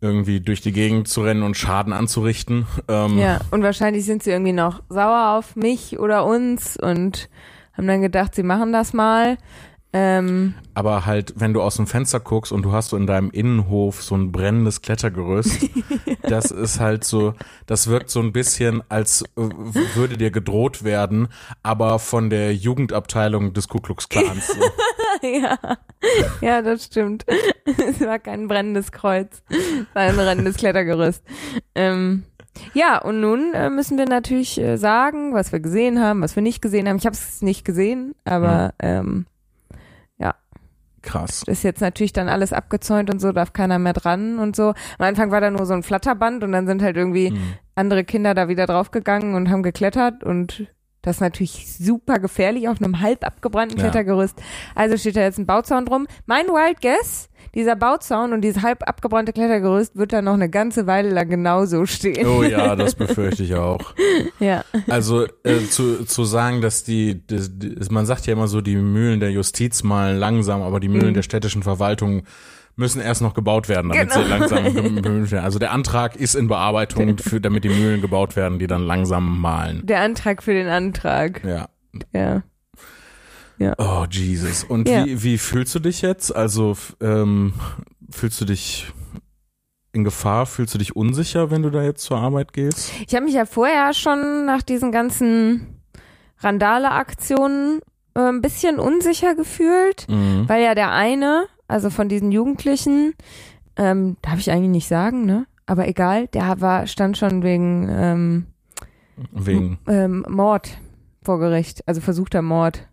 irgendwie 0.00 0.40
durch 0.40 0.62
die 0.62 0.72
Gegend 0.72 1.08
zu 1.08 1.22
rennen 1.22 1.42
und 1.42 1.56
Schaden 1.56 1.92
anzurichten. 1.92 2.66
Ähm, 2.88 3.18
Ja, 3.18 3.40
und 3.50 3.62
wahrscheinlich 3.62 4.06
sind 4.06 4.22
sie 4.22 4.30
irgendwie 4.30 4.52
noch 4.52 4.82
sauer 4.88 5.36
auf 5.36 5.56
mich 5.56 5.98
oder 5.98 6.24
uns 6.24 6.76
und 6.76 7.28
haben 7.74 7.86
dann 7.86 8.02
gedacht, 8.02 8.34
sie 8.34 8.42
machen 8.42 8.72
das 8.72 8.92
mal. 8.92 9.36
Ähm, 9.94 10.54
Aber 10.72 11.04
halt, 11.04 11.34
wenn 11.36 11.52
du 11.52 11.60
aus 11.60 11.76
dem 11.76 11.86
Fenster 11.86 12.18
guckst 12.18 12.50
und 12.50 12.62
du 12.62 12.72
hast 12.72 12.90
so 12.90 12.96
in 12.96 13.06
deinem 13.06 13.30
Innenhof 13.30 14.02
so 14.02 14.14
ein 14.14 14.32
brennendes 14.32 14.80
Klettergerüst, 14.80 15.68
das 16.22 16.50
ist 16.50 16.80
halt 16.80 17.04
so, 17.04 17.34
das 17.66 17.88
wirkt 17.88 18.08
so 18.08 18.20
ein 18.20 18.32
bisschen, 18.32 18.82
als 18.88 19.22
äh, 19.36 19.48
würde 19.94 20.16
dir 20.16 20.30
gedroht 20.30 20.82
werden, 20.82 21.28
aber 21.62 21.98
von 21.98 22.30
der 22.30 22.54
Jugendabteilung 22.54 23.52
des 23.52 23.68
Ku 23.68 23.80
Klux 23.80 24.08
Klans. 24.08 24.46
So. 24.48 24.60
ja. 25.26 25.58
ja, 26.40 26.62
das 26.62 26.84
stimmt. 26.84 27.26
es 27.66 28.00
war 28.00 28.18
kein 28.18 28.48
brennendes 28.48 28.92
Kreuz, 28.92 29.42
es 29.50 29.94
war 29.94 30.02
ein 30.02 30.16
brennendes 30.16 30.56
Klettergerüst. 30.56 31.22
Ähm, 31.74 32.24
ja, 32.72 32.98
und 32.98 33.20
nun 33.20 33.52
äh, 33.52 33.68
müssen 33.68 33.98
wir 33.98 34.06
natürlich 34.06 34.58
äh, 34.58 34.76
sagen, 34.76 35.34
was 35.34 35.52
wir 35.52 35.60
gesehen 35.60 36.00
haben, 36.00 36.22
was 36.22 36.34
wir 36.34 36.42
nicht 36.42 36.62
gesehen 36.62 36.88
haben. 36.88 36.96
Ich 36.96 37.06
habe 37.06 37.14
es 37.14 37.42
nicht 37.42 37.64
gesehen, 37.64 38.14
aber 38.24 38.74
ähm, 38.78 39.26
Krass. 41.02 41.42
ist 41.46 41.62
jetzt 41.64 41.80
natürlich 41.80 42.12
dann 42.12 42.28
alles 42.28 42.52
abgezäunt 42.52 43.10
und 43.12 43.20
so, 43.20 43.32
darf 43.32 43.52
keiner 43.52 43.78
mehr 43.78 43.92
dran 43.92 44.38
und 44.38 44.56
so. 44.56 44.68
Am 44.98 45.06
Anfang 45.06 45.30
war 45.30 45.40
da 45.40 45.50
nur 45.50 45.66
so 45.66 45.74
ein 45.74 45.82
Flatterband 45.82 46.44
und 46.44 46.52
dann 46.52 46.66
sind 46.66 46.82
halt 46.82 46.96
irgendwie 46.96 47.30
Hm. 47.30 47.54
andere 47.74 48.04
Kinder 48.04 48.34
da 48.34 48.48
wieder 48.48 48.66
draufgegangen 48.66 49.34
und 49.34 49.50
haben 49.50 49.62
geklettert 49.62 50.24
und 50.24 50.66
das 51.02 51.16
ist 51.16 51.20
natürlich 51.20 51.66
super 51.76 52.18
gefährlich 52.18 52.68
auf 52.68 52.80
einem 52.80 53.00
halb 53.00 53.24
abgebrannten 53.26 53.76
Ja. 53.78 53.84
Klettergerüst. 53.84 54.36
Also 54.74 54.96
steht 54.96 55.16
da 55.16 55.20
jetzt 55.22 55.38
ein 55.38 55.46
Bauzaun 55.46 55.84
drum. 55.84 56.06
Mein 56.26 56.46
Wild 56.46 56.80
Guess, 56.80 57.28
dieser 57.54 57.76
Bauzaun 57.76 58.32
und 58.32 58.40
dieses 58.42 58.62
halb 58.62 58.88
abgebrannte 58.88 59.32
Klettergerüst 59.32 59.96
wird 59.96 60.12
da 60.12 60.22
noch 60.22 60.34
eine 60.34 60.48
ganze 60.48 60.86
Weile 60.86 61.10
lang 61.10 61.28
genauso 61.28 61.84
stehen. 61.86 62.26
Oh 62.26 62.42
ja, 62.42 62.76
das 62.76 62.94
befürchte 62.94 63.42
ich 63.42 63.54
auch. 63.56 63.94
Ja. 64.38 64.64
Also 64.88 65.26
äh, 65.44 65.58
zu, 65.68 66.04
zu 66.04 66.24
sagen, 66.24 66.60
dass 66.62 66.84
die, 66.84 67.26
das, 67.26 67.50
man 67.90 68.06
sagt 68.06 68.26
ja 68.26 68.32
immer 68.32 68.48
so, 68.48 68.60
die 68.60 68.76
Mühlen 68.76 69.20
der 69.20 69.30
Justiz 69.32 69.82
malen 69.82 70.18
langsam, 70.18 70.62
aber 70.62 70.80
die 70.80 70.88
Mühlen 70.88 71.08
Mhm. 71.10 71.14
der 71.14 71.22
städtischen 71.22 71.62
Verwaltung 71.62 72.22
müssen 72.76 73.00
erst 73.00 73.20
noch 73.22 73.34
gebaut 73.34 73.68
werden, 73.68 73.90
damit 73.90 74.10
Genau. 74.10 74.22
sie 74.24 74.28
langsam. 74.30 75.38
Also 75.44 75.58
der 75.58 75.72
Antrag 75.72 76.16
ist 76.16 76.34
in 76.34 76.48
Bearbeitung, 76.48 77.18
für, 77.18 77.40
damit 77.40 77.64
die 77.64 77.68
Mühlen 77.68 78.00
gebaut 78.00 78.34
werden, 78.36 78.58
die 78.58 78.66
dann 78.66 78.82
langsam 78.86 79.40
malen. 79.40 79.86
Der 79.86 80.00
Antrag 80.00 80.42
für 80.42 80.54
den 80.54 80.68
Antrag. 80.68 81.42
Ja. 81.44 81.68
Ja. 82.12 82.42
Ja. 83.58 83.74
Oh, 83.78 84.06
Jesus. 84.10 84.64
Und 84.64 84.88
Ja. 84.88 85.04
wie, 85.04 85.22
wie 85.22 85.38
fühlst 85.38 85.74
du 85.74 85.78
dich 85.78 86.02
jetzt? 86.02 86.34
Also, 86.34 86.76
ähm, 87.00 87.52
fühlst 88.10 88.40
du 88.40 88.44
dich 88.46 88.90
in 89.92 90.02
Gefahr? 90.04 90.46
Fühlst 90.46 90.74
du 90.74 90.78
dich 90.78 90.96
unsicher, 90.96 91.50
wenn 91.50 91.62
du 91.62 91.70
da 91.70 91.82
jetzt 91.82 92.02
zur 92.02 92.16
Arbeit 92.16 92.52
gehst? 92.54 92.90
Ich 93.06 93.14
habe 93.14 93.26
mich 93.26 93.34
ja 93.34 93.44
vorher 93.44 93.92
schon 93.92 94.46
nach 94.46 94.62
diesen 94.62 94.90
ganzen 94.90 95.82
Randale-Aktionen 96.40 97.80
äh, 98.14 98.20
ein 98.20 98.40
bisschen 98.42 98.78
unsicher 98.78 99.34
gefühlt, 99.34 100.06
Mhm. 100.08 100.48
weil 100.48 100.62
ja 100.62 100.74
der 100.74 100.90
eine, 100.92 101.46
also 101.72 101.90
von 101.90 102.08
diesen 102.08 102.30
Jugendlichen, 102.32 103.14
ähm, 103.76 104.16
darf 104.22 104.38
ich 104.38 104.50
eigentlich 104.50 104.70
nicht 104.70 104.88
sagen, 104.88 105.24
ne? 105.24 105.46
Aber 105.66 105.88
egal, 105.88 106.26
der 106.28 106.60
war, 106.60 106.86
stand 106.86 107.16
schon 107.18 107.42
wegen 107.42 107.88
ähm, 107.90 108.46
Wegen. 109.32 109.78
ähm, 109.88 110.24
Mord 110.28 110.76
vor 111.24 111.38
Gericht, 111.38 111.82
also 111.86 112.00
versuchter 112.00 112.42
Mord. 112.42 112.86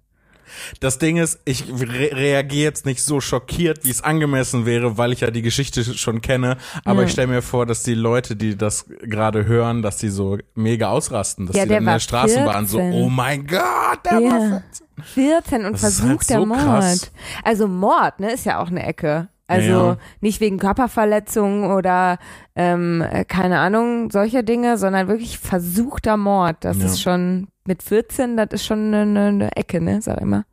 Das 0.79 0.97
Ding 0.97 1.17
ist, 1.17 1.39
ich 1.45 1.65
re 1.69 2.09
reagiere 2.15 2.63
jetzt 2.63 2.85
nicht 2.87 3.03
so 3.03 3.21
schockiert, 3.21 3.85
wie 3.85 3.91
es 3.91 4.01
angemessen 4.03 4.65
wäre, 4.65 4.97
weil 4.97 5.13
ich 5.13 5.19
ja 5.21 5.29
die 5.29 5.43
Geschichte 5.43 5.83
schon 5.83 6.21
kenne. 6.21 6.57
Aber 6.85 7.01
Ja. 7.01 7.05
ich 7.05 7.11
stelle 7.11 7.27
mir 7.27 7.41
vor, 7.43 7.67
dass 7.67 7.83
die 7.83 7.93
Leute, 7.93 8.35
die 8.35 8.57
das 8.57 8.85
gerade 9.03 9.45
hören, 9.45 9.83
dass 9.83 9.97
die 9.97 10.09
so 10.09 10.37
mega 10.55 10.89
ausrasten, 10.89 11.45
dass 11.45 11.55
Ja, 11.55 11.63
die 11.63 11.69
dann 11.69 11.77
in 11.79 11.85
der 11.85 11.93
war 11.93 11.99
Straßenbahn 11.99 12.65
so, 12.65 12.79
14. 12.79 12.99
oh 12.99 13.09
mein 13.09 13.45
Gott, 13.45 13.99
der 14.05 14.13
war 14.13 14.21
Ja. 14.21 14.49
14. 14.49 14.87
14 15.01 15.65
und 15.65 15.73
Das 15.73 15.83
ist 15.83 16.01
halt 16.01 16.09
versuchter 16.21 16.39
so 16.39 16.45
Mord. 16.45 16.59
krass. 16.61 17.11
Also 17.43 17.67
Mord, 17.67 18.19
ne, 18.19 18.31
ist 18.33 18.45
ja 18.45 18.59
auch 18.61 18.67
eine 18.69 18.85
Ecke. 18.85 19.29
Also 19.47 19.67
Ja, 19.69 19.83
ja. 19.87 19.97
nicht 20.21 20.41
wegen 20.41 20.59
Körperverletzung 20.59 21.71
oder 21.71 22.19
ähm, 22.55 23.01
äh, 23.01 23.25
keine 23.25 23.59
Ahnung, 23.59 24.11
solcher 24.11 24.43
Dinge, 24.43 24.77
sondern 24.77 25.07
wirklich 25.07 25.39
versuchter 25.39 26.17
Mord. 26.17 26.57
Das 26.61 26.77
Ja. 26.77 26.85
ist 26.85 27.01
schon 27.01 27.47
mit 27.65 27.81
14, 27.81 28.37
das 28.37 28.49
ist 28.51 28.65
schon 28.65 28.93
eine, 28.93 29.27
eine 29.27 29.55
Ecke, 29.55 29.81
ne, 29.81 30.01
sag 30.01 30.17
ich 30.17 30.21
immer. 30.23 30.45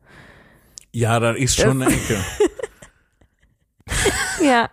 Ja, 0.93 1.19
das 1.19 1.37
ist 1.37 1.55
schon 1.57 1.81
eine 1.83 1.93
Ecke. 1.93 2.17
Ja. 4.41 4.69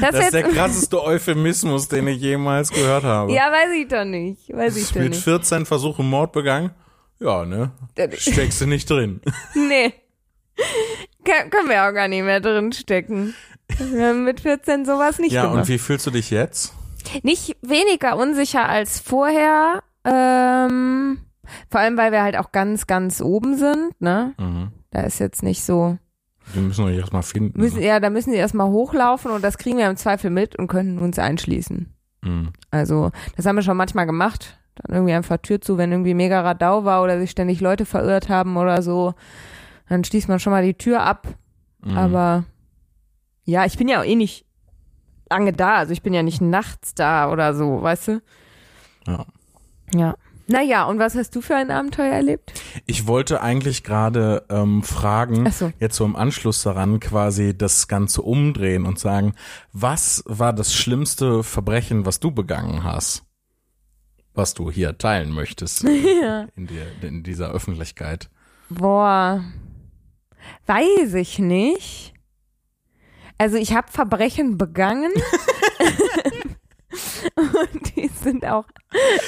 Das, 0.00 0.12
Das 0.12 0.24
ist 0.26 0.32
der 0.34 0.44
krasseste 0.44 1.02
Euphemismus, 1.02 1.88
den 1.88 2.06
ich 2.08 2.20
jemals 2.20 2.70
gehört 2.70 3.04
habe. 3.04 3.32
ja, 3.32 3.50
weiß 3.52 3.70
ich 3.76 3.88
doch 3.88 4.04
nicht. 4.04 4.48
Weiß 4.54 4.76
ich 4.76 4.88
doch 4.88 5.00
Mit 5.00 5.10
nicht. 5.10 5.22
14 5.22 5.66
Versuche 5.66 6.02
Mord 6.02 6.32
begangen? 6.32 6.70
Ja, 7.20 7.44
ne? 7.44 7.72
Steckst 8.16 8.60
du 8.60 8.66
nicht 8.66 8.88
drin. 8.90 9.20
Nee. 9.54 9.92
Kann, 11.24 11.50
können 11.50 11.68
wir 11.68 11.84
auch 11.88 11.92
gar 11.92 12.08
nicht 12.08 12.22
mehr 12.24 12.40
drin 12.40 12.72
stecken. 12.72 13.34
Wir 13.78 14.08
haben 14.08 14.24
mit 14.24 14.40
14 14.40 14.84
sowas 14.84 15.18
nicht 15.18 15.32
Ja, 15.32 15.42
gemacht. 15.42 15.58
und 15.58 15.68
wie 15.68 15.78
fühlst 15.78 16.06
du 16.06 16.10
dich 16.10 16.30
jetzt? 16.30 16.74
nicht 17.22 17.56
weniger 17.62 18.16
unsicher 18.16 18.68
als 18.68 18.98
vorher. 19.00 19.82
Ähm, 20.04 21.18
vor 21.70 21.80
allem, 21.80 21.96
weil 21.96 22.12
wir 22.12 22.22
halt 22.22 22.36
auch 22.36 22.52
ganz, 22.52 22.86
ganz 22.86 23.20
oben 23.20 23.56
sind. 23.56 23.98
Ne? 24.00 24.34
Mhm. 24.38 24.72
Da 24.90 25.02
ist 25.02 25.18
jetzt 25.18 25.42
nicht 25.42 25.62
so. 25.64 25.96
Wir 26.52 26.62
müssen 26.62 26.84
euch 26.84 26.96
erstmal 26.96 27.22
finden. 27.22 27.58
Müssen, 27.60 27.80
ja, 27.82 28.00
da 28.00 28.10
müssen 28.10 28.30
sie 28.32 28.36
erstmal 28.38 28.68
hochlaufen 28.68 29.30
und 29.30 29.42
das 29.42 29.58
kriegen 29.58 29.78
wir 29.78 29.88
im 29.88 29.96
Zweifel 29.96 30.30
mit 30.30 30.58
und 30.58 30.66
können 30.66 30.98
uns 30.98 31.18
einschließen. 31.18 31.94
Mhm. 32.22 32.52
Also, 32.70 33.10
das 33.36 33.46
haben 33.46 33.56
wir 33.56 33.62
schon 33.62 33.76
manchmal 33.76 34.06
gemacht. 34.06 34.57
Dann 34.82 34.96
irgendwie 34.96 35.14
einfach 35.14 35.38
Tür 35.38 35.60
zu, 35.60 35.78
wenn 35.78 35.92
irgendwie 35.92 36.14
mega 36.14 36.40
Radau 36.40 36.84
war 36.84 37.02
oder 37.02 37.18
sich 37.18 37.30
ständig 37.30 37.60
Leute 37.60 37.86
verirrt 37.86 38.28
haben 38.28 38.56
oder 38.56 38.82
so. 38.82 39.14
Dann 39.88 40.04
schließt 40.04 40.28
man 40.28 40.40
schon 40.40 40.52
mal 40.52 40.64
die 40.64 40.74
Tür 40.74 41.02
ab. 41.02 41.26
Mhm. 41.82 41.96
Aber 41.96 42.44
ja, 43.44 43.64
ich 43.64 43.78
bin 43.78 43.88
ja 43.88 44.00
auch 44.00 44.04
eh 44.04 44.16
nicht 44.16 44.44
lange 45.30 45.52
da. 45.52 45.76
Also 45.76 45.92
ich 45.92 46.02
bin 46.02 46.14
ja 46.14 46.22
nicht 46.22 46.40
nachts 46.40 46.94
da 46.94 47.30
oder 47.30 47.54
so, 47.54 47.82
weißt 47.82 48.08
du? 48.08 48.22
Ja. 49.06 49.26
Ja. 49.94 50.14
Naja, 50.50 50.84
und 50.84 50.98
was 50.98 51.14
hast 51.14 51.36
du 51.36 51.42
für 51.42 51.56
ein 51.56 51.70
Abenteuer 51.70 52.10
erlebt? 52.12 52.54
Ich 52.86 53.06
wollte 53.06 53.42
eigentlich 53.42 53.84
gerade 53.84 54.46
ähm, 54.48 54.82
fragen, 54.82 55.50
so. 55.50 55.70
jetzt 55.78 55.96
so 55.96 56.06
im 56.06 56.16
Anschluss 56.16 56.62
daran 56.62 57.00
quasi 57.00 57.56
das 57.56 57.86
Ganze 57.86 58.22
umdrehen 58.22 58.86
und 58.86 58.98
sagen, 58.98 59.34
was 59.74 60.24
war 60.26 60.54
das 60.54 60.72
schlimmste 60.72 61.42
Verbrechen, 61.42 62.06
was 62.06 62.18
du 62.18 62.30
begangen 62.30 62.82
hast? 62.82 63.27
Was 64.38 64.54
du 64.54 64.70
hier 64.70 64.96
teilen 64.96 65.32
möchtest 65.32 65.82
Ja. 66.22 66.46
in, 66.54 66.68
dir, 66.68 66.86
in 67.02 67.24
dieser 67.24 67.50
Öffentlichkeit. 67.50 68.30
Boah. 68.70 69.42
Weiß 70.66 71.14
ich 71.14 71.40
nicht. 71.40 72.14
Also 73.36 73.56
ich 73.56 73.74
habe 73.74 73.90
Verbrechen 73.90 74.56
begangen. 74.56 75.10
und 77.34 77.96
die 77.96 78.06
sind 78.08 78.46
auch 78.46 78.64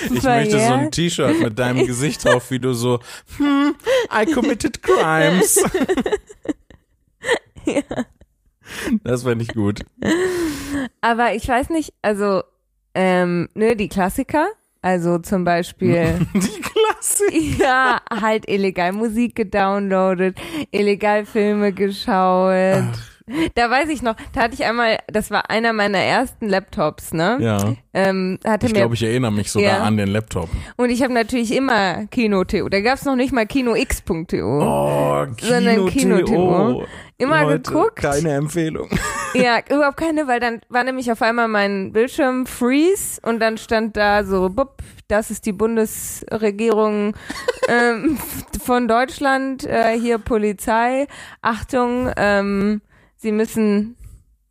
Ich 0.05 0.23
möchte 0.23 0.53
so 0.53 0.59
verjährt. 0.59 0.73
ein 0.73 0.91
T-Shirt 0.93 1.41
mit 1.41 1.59
deinem 1.59 1.87
Gesicht 1.87 2.25
drauf, 2.25 2.49
wie 2.53 2.61
du 2.61 2.73
so, 2.73 3.01
hm, 3.37 3.75
I 4.17 4.27
committed 4.33 4.81
crimes. 4.81 5.61
Das 9.03 9.25
fände 9.25 9.43
ich 9.45 9.53
gut. 9.55 9.81
Aber 11.01 11.35
ich 11.35 11.49
weiß 11.49 11.71
nicht, 11.71 11.93
also, 12.01 12.45
ähm, 12.95 13.49
ne, 13.55 13.75
die 13.75 13.89
Klassiker. 13.89 14.49
Also 14.83 15.19
zum 15.19 15.45
Beispiel, 15.45 16.27
Die 16.35 16.61
Klasse. 16.63 17.25
ja, 17.63 18.01
halt 18.11 18.49
illegal 18.49 18.93
Musik 18.93 19.35
gedownloadet, 19.35 20.39
illegal 20.71 21.27
Filme 21.27 21.73
geschaut. 21.73 22.85
Da 23.55 23.71
weiß 23.71 23.91
ich 23.91 24.03
noch, 24.03 24.17
da 24.33 24.41
hatte 24.41 24.55
ich 24.55 24.65
einmal, 24.65 24.99
das 25.07 25.31
war 25.31 25.51
einer 25.51 25.73
meiner 25.73 25.99
ersten 25.99 26.49
Laptops, 26.49 27.13
ne? 27.13 27.37
Ja, 27.41 27.75
Ähm, 27.95 28.41
hatte 28.45 28.67
ich 28.67 28.75
glaube, 28.75 28.95
ich 28.95 29.03
erinnere 29.05 29.31
mich 29.31 29.53
sogar 29.53 29.69
Ja. 29.79 29.83
an 29.85 29.97
den 29.99 30.09
Laptop. 30.09 30.49
und 30.77 30.91
ich 30.91 31.03
habe 31.03 31.13
natürlich 31.13 31.55
immer 31.55 32.07
Kino.to. 32.07 32.69
Da 32.69 32.81
gab's 32.81 33.05
noch 33.05 33.15
nicht 33.15 33.33
mal 33.33 33.47
kinox.to. 33.47 34.37
Oh, 34.37 35.27
Sondern 35.41 35.87
Kino.to. 35.91 36.85
Immer 37.19 37.43
Leute, 37.45 37.71
geguckt. 37.71 37.97
Keine 38.03 38.33
Empfehlung. 38.33 38.89
Ja, 39.35 39.61
überhaupt 39.71 39.97
keine, 39.97 40.27
weil 40.27 40.41
dann 40.41 40.61
war 40.69 40.85
nämlich 40.85 41.11
auf 41.13 41.23
einmal 41.23 41.49
mein 41.49 41.93
Bildschirm 41.93 42.47
freeze 42.47 43.21
und 43.23 43.41
dann 43.41 43.59
stand 43.59 43.97
da 43.97 44.25
so, 44.25 44.49
bupp, 44.49 44.83
das 45.09 45.31
ist 45.31 45.47
die 45.47 45.53
Bundesregierung 45.53 47.15
ähm, 47.69 48.19
von 48.65 48.89
Deutschland, 48.89 49.65
äh, 49.65 49.99
hier 49.99 50.19
Polizei, 50.19 51.07
Achtung, 51.43 52.11
ähm, 52.17 52.81
Sie 53.17 53.33
müssen 53.33 53.97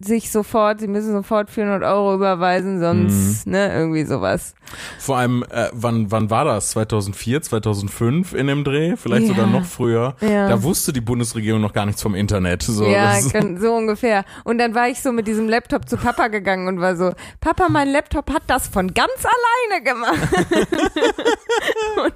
sich 0.01 0.31
sofort, 0.31 0.79
Sie 0.79 0.87
müssen 0.87 1.11
sofort 1.11 1.49
400 1.49 1.83
Euro 1.83 2.15
überweisen, 2.15 2.79
sonst, 2.79 3.45
ne, 3.45 3.73
irgendwie 3.73 4.05
sowas. 4.05 4.53
Vor 4.97 5.17
allem, 5.17 5.43
äh, 5.49 5.67
wann, 5.73 6.09
wann 6.09 6.29
war 6.29 6.45
das? 6.45 6.69
2004, 6.71 7.41
2005 7.41 8.33
in 8.33 8.47
dem 8.47 8.63
Dreh? 8.63 8.95
Vielleicht 8.95 9.27
sogar 9.27 9.47
Ja. 9.47 9.51
noch 9.59 9.65
früher. 9.65 10.15
Ja. 10.21 10.47
Da 10.47 10.63
wusste 10.63 10.93
die 10.93 11.01
Bundesregierung 11.01 11.59
noch 11.59 11.73
gar 11.73 11.85
nichts 11.85 12.01
vom 12.01 12.15
Internet. 12.15 12.63
So, 12.63 12.85
ja, 12.87 13.19
gan- 13.33 13.59
so 13.59 13.73
ungefähr. 13.75 14.23
Und 14.45 14.57
dann 14.59 14.73
war 14.73 14.87
ich 14.87 15.01
so 15.01 15.11
mit 15.11 15.27
diesem 15.27 15.49
Laptop 15.49 15.89
zu 15.89 15.97
Papa 15.97 16.27
gegangen 16.29 16.67
und 16.69 16.79
war 16.79 16.95
so, 16.95 17.11
Papa, 17.41 17.67
mein 17.69 17.89
Laptop 17.91 18.31
hat 18.31 18.43
das 18.47 18.67
von 18.69 18.93
ganz 18.93 19.11
alleine 19.25 19.83
gemacht. 19.83 20.47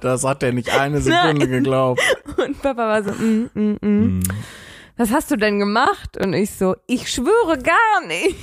das 0.00 0.24
hat 0.24 0.42
er 0.42 0.52
nicht 0.52 0.70
eine 0.78 1.00
Sekunde 1.00 1.48
geglaubt. 1.48 2.00
Und 2.36 2.62
Papa 2.62 2.88
war 2.88 3.02
so, 3.02 3.10
mm, 3.12 3.50
mm, 3.54 3.76
mm. 3.82 4.20
Was 4.96 5.10
hast 5.10 5.30
du 5.30 5.36
denn 5.36 5.58
gemacht? 5.58 6.16
Und 6.22 6.32
ich 6.32 6.52
so, 6.52 6.76
ich 6.86 7.10
schwöre 7.10 7.58
gar 7.58 8.06
nicht. 8.06 8.36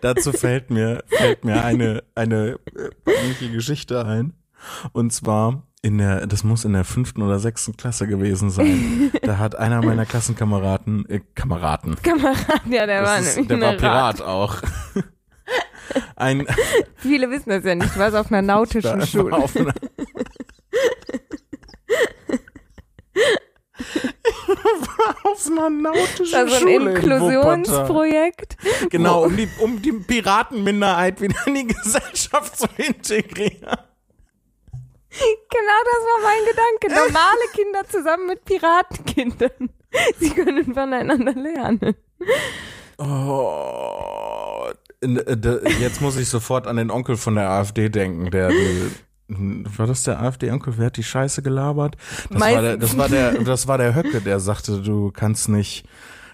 Dazu 0.00 0.32
fällt 0.32 0.70
mir, 0.70 1.02
fällt 1.08 1.44
mir 1.44 1.64
eine, 1.64 2.02
eine 2.14 2.58
äh, 2.74 2.90
peinliche 3.04 3.50
Geschichte 3.50 4.04
ein. 4.04 4.34
Und 4.92 5.12
zwar 5.12 5.62
in 5.82 5.98
der, 5.98 6.26
das 6.26 6.44
muss 6.44 6.64
in 6.64 6.74
der 6.74 6.84
fünften 6.84 7.22
oder 7.22 7.38
sechsten 7.38 7.76
Klasse 7.76 8.06
gewesen 8.06 8.50
sein. 8.50 9.10
Da 9.22 9.38
hat 9.38 9.56
einer 9.56 9.82
meiner 9.82 10.06
Klassenkameraden, 10.06 11.08
äh, 11.08 11.20
Kameraden, 11.34 11.96
Kamerad, 12.02 12.62
ja, 12.68 12.86
der 12.86 13.02
war 13.02 13.18
ist, 13.18 13.36
der 13.36 13.48
war 13.48 13.56
eine 13.56 13.66
Rat. 13.66 13.78
Pirat 13.78 14.22
auch. 14.22 14.56
Ein, 16.16 16.46
Viele 16.96 17.30
wissen 17.30 17.50
das 17.50 17.64
ja 17.64 17.74
nicht. 17.74 17.96
Warst 17.98 18.16
auf 18.16 18.30
einer 18.30 18.42
nautischen 18.54 19.04
Schule. 19.06 19.36
auf 19.36 19.56
einer, 19.56 19.74
war 24.96 25.16
auf 25.24 25.46
einer 25.46 25.70
nautischen 25.70 26.34
Also 26.34 26.54
ein 26.54 26.60
Schule 26.60 26.90
in. 26.90 26.96
Inklusionsprojekt. 26.96 28.56
Genau, 28.90 29.24
um 29.24 29.36
die, 29.36 29.48
um 29.58 29.80
die 29.82 29.92
Piratenminderheit 29.92 31.20
wieder 31.20 31.46
in 31.46 31.54
die 31.54 31.66
Gesellschaft 31.66 32.58
zu 32.58 32.66
integrieren. 32.76 33.78
Genau 35.10 35.78
das 35.84 36.02
war 36.06 36.20
mein 36.22 36.44
Gedanke. 36.46 36.88
Normale 36.88 37.48
Kinder 37.52 37.86
zusammen 37.88 38.26
mit 38.28 38.44
Piratenkindern. 38.44 39.70
Sie 40.18 40.30
können 40.30 40.72
voneinander 40.72 41.34
lernen. 41.34 41.94
Oh, 42.96 44.70
äh, 45.02 45.80
jetzt 45.80 46.00
muss 46.00 46.16
ich 46.16 46.28
sofort 46.28 46.66
an 46.66 46.76
den 46.76 46.90
Onkel 46.90 47.16
von 47.16 47.34
der 47.34 47.50
AfD 47.50 47.88
denken, 47.88 48.30
der 48.30 48.48
die, 48.48 48.90
war 49.28 49.86
das 49.86 50.02
der 50.02 50.20
AfD-Onkel? 50.20 50.74
Wer 50.76 50.86
hat 50.86 50.96
die 50.96 51.02
Scheiße 51.02 51.42
gelabert? 51.42 51.96
Das 52.30 52.40
war, 52.40 52.62
der, 52.62 52.76
das 52.76 52.96
war 52.98 53.08
der, 53.08 53.32
das 53.44 53.68
war 53.68 53.78
der 53.78 53.94
Höcke, 53.94 54.20
der 54.20 54.40
sagte, 54.40 54.80
du 54.82 55.10
kannst 55.10 55.48
nicht, 55.48 55.84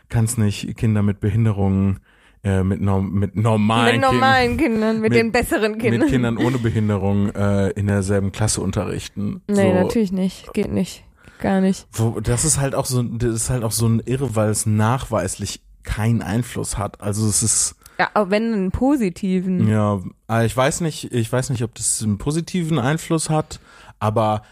kannst 0.08 0.38
nicht 0.38 0.76
Kinder 0.76 1.02
mit 1.02 1.20
Behinderungen 1.20 2.00
äh, 2.44 2.62
mit, 2.62 2.80
norm 2.80 3.12
mit 3.12 3.34
normalen, 3.36 4.00
Mit 4.00 4.10
normalen 4.10 4.56
Kindern, 4.56 5.00
mit, 5.00 5.10
Mit- 5.10 5.18
den 5.18 5.32
besseren 5.32 5.76
Kindern, 5.78 6.00
mit 6.02 6.08
Kindern 6.10 6.38
ohne 6.38 6.58
Behinderung 6.58 7.30
äh, 7.34 7.70
in 7.70 7.88
derselben 7.88 8.30
Klasse 8.32 8.60
unterrichten. 8.60 9.42
Nee, 9.48 9.54
so, 9.54 9.74
natürlich 9.74 10.12
nicht. 10.12 10.52
Geht 10.54 10.72
nicht. 10.72 11.04
Gar 11.40 11.60
nicht. 11.60 11.86
Wo, 11.92 12.20
das 12.20 12.44
ist 12.44 12.58
halt 12.60 12.74
auch 12.74 12.86
so, 12.86 13.02
das 13.02 13.34
ist 13.34 13.50
halt 13.50 13.64
auch 13.64 13.72
so 13.72 13.86
ein 13.88 14.00
Irre, 14.04 14.34
weil 14.36 14.50
es 14.50 14.66
nachweislich 14.66 15.60
keinen 15.82 16.22
Einfluss 16.22 16.78
hat. 16.78 17.00
Also 17.00 17.26
es 17.28 17.42
ist 17.42 17.74
Ja, 17.98 18.10
auch 18.14 18.30
wenn 18.30 18.52
einen 18.52 18.70
positiven. 18.70 19.66
Ja, 19.68 20.00
äh, 20.30 20.46
ich 20.46 20.56
weiß 20.56 20.82
nicht, 20.82 21.12
ich 21.12 21.32
weiß 21.32 21.50
nicht, 21.50 21.64
ob 21.64 21.74
das 21.74 22.02
einen 22.02 22.18
positiven 22.18 22.78
Einfluss 22.78 23.28
hat, 23.28 23.60
aber 23.98 24.42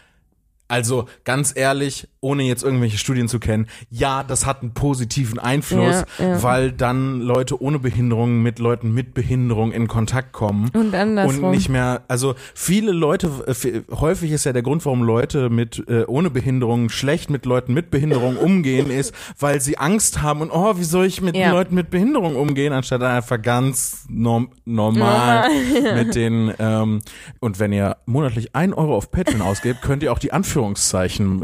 also 0.67 1.05
ganz 1.23 1.53
ehrlich, 1.55 2.07
ohne 2.19 2.43
jetzt 2.43 2.63
irgendwelche 2.63 2.97
Studien 2.97 3.27
zu 3.29 3.39
kennen, 3.39 3.67
ja, 3.89 4.23
das 4.23 4.45
hat 4.45 4.61
einen 4.61 4.73
positiven 4.73 5.39
Einfluss, 5.39 6.03
Ja, 6.19 6.25
ja. 6.27 6.43
weil 6.43 6.71
dann 6.73 7.21
Leute 7.21 7.61
ohne 7.61 7.79
Behinderung 7.79 8.41
mit 8.41 8.59
Leuten 8.59 8.91
mit 8.93 9.13
Behinderung 9.13 9.71
in 9.71 9.87
Kontakt 9.87 10.33
kommen. 10.33 10.69
Und 10.73 10.93
andersrum. 10.93 11.45
Und 11.45 11.51
nicht 11.51 11.69
mehr, 11.69 12.01
also 12.09 12.35
viele 12.53 12.91
Leute, 12.91 13.29
äh, 13.47 13.81
häufig 13.95 14.31
ist 14.31 14.43
ja 14.43 14.51
der 14.51 14.61
Grund, 14.61 14.83
warum 14.85 15.03
Leute 15.03 15.49
mit 15.49 15.83
äh, 15.87 16.03
ohne 16.05 16.29
Behinderung 16.29 16.89
schlecht 16.89 17.29
mit 17.29 17.45
Leuten 17.45 17.73
mit 17.73 17.89
Behinderung 17.91 18.35
umgehen, 18.47 18.89
ist, 18.91 19.13
weil 19.39 19.61
sie 19.61 19.77
Angst 19.77 20.21
haben 20.21 20.41
und 20.41 20.51
oh, 20.51 20.77
wie 20.77 20.83
soll 20.83 21.05
ich 21.05 21.21
mit 21.21 21.37
Ja. 21.37 21.51
Leuten 21.51 21.75
mit 21.75 21.89
Behinderung 21.91 22.35
umgehen, 22.35 22.73
anstatt 22.73 23.01
einfach 23.03 23.41
ganz 23.41 24.05
norm 24.09 24.49
normal 24.65 25.47
mit 25.95 26.15
den 26.15 26.53
ähm, 26.59 27.01
und 27.39 27.59
wenn 27.59 27.71
ihr 27.71 27.97
monatlich 28.05 28.53
ein 28.55 28.73
Euro 28.73 28.95
auf 28.97 29.11
Patreon 29.11 29.41
ausgebt, 29.41 29.81
könnt 29.81 30.03
ihr 30.03 30.11
auch 30.11 30.19
die 30.19 30.33
Anführungszeichen 30.33 30.56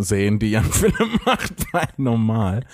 sehen, 0.01 0.39
die 0.39 0.51
Jan 0.51 0.63
Philipp 0.65 0.97
macht 1.25 1.71
bei 1.71 1.87
normal. 1.97 2.65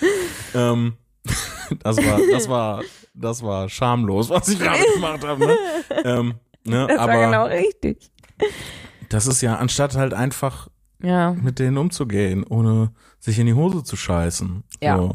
Ähm, 0.53 0.93
das 1.83 1.97
war, 1.97 2.19
das 2.31 2.49
war, 2.49 2.83
das 3.13 3.43
war 3.43 3.69
schamlos, 3.69 4.29
was 4.29 4.47
ich 4.47 4.59
gerade 4.59 4.83
gemacht 4.95 5.25
habe. 5.25 5.45
Ne? 5.45 5.57
Ähm, 6.05 6.33
ne? 6.65 6.87
das 6.87 6.97
Aber 6.99 7.13
war 7.13 7.25
genau 7.25 7.45
richtig. 7.45 8.09
das 9.09 9.27
ist 9.27 9.41
ja, 9.41 9.55
anstatt 9.57 9.95
halt 9.95 10.13
einfach 10.13 10.69
Ja. 11.01 11.33
mit 11.33 11.59
denen 11.59 11.77
umzugehen, 11.77 12.43
ohne 12.47 12.91
sich 13.19 13.37
in 13.39 13.45
die 13.47 13.53
Hose 13.53 13.83
zu 13.83 13.95
scheißen. 13.95 14.63
Ja. 14.81 14.97
So. 14.97 15.13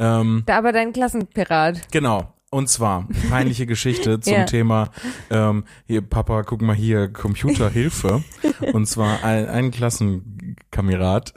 Ähm, 0.00 0.42
Da 0.46 0.58
aber 0.58 0.72
dein 0.72 0.92
Klassenpirat. 0.92 1.90
genau. 1.92 2.33
Und 2.54 2.68
zwar 2.68 3.08
peinliche 3.30 3.66
Geschichte 3.66 4.20
zum 4.20 4.32
Ja. 4.32 4.44
Thema 4.44 4.90
ähm, 5.28 5.64
hier 5.88 6.02
Papa, 6.02 6.44
guck 6.44 6.62
mal 6.62 6.76
hier 6.76 7.12
Computerhilfe. 7.12 8.22
Und 8.72 8.86
zwar 8.86 9.24
ein, 9.24 9.48
ein 9.48 9.70
Klassenkamerad 9.72 11.34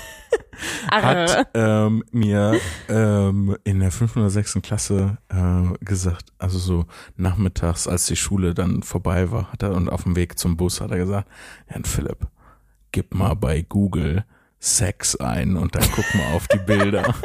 hat 0.90 1.46
ähm, 1.52 2.04
mir 2.10 2.58
ähm, 2.88 3.54
in 3.64 3.80
der 3.80 3.90
fünften 3.90 4.20
oder 4.20 4.30
sechsten 4.30 4.62
Klasse 4.62 5.18
äh, 5.28 5.84
gesagt, 5.84 6.32
also 6.38 6.58
so 6.58 6.86
nachmittags, 7.18 7.86
als 7.86 8.06
die 8.06 8.16
Schule 8.16 8.54
dann 8.54 8.82
vorbei 8.82 9.30
war, 9.30 9.52
hat 9.52 9.62
er 9.62 9.72
und 9.72 9.90
auf 9.90 10.04
dem 10.04 10.16
Weg 10.16 10.38
zum 10.38 10.56
Bus 10.56 10.80
hat 10.80 10.90
er 10.90 10.96
gesagt, 10.96 11.28
Herrn 11.66 11.84
Philipp, 11.84 12.28
gib 12.92 13.14
mal 13.14 13.34
bei 13.34 13.60
Google 13.60 14.24
Sex 14.60 15.16
ein 15.16 15.56
und 15.56 15.74
dann 15.74 15.84
guck 15.94 16.14
mal 16.14 16.34
auf 16.34 16.46
die 16.48 16.58
Bilder. 16.58 17.14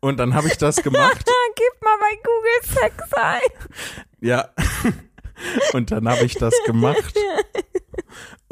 Und 0.00 0.18
dann 0.18 0.34
habe 0.34 0.48
ich 0.48 0.58
das 0.58 0.82
gemacht. 0.82 1.24
Gib 1.54 1.82
mal 1.82 1.96
bei 2.00 2.16
Google 2.16 2.80
Sex 2.80 3.12
ein. 3.12 3.68
Ja. 4.20 4.48
Und 5.72 5.92
dann 5.92 6.08
habe 6.08 6.24
ich 6.24 6.34
das 6.34 6.54
gemacht 6.66 7.14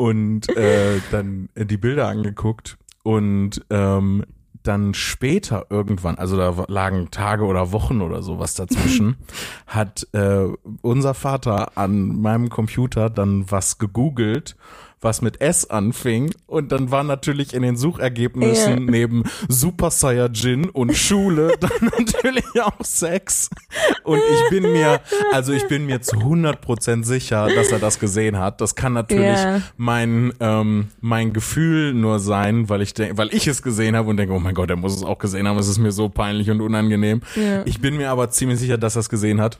und 0.00 0.48
äh, 0.56 0.98
dann 1.10 1.50
die 1.54 1.76
Bilder 1.76 2.08
angeguckt 2.08 2.78
und 3.02 3.64
ähm, 3.68 4.24
dann 4.62 4.94
später 4.94 5.66
irgendwann, 5.70 6.16
also 6.16 6.36
da 6.36 6.64
lagen 6.68 7.10
Tage 7.10 7.44
oder 7.44 7.72
Wochen 7.72 8.00
oder 8.00 8.22
sowas 8.22 8.54
dazwischen, 8.54 9.16
hat 9.66 10.06
äh, 10.12 10.48
unser 10.82 11.14
Vater 11.14 11.76
an 11.76 12.20
meinem 12.20 12.48
Computer 12.48 13.10
dann 13.10 13.50
was 13.50 13.78
gegoogelt, 13.78 14.56
was 15.02 15.22
mit 15.22 15.40
S 15.40 15.68
anfing 15.70 16.30
und 16.46 16.72
dann 16.72 16.90
war 16.90 17.02
natürlich 17.04 17.54
in 17.54 17.62
den 17.62 17.76
Suchergebnissen 17.76 18.84
Ja. 18.84 18.90
neben 18.90 19.24
Super 19.48 19.90
Saiyajin 19.90 20.68
und 20.68 20.94
Schule 20.96 21.52
dann 21.60 21.70
natürlich 21.98 22.44
auch 22.62 22.84
Sex 22.84 23.48
und 24.04 24.18
ich 24.18 24.50
bin 24.50 24.72
mir, 24.72 25.00
also 25.32 25.52
ich 25.52 25.66
bin 25.68 25.86
mir 25.86 26.02
zu 26.02 26.16
100% 26.16 27.04
sicher, 27.04 27.48
dass 27.54 27.70
er 27.72 27.78
das 27.78 27.98
gesehen 27.98 28.38
hat. 28.38 28.60
Das 28.60 28.74
kann 28.74 28.92
natürlich 28.92 29.38
Ja. 29.38 29.62
mein 29.76 30.32
ähm, 30.40 30.88
mein 31.00 31.32
Gefühl 31.32 31.94
nur 31.94 32.18
sein, 32.18 32.68
weil 32.68 32.82
ich 32.82 32.94
denke, 32.94 33.16
weil 33.18 33.32
ich 33.32 33.46
es 33.46 33.62
gesehen 33.62 33.96
habe 33.96 34.08
und 34.10 34.16
denke, 34.16 34.34
oh 34.34 34.38
mein 34.40 34.54
Gott, 34.54 34.70
er 34.70 34.76
muss 34.76 34.94
es 34.96 35.02
auch 35.02 35.18
gesehen 35.18 35.46
haben. 35.48 35.58
Es 35.58 35.68
ist 35.68 35.78
mir 35.78 35.92
so 35.92 36.08
peinlich 36.08 36.50
und 36.50 36.60
unangenehm. 36.60 37.22
Ja. 37.36 37.62
Ich 37.64 37.80
bin 37.80 37.96
mir 37.96 38.10
aber 38.10 38.30
ziemlich 38.30 38.58
sicher, 38.58 38.76
dass 38.78 38.96
er 38.96 39.00
es 39.00 39.08
gesehen 39.08 39.40
hat, 39.40 39.58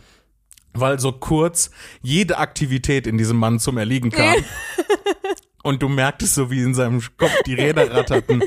weil 0.74 0.98
so 1.00 1.12
kurz 1.12 1.70
jede 2.02 2.38
Aktivität 2.38 3.06
in 3.06 3.18
diesem 3.18 3.36
Mann 3.38 3.58
zum 3.58 3.78
Erliegen 3.78 4.10
kam. 4.10 4.34
und 5.62 5.82
du 5.82 5.88
merktest 5.88 6.34
so, 6.34 6.50
wie 6.50 6.62
in 6.62 6.74
seinem 6.74 7.02
Kopf 7.16 7.34
die 7.46 7.54
Räder 7.54 7.90
ratterten. 7.90 8.42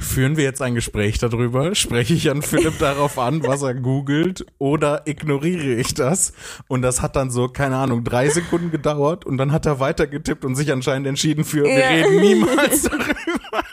Führen 0.00 0.36
wir 0.36 0.44
jetzt 0.44 0.60
ein 0.60 0.74
Gespräch 0.74 1.18
darüber? 1.18 1.74
Spreche 1.74 2.12
ich 2.12 2.30
an 2.30 2.42
Philipp 2.42 2.78
darauf 2.78 3.18
an, 3.18 3.42
was 3.42 3.62
er 3.62 3.74
googelt, 3.74 4.44
oder 4.58 5.06
ignoriere 5.06 5.76
ich 5.76 5.94
das? 5.94 6.34
Und 6.68 6.82
das 6.82 7.00
hat 7.00 7.16
dann 7.16 7.30
so, 7.30 7.48
keine 7.48 7.76
Ahnung, 7.76 8.04
drei 8.04 8.28
Sekunden 8.28 8.70
gedauert 8.70 9.24
und 9.24 9.38
dann 9.38 9.50
hat 9.50 9.64
er 9.64 9.80
weitergetippt 9.80 10.44
und 10.44 10.56
sich 10.56 10.70
anscheinend 10.72 11.06
entschieden 11.06 11.44
für, 11.44 11.64
wir 11.64 11.78
Ja. 11.78 11.88
reden 11.88 12.20
niemals 12.20 12.82
darüber. 12.82 13.64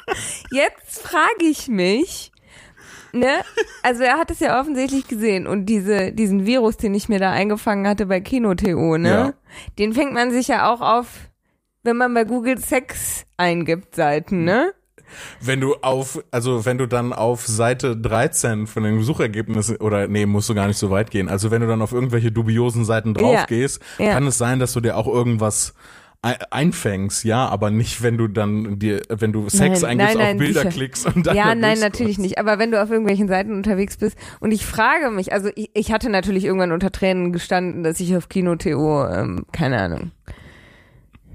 Jetzt 0.52 1.02
frage 1.02 1.46
ich 1.50 1.68
mich, 1.68 2.32
ne? 3.14 3.28
Also 3.84 4.04
er 4.04 4.18
hat 4.18 4.32
es 4.32 4.40
ja 4.40 4.60
offensichtlich 4.60 5.08
gesehen 5.08 5.48
und 5.48 5.66
diese, 5.66 6.12
diesen 6.12 6.46
Virus, 6.46 6.78
den 6.78 6.94
ich 6.94 7.10
mir 7.10 7.20
da 7.20 7.32
eingefangen 7.32 7.88
hatte 7.88 8.06
bei 8.06 8.20
Kino.to, 8.22 8.98
ne? 8.98 9.10
Ja. 9.10 9.34
Den 9.78 9.94
fängt 9.94 10.14
man 10.14 10.32
sich 10.32 10.48
ja 10.48 10.72
auch 10.72 10.82
auf, 10.82 11.08
wenn 11.84 11.98
man 11.98 12.14
bei 12.14 12.24
Google 12.26 12.58
Sex 12.60 13.26
eingibt, 13.38 13.96
Seiten, 13.96 14.44
ne? 14.44 14.74
Wenn 15.42 15.60
du 15.60 15.74
auf, 15.82 16.24
also 16.30 16.66
wenn 16.66 16.78
du 16.78 16.86
dann 16.86 17.14
auf 17.14 17.48
Seite 17.48 17.98
13 17.98 18.68
von 18.68 18.84
den 18.84 19.02
Suchergebnissen, 19.02 19.78
oder 19.78 20.08
nee, 20.08 20.28
musst 20.28 20.50
du 20.50 20.54
gar 20.54 20.68
nicht 20.68 20.78
so 20.78 20.92
weit 20.92 21.10
gehen. 21.10 21.30
Also 21.30 21.50
wenn 21.50 21.62
du 21.62 21.68
dann 21.68 21.82
auf 21.82 21.94
irgendwelche 21.94 22.32
dubiosen 22.32 22.86
Seiten 22.86 23.16
drauf 23.16 23.34
Ja. 23.34 23.46
gehst, 23.46 23.82
Ja. 23.98 24.14
kann 24.14 24.28
es 24.28 24.38
sein, 24.38 24.60
dass 24.60 24.74
du 24.74 24.82
dir 24.82 24.96
auch 24.98 25.08
irgendwas 25.08 25.74
einfängst, 26.22 27.24
ja, 27.24 27.48
aber 27.48 27.72
nicht, 27.72 28.04
wenn 28.04 28.18
du 28.18 28.28
dann 28.28 28.78
dir, 28.78 29.02
wenn 29.10 29.32
du 29.32 29.48
Sex 29.48 29.82
Nein, 29.82 29.92
eingibst, 29.92 30.16
nein, 30.16 30.18
nein, 30.18 30.34
auf 30.34 30.38
Bilder 30.38 30.62
sicher. 30.62 30.74
klickst 30.74 31.06
und 31.06 31.28
dann 31.28 31.36
Ja, 31.36 31.56
nein, 31.56 31.80
natürlich 31.80 32.18
nicht. 32.18 32.38
Aber 32.38 32.60
wenn 32.60 32.72
du 32.72 32.82
auf 32.82 32.90
irgendwelchen 32.90 33.30
Seiten 33.30 33.54
unterwegs 33.54 33.96
bist 33.96 34.18
und 34.42 34.52
ich 34.52 34.66
frage 34.66 35.12
mich, 35.12 35.32
also 35.32 35.50
ich, 35.56 35.70
ich 35.74 35.94
hatte 35.94 36.10
natürlich 36.10 36.44
irgendwann 36.44 36.74
unter 36.74 36.92
Tränen 36.92 37.32
gestanden, 37.32 37.84
dass 37.84 38.02
ich 38.02 38.18
auf 38.18 38.28
Kino.to, 38.28 39.08
ähm, 39.08 39.46
keine 39.54 39.82
Ahnung, 39.82 40.12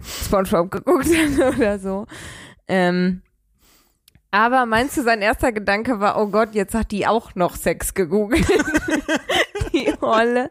Spongebob 0.02 0.70
geguckt 0.70 1.08
habe 1.40 1.56
oder 1.56 1.78
so. 1.78 2.06
Ähm, 2.68 3.22
aber 4.30 4.66
meinst 4.66 4.96
du, 4.96 5.02
sein 5.02 5.22
erster 5.22 5.52
Gedanke 5.52 6.00
war, 6.00 6.20
oh 6.20 6.26
Gott, 6.26 6.54
jetzt 6.54 6.74
hat 6.74 6.90
die 6.90 7.06
auch 7.06 7.34
noch 7.36 7.56
Sex 7.56 7.94
gegoogelt? 7.94 8.44
die 9.86 9.92
Olle. 10.00 10.50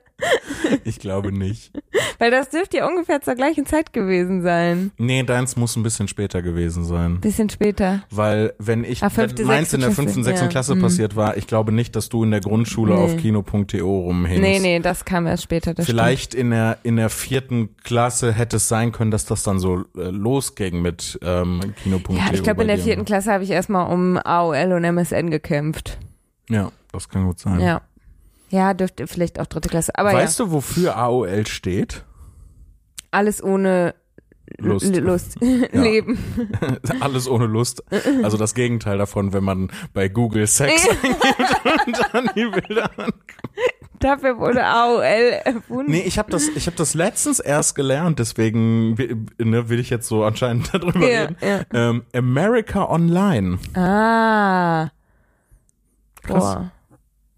Ich 0.83 0.99
glaube 0.99 1.31
nicht. 1.31 1.71
Weil 2.19 2.31
das 2.31 2.49
dürfte 2.49 2.77
ja 2.77 2.87
ungefähr 2.87 3.21
zur 3.21 3.35
gleichen 3.35 3.65
Zeit 3.65 3.91
gewesen 3.93 4.41
sein. 4.41 4.91
Nee, 4.97 5.23
deins 5.23 5.55
muss 5.55 5.75
ein 5.75 5.83
bisschen 5.83 6.07
später 6.07 6.41
gewesen 6.41 6.85
sein. 6.85 7.19
Bisschen 7.19 7.49
später. 7.49 8.03
Weil 8.09 8.53
wenn 8.59 8.83
ich, 8.83 9.03
Ah, 9.03 9.09
fünfte, 9.09 9.39
wenn 9.43 9.47
meins 9.47 9.73
in 9.73 9.81
der 9.81 9.91
fünften, 9.91 10.23
sechsten 10.23 10.45
ja. 10.45 10.49
Klasse 10.51 10.75
Mhm. 10.75 10.81
passiert 10.81 11.15
war, 11.15 11.35
ich 11.37 11.47
glaube 11.47 11.71
nicht, 11.71 11.95
dass 11.95 12.09
du 12.09 12.23
in 12.23 12.31
der 12.31 12.39
Grundschule 12.39 12.93
Nee. 12.95 13.01
auf 13.01 13.17
kino.to 13.17 13.77
rumhängst. 13.99 14.41
Nee, 14.41 14.59
nee, 14.59 14.79
das 14.79 15.03
kam 15.05 15.25
erst 15.27 15.43
später. 15.43 15.73
Vielleicht 15.83 16.33
in 16.33 16.51
der 16.51 16.77
in 16.83 16.95
der 16.95 17.09
vierten 17.09 17.75
Klasse 17.83 18.31
hätte 18.31 18.57
es 18.57 18.67
sein 18.67 18.91
können, 18.91 19.11
dass 19.11 19.25
das 19.25 19.43
dann 19.43 19.59
so 19.59 19.79
äh, 19.97 20.09
losging 20.09 20.81
mit 20.81 21.19
ähm, 21.21 21.59
Kino.de. 21.83 22.15
Ja, 22.15 22.25
ich 22.33 22.43
glaube, 22.43 22.61
in 22.61 22.67
der 22.69 22.77
vierten 22.79 23.03
Klasse 23.05 23.31
habe 23.31 23.43
ich 23.43 23.49
erstmal 23.49 23.91
um 23.91 24.17
AOL 24.17 24.71
und 24.73 24.83
MSN 24.85 25.29
gekämpft. 25.29 25.97
Ja, 26.49 26.71
das 26.91 27.09
kann 27.09 27.25
gut 27.25 27.39
sein. 27.39 27.59
Ja. 27.59 27.81
Ja, 28.53 28.75
dürfte 28.75 29.07
vielleicht 29.07 29.39
auch 29.39 29.47
dritte 29.47 29.67
Klasse. 29.67 29.93
Aber 29.95 30.13
weißt 30.13 30.37
ja, 30.37 30.45
du, 30.45 30.51
wofür 30.51 30.95
AOL 30.95 31.47
steht? 31.47 32.05
alles 33.09 33.43
ohne 33.43 33.95
Lust. 34.59 34.85
L 34.85 34.99
Lust. 35.03 35.37
Leben. 35.71 36.19
Alles 36.99 37.27
ohne 37.27 37.47
Lust. 37.47 37.83
Also 38.21 38.37
das 38.37 38.53
Gegenteil 38.53 38.99
davon, 38.99 39.33
wenn 39.33 39.43
man 39.43 39.71
bei 39.93 40.07
Google 40.07 40.45
Sex 40.45 40.87
eingibt 40.87 41.87
und 41.87 41.99
dann 42.11 42.29
die 42.35 42.45
Bilder 42.45 42.91
an. 42.97 43.11
Dafür 43.99 44.37
wurde 44.37 44.63
AOL 44.63 45.01
erfunden. 45.45 45.91
Nee, 45.91 46.03
ich 46.05 46.19
habe 46.19 46.29
das, 46.29 46.47
ich 46.49 46.67
habe 46.67 46.77
das 46.77 46.93
letztens 46.93 47.39
erst 47.39 47.73
gelernt, 47.73 48.19
deswegen 48.19 48.93
ne, 49.39 49.69
will 49.69 49.79
ich 49.79 49.89
jetzt 49.89 50.07
so 50.07 50.23
anscheinend 50.25 50.71
darüber 50.73 51.09
Ja, 51.09 51.21
reden. 51.21 51.37
ja. 51.41 51.61
Ähm, 51.73 52.03
America 52.13 52.87
Online. 52.87 53.57
Ah. 53.73 54.89
Krass. 56.21 56.43
Boah. 56.43 56.71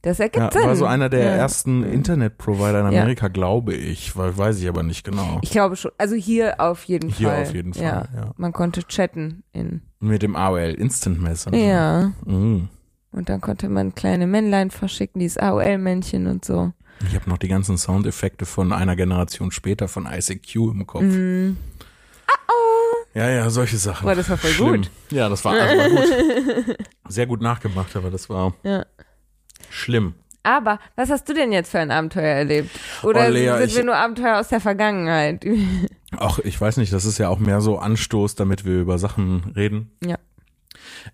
Das 0.06 0.20
ergibt 0.20 0.38
Ja, 0.38 0.52
Sinn. 0.52 0.62
war 0.68 0.76
so 0.76 0.86
einer 0.86 1.10
der 1.10 1.22
ja. 1.24 1.32
ersten 1.32 1.84
Internetprovider 1.84 2.82
in 2.88 2.92
Ja. 2.92 3.02
Amerika, 3.02 3.28
glaube 3.28 3.74
ich, 3.74 4.16
weil 4.16 4.38
weiß 4.38 4.60
ich 4.62 4.70
aber 4.70 4.84
nicht 4.84 5.04
genau. 5.04 5.40
Ich 5.42 5.50
glaube 5.50 5.76
schon. 5.76 5.92
Also 5.98 6.14
hier 6.16 6.60
auf 6.62 6.84
jeden 6.84 7.10
Hier 7.10 7.30
Fall. 7.30 7.42
auf 7.42 7.54
jeden 7.56 7.74
Fall, 7.74 7.84
Ja. 7.84 8.08
ja. 8.16 8.32
Man 8.38 8.54
konnte 8.54 8.84
chatten 8.88 9.44
in. 9.52 9.82
Mit 10.00 10.22
dem 10.22 10.36
AOL 10.36 10.76
Instant 10.78 11.20
Messenger. 11.20 11.58
Ja. 11.58 12.12
Mhm. 12.24 12.70
Und 13.14 13.30
dann 13.30 13.42
konnte 13.42 13.68
man 13.68 13.96
kleine 13.96 14.28
Männlein 14.28 14.70
verschicken, 14.70 15.20
dieses 15.22 15.38
AOL-Männchen 15.40 16.28
und 16.28 16.46
so. 16.46 16.72
Ich 17.08 17.16
habe 17.16 17.28
noch 17.28 17.40
die 17.40 17.48
ganzen 17.48 17.78
Soundeffekte 17.78 18.46
von 18.46 18.72
einer 18.74 18.96
Generation 18.96 19.50
später 19.52 19.88
von 19.88 20.06
ICQ 20.06 20.56
im 20.72 20.86
Kopf. 20.86 21.02
Mhm. 21.02 21.58
Ja, 23.14 23.30
ja, 23.30 23.50
solche 23.50 23.78
Sachen. 23.78 24.06
Boah, 24.06 24.14
das 24.14 24.30
war 24.30 24.36
voll 24.38 24.50
Schlimm. 24.52 24.68
gut. 24.82 24.92
Ja, 25.10 25.30
das 25.30 25.46
war, 25.46 25.56
das 25.56 25.70
war 25.78 25.90
gut. 25.90 26.78
Sehr 27.08 27.26
gut 27.26 27.42
nachgemacht, 27.42 27.96
aber 27.96 28.12
das 28.12 28.30
war 28.30 28.54
Ja. 28.64 28.86
Schlimm. 29.70 30.14
Aber 30.44 30.80
was 30.96 31.10
hast 31.10 31.28
du 31.28 31.34
denn 31.34 31.52
jetzt 31.52 31.72
für 31.72 31.80
ein 31.80 31.90
Abenteuer 31.90 32.36
erlebt? 32.36 32.70
Oder 33.02 33.28
Oh, 33.28 33.32
Lea, 33.32 33.58
sind 33.58 33.70
ich- 33.70 33.76
wir 33.78 33.84
nur 33.84 33.96
Abenteuer 33.96 34.40
aus 34.40 34.50
der 34.50 34.60
Vergangenheit? 34.62 35.44
Ach, 36.18 36.38
ich 36.40 36.60
weiß 36.62 36.78
nicht, 36.78 36.94
das 36.94 37.04
ist 37.06 37.18
ja 37.18 37.30
auch 37.30 37.40
mehr 37.40 37.62
so 37.62 37.80
Anstoß, 37.80 38.36
damit 38.36 38.64
wir 38.64 38.80
über 38.80 39.00
Sachen 39.00 39.52
reden. 39.56 39.92
Ja. 40.06 40.18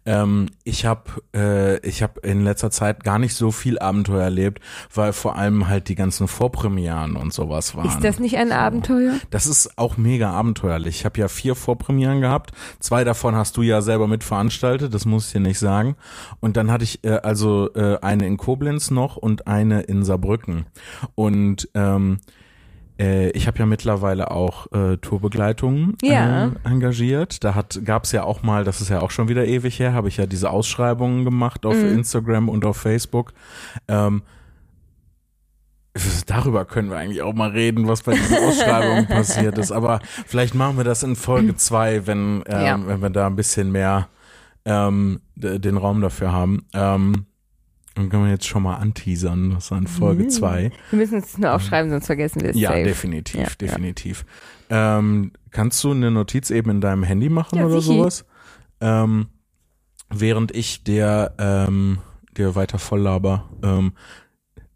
Ähm, 0.06 0.48
ich 0.64 0.86
habe 0.86 1.04
äh, 1.36 1.78
ich 1.88 2.04
habe 2.04 2.20
in 2.22 2.44
letzter 2.44 2.72
Zeit 2.72 3.04
gar 3.04 3.20
nicht 3.20 3.36
so 3.36 3.52
viel 3.52 3.80
Abenteuer 3.80 4.24
erlebt, 4.24 4.62
weil 4.94 5.14
vor 5.14 5.36
allem 5.36 5.68
halt 5.68 5.90
die 5.90 5.96
ganzen 5.96 6.28
Vorpremieren 6.28 7.16
und 7.16 7.34
sowas 7.34 7.76
waren. 7.76 7.88
Ist 7.88 8.04
das 8.04 8.20
nicht 8.20 8.38
ein 8.38 8.52
Abenteuer? 8.52 9.14
Das 9.30 9.46
ist 9.46 9.78
auch 9.78 9.98
mega 9.98 10.32
abenteuerlich. 10.32 10.98
Ich 11.00 11.06
habe 11.06 11.20
ja 11.20 11.28
vier 11.28 11.56
Vorpremieren 11.56 12.22
gehabt. 12.22 12.52
Zwei 12.80 13.04
davon 13.04 13.36
hast 13.36 13.58
du 13.58 13.62
ja 13.62 13.82
selber 13.82 14.08
mit 14.08 14.24
veranstaltet, 14.24 14.94
das 14.94 15.06
muss 15.06 15.28
ich 15.28 15.34
dir 15.34 15.40
nicht 15.40 15.60
sagen. 15.60 15.96
Und 16.40 16.58
dann 16.58 16.72
hatte 16.72 16.84
ich 16.84 17.04
äh, 17.04 17.20
also 17.24 17.74
äh, 17.74 17.98
eine 18.02 18.26
in 18.28 18.38
Koblenz 18.38 18.92
noch 18.92 19.18
und 19.18 19.48
eine 19.48 19.82
in 19.82 20.04
Saarbrücken. 20.04 20.66
Und 21.16 21.70
ähm, 21.74 22.20
äh, 23.02 23.30
ich 23.32 23.48
habe 23.48 23.58
ja 23.60 23.66
mittlerweile 23.66 24.30
auch 24.32 24.72
äh, 24.72 24.98
Tourbegleitungen 24.98 25.98
Ja. 26.04 26.48
äh, 26.48 26.52
engagiert. 26.64 27.44
Da 27.44 27.56
hat 27.56 27.80
gab's 27.84 28.12
ja 28.12 28.24
auch 28.24 28.44
mal, 28.44 28.64
das 28.64 28.80
ist 28.82 28.90
ja 28.90 29.02
auch 29.02 29.12
schon 29.12 29.28
wieder 29.28 29.46
ewig 29.46 29.80
her, 29.80 29.94
habe 29.94 30.08
ich 30.08 30.18
ja 30.18 30.26
diese 30.28 30.50
Ausschreibungen 30.52 31.26
gemacht 31.26 31.66
auf 31.66 31.76
Mhm. 31.76 31.94
Instagram 31.96 32.48
und 32.50 32.64
auf 32.66 32.78
Facebook. 32.78 33.34
Ähm, 33.88 34.22
Darüber 36.26 36.64
können 36.64 36.90
wir 36.90 36.98
eigentlich 36.98 37.22
auch 37.22 37.34
mal 37.34 37.50
reden, 37.50 37.86
was 37.88 38.02
bei 38.04 38.14
diesen 38.14 38.38
Ausschreibungen 38.48 39.08
passiert 39.08 39.58
ist. 39.58 39.74
Aber 39.74 40.00
vielleicht 40.26 40.56
machen 40.56 40.78
wir 40.78 40.86
das 40.86 41.04
in 41.04 41.18
Folge 41.18 41.56
zwei, 41.58 42.08
wenn, 42.08 42.44
ähm, 42.48 42.66
Ja. 42.66 42.80
wenn 42.88 43.02
wir 43.02 43.10
da 43.10 43.28
ein 43.28 43.36
bisschen 43.36 43.72
mehr 43.74 44.08
ähm, 44.64 45.20
den 45.36 45.76
Raum 45.76 46.00
dafür 46.02 46.32
haben. 46.32 46.66
Ähm, 46.74 47.26
dann 47.96 48.10
können 48.10 48.24
wir 48.26 48.32
jetzt 48.32 48.48
schon 48.48 48.64
mal 48.64 48.76
anteasern, 48.78 49.52
das 49.52 49.70
war 49.72 49.78
in 49.78 49.88
Folge 49.88 50.24
Mhm. 50.24 50.30
zwei. 50.30 50.72
Wir 50.92 51.00
müssen 51.00 51.18
es 51.20 51.38
nur 51.38 51.54
aufschreiben, 51.54 51.90
sonst 51.92 52.06
vergessen 52.06 52.42
wir 52.42 52.52
es 52.52 52.56
Ja, 52.58 52.70
safe. 52.72 52.84
definitiv, 52.84 53.36
Ja, 53.36 53.44
ja. 53.48 53.50
definitiv. 53.60 54.26
Ähm, 54.70 55.32
kannst 55.52 55.84
du 55.84 55.92
eine 55.92 56.10
Notiz 56.12 56.50
eben 56.52 56.70
in 56.70 56.82
deinem 56.82 57.04
Handy 57.04 57.30
machen 57.30 57.58
Ja, 57.60 57.66
oder 57.66 57.82
sichi. 57.82 57.98
sowas? 57.98 58.26
Ähm, 58.80 59.28
während 60.10 60.56
ich 60.56 60.84
der, 60.84 61.34
ähm, 61.38 62.00
dir 62.38 62.56
weiter 62.56 62.80
voll 62.80 63.02
laber, 63.02 63.50
ähm, 63.62 63.94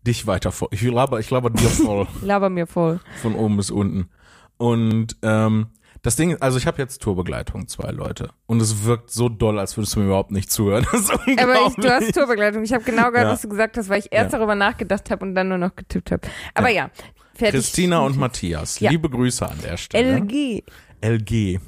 dich 0.06 0.28
weiter 0.28 0.52
voll, 0.52 0.68
ich 0.72 0.82
laber, 0.84 1.20
ich 1.20 1.30
laber 1.32 1.50
dir 1.50 1.70
voll, 1.70 2.08
Laber 2.22 2.50
mir 2.50 2.68
voll. 2.68 3.00
von 3.22 3.34
oben 3.36 3.58
bis 3.58 3.72
unten. 3.72 4.10
Und 4.58 5.16
ähm, 5.22 5.68
das 6.06 6.16
Ding, 6.16 6.38
also 6.40 6.58
ich 6.58 6.68
habe 6.68 6.78
jetzt 6.82 7.02
Tourbegleitung, 7.02 7.68
zwei 7.68 7.90
Leute. 7.92 8.30
Und 8.46 8.62
es 8.62 8.84
wirkt 8.86 9.10
so 9.10 9.28
doll, 9.28 9.58
als 9.58 9.76
würdest 9.76 9.96
du 9.96 10.00
mir 10.02 10.06
überhaupt 10.06 10.30
nicht 10.32 10.52
zuhören. 10.52 10.86
Aber 10.94 11.68
ich, 11.68 11.76
du 11.76 11.90
hast 11.90 12.14
Tourbegleitung. 12.14 12.64
Ich 12.64 12.74
habe 12.74 12.84
genau 12.84 13.10
gehört, 13.10 13.26
Ja. 13.28 13.32
was 13.32 13.42
du 13.42 13.50
gesagt 13.50 13.78
hast, 13.78 13.90
weil 13.90 14.00
ich 14.00 14.12
erst 14.12 14.32
Ja. 14.32 14.38
darüber 14.40 14.54
nachgedacht 14.56 15.10
habe 15.10 15.26
und 15.26 15.34
dann 15.34 15.50
nur 15.50 15.58
noch 15.58 15.76
getippt 15.76 16.12
habe. 16.12 16.22
Aber 16.54 16.70
ja, 16.70 16.92
fertig. 17.34 17.62
Christina 17.62 18.00
und 18.02 18.18
Matthias, 18.20 18.80
liebe 18.80 19.10
Grüße 19.10 19.50
an 19.50 19.58
der 19.64 19.78
Stelle. 19.78 20.18
LG. 20.18 20.64
LG. 21.02 21.60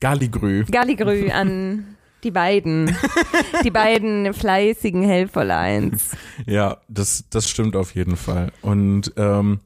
Galligrü. 0.00 0.64
Galligrü 0.64 1.30
an 1.30 1.96
die 2.24 2.30
beiden. 2.30 2.94
die 3.64 3.70
beiden 3.70 4.34
fleißigen 4.34 5.02
Helferleins. 5.02 6.10
Ja, 6.46 6.78
das, 6.88 7.24
das 7.30 7.48
stimmt 7.48 7.76
auf 7.76 7.94
jeden 7.94 8.16
Fall. 8.16 8.50
Und 8.60 9.12
ähm, 9.16 9.60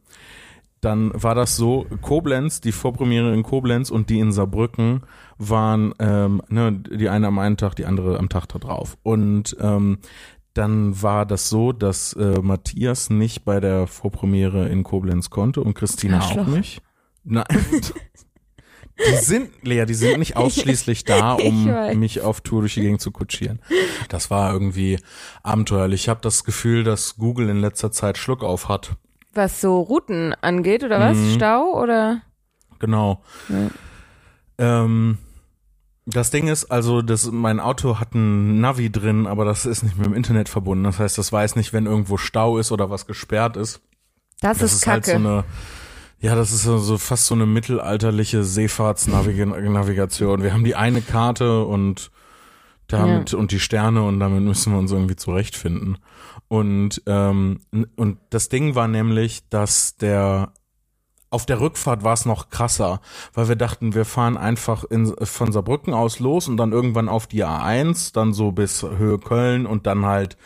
dann 0.83 1.12
war 1.14 1.37
das 1.37 1.57
so, 1.57 1.87
Koblenz, 2.03 2.61
die 2.61 2.73
Vorpremiere 2.73 3.33
in 3.33 3.45
Koblenz 3.45 3.88
und 3.88 4.11
die 4.11 4.18
in 4.18 4.33
Saarbrücken 4.33 5.03
waren, 5.38 5.95
ähm, 6.01 6.42
ne, 6.49 6.73
die 6.73 7.09
eine 7.09 7.29
am 7.29 7.38
einen 7.38 7.57
Tag, 7.57 7.77
die 7.77 7.87
andere 7.87 8.18
am 8.18 8.29
Tag 8.29 8.47
da 8.49 8.59
drauf. 8.59 8.99
Und 9.05 9.57
ähm, 9.61 9.99
dann 10.55 11.01
war 11.01 11.25
das 11.25 11.49
so, 11.49 11.73
dass 11.73 12.14
äh, 12.14 12.40
Matthias 12.42 13.11
nicht 13.11 13.45
bei 13.45 13.61
der 13.61 13.87
Vorpremiere 13.87 14.68
in 14.68 14.83
Koblenz 14.83 15.31
konnte 15.31 15.61
und 15.61 15.75
Christina 15.75 16.16
Arschloch. 16.16 16.42
auch 16.42 16.47
nicht. 16.49 16.83
Nein. 17.25 17.47
Die 18.99 19.16
sind, 19.16 19.51
Lea, 19.62 19.85
die 19.87 19.95
sind 19.95 20.18
nicht 20.18 20.37
ausschließlich 20.37 21.05
da, 21.05 21.33
um 21.42 21.64
mich 21.99 22.21
auf 22.21 22.42
Tour 22.42 22.61
durch 22.61 22.75
die 22.75 22.83
Gegend 22.83 23.01
zu 23.01 23.11
kutschieren. 23.11 23.61
Das 24.11 24.31
war 24.31 24.53
irgendwie 24.53 24.99
abenteuerlich. 25.42 26.03
Ich 26.03 26.09
habe 26.09 26.21
das 26.21 26.45
Gefühl, 26.45 26.85
dass 26.85 27.16
Google 27.16 27.49
in 27.49 27.59
letzter 27.59 27.90
Zeit 27.90 28.18
Schluck 28.18 28.45
auf 28.45 28.68
hat. 28.68 28.97
Was 29.35 29.61
so 29.61 29.81
Routen 29.81 30.35
angeht, 30.42 30.85
oder 30.85 31.01
was? 31.01 31.16
Mhm. 31.16 31.35
Stau 31.35 31.81
oder? 31.81 32.21
Genau. 32.79 33.23
Ja. 33.49 33.71
Ähm, 34.85 35.18
das 36.05 36.31
Ding 36.31 36.49
ist 36.49 36.64
also, 36.66 37.01
das, 37.01 37.31
mein 37.31 37.61
Auto 37.61 38.01
hat 38.01 38.14
ein 38.14 38.61
Navi 38.61 38.90
drin, 38.90 39.27
aber 39.27 39.45
das 39.45 39.66
ist 39.66 39.85
nicht 39.85 39.97
mit 39.97 40.07
dem 40.07 40.14
Internet 40.14 40.49
verbunden. 40.49 40.85
Das 40.85 40.99
heißt, 40.99 41.16
das 41.16 41.33
weiß 41.33 41.57
nicht, 41.57 41.73
wenn 41.73 41.87
irgendwo 41.87 42.16
Stau 42.16 42.59
ist 42.59 42.73
oder 42.73 42.90
was 42.90 43.07
gesperrt 43.07 43.57
ist. 43.57 43.81
Das, 44.40 44.59
Das 44.59 44.73
ist 44.73 44.79
ist 44.81 44.87
halt 44.88 45.05
Kacke. 45.05 45.23
so 45.23 45.29
eine, 45.29 45.45
ja, 46.18 46.35
das 46.35 46.53
ist 46.53 46.64
so, 46.64 46.79
so 46.79 46.99
fast 46.99 47.27
so 47.27 47.35
eine 47.35 47.47
mittelalterliche 47.47 48.42
Seefahrtsnavigation. 48.42 50.42
Wir 50.42 50.53
haben 50.53 50.64
die 50.64 50.75
eine 50.75 51.03
Karte 51.03 51.64
und 51.64 52.11
damit 52.88 53.33
und 53.33 53.53
die 53.53 53.61
Sterne 53.61 54.03
und 54.03 54.21
damit 54.21 54.42
müssen 54.42 54.73
wir 54.73 54.79
uns 54.79 54.92
irgendwie 54.92 55.16
zurechtfinden. 55.16 55.99
Und 56.53 57.01
ähm, 57.07 57.61
und 57.97 58.19
das 58.29 58.51
Ding 58.51 58.75
war 58.75 58.87
nämlich, 58.87 59.49
dass 59.49 59.97
der 59.97 60.53
auf 61.31 61.47
der 61.47 61.62
Rückfahrt 61.62 62.05
war 62.05 62.12
es 62.12 62.27
noch 62.27 62.51
krasser, 62.51 63.01
weil 63.33 63.49
wir 63.49 63.57
dachten, 63.57 63.95
wir 63.95 64.05
fahren 64.05 64.37
einfach 64.37 64.85
in, 64.85 65.15
von 65.17 65.51
Saarbrücken 65.51 65.95
aus 65.95 66.19
los 66.19 66.49
und 66.49 66.59
dann 66.59 66.73
irgendwann 66.73 67.09
auf 67.09 67.27
die 67.27 67.43
A1, 67.43 68.12
dann 68.12 68.35
so 68.35 68.53
bis 68.53 68.83
Höhe 68.83 69.19
Köln 69.19 69.65
und 69.65 69.87
dann 69.87 70.05
halt 70.05 70.37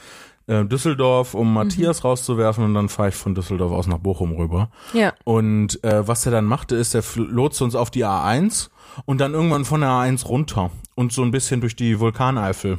äh, 0.46 0.64
Düsseldorf, 0.64 1.34
um 1.34 1.52
Matthias 1.52 2.04
rauszuwerfen 2.04 2.62
und 2.62 2.74
dann 2.74 2.88
fahre 2.88 3.08
ich 3.08 3.16
von 3.16 3.34
Düsseldorf 3.34 3.72
aus 3.72 3.88
nach 3.88 3.98
Bochum 3.98 4.30
rüber. 4.30 4.70
ja. 4.92 5.12
Und 5.24 5.82
äh, 5.82 6.06
was 6.06 6.24
er 6.24 6.30
dann 6.30 6.44
machte, 6.44 6.76
ist, 6.76 6.94
er 6.94 7.02
lotste 7.16 7.64
uns 7.64 7.74
auf 7.74 7.90
die 7.90 8.04
A1 8.04 8.68
und 9.06 9.20
dann 9.20 9.34
irgendwann 9.34 9.64
von 9.64 9.80
der 9.80 9.90
A1 9.90 10.24
runter 10.24 10.70
und 10.94 11.12
so 11.12 11.22
ein 11.22 11.32
bisschen 11.32 11.60
durch 11.60 11.74
die 11.74 11.98
Vulkaneifel. 11.98 12.78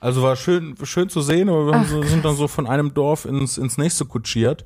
Also 0.00 0.22
war 0.22 0.36
schön, 0.36 0.74
schön 0.82 1.08
zu 1.08 1.20
sehen, 1.20 1.48
aber 1.48 1.66
wir 1.66 1.84
so, 1.84 2.02
sind 2.02 2.24
dann 2.24 2.36
so 2.36 2.48
von 2.48 2.66
einem 2.66 2.94
Dorf 2.94 3.24
ins, 3.24 3.58
ins 3.58 3.78
nächste 3.78 4.04
kutschiert. 4.04 4.64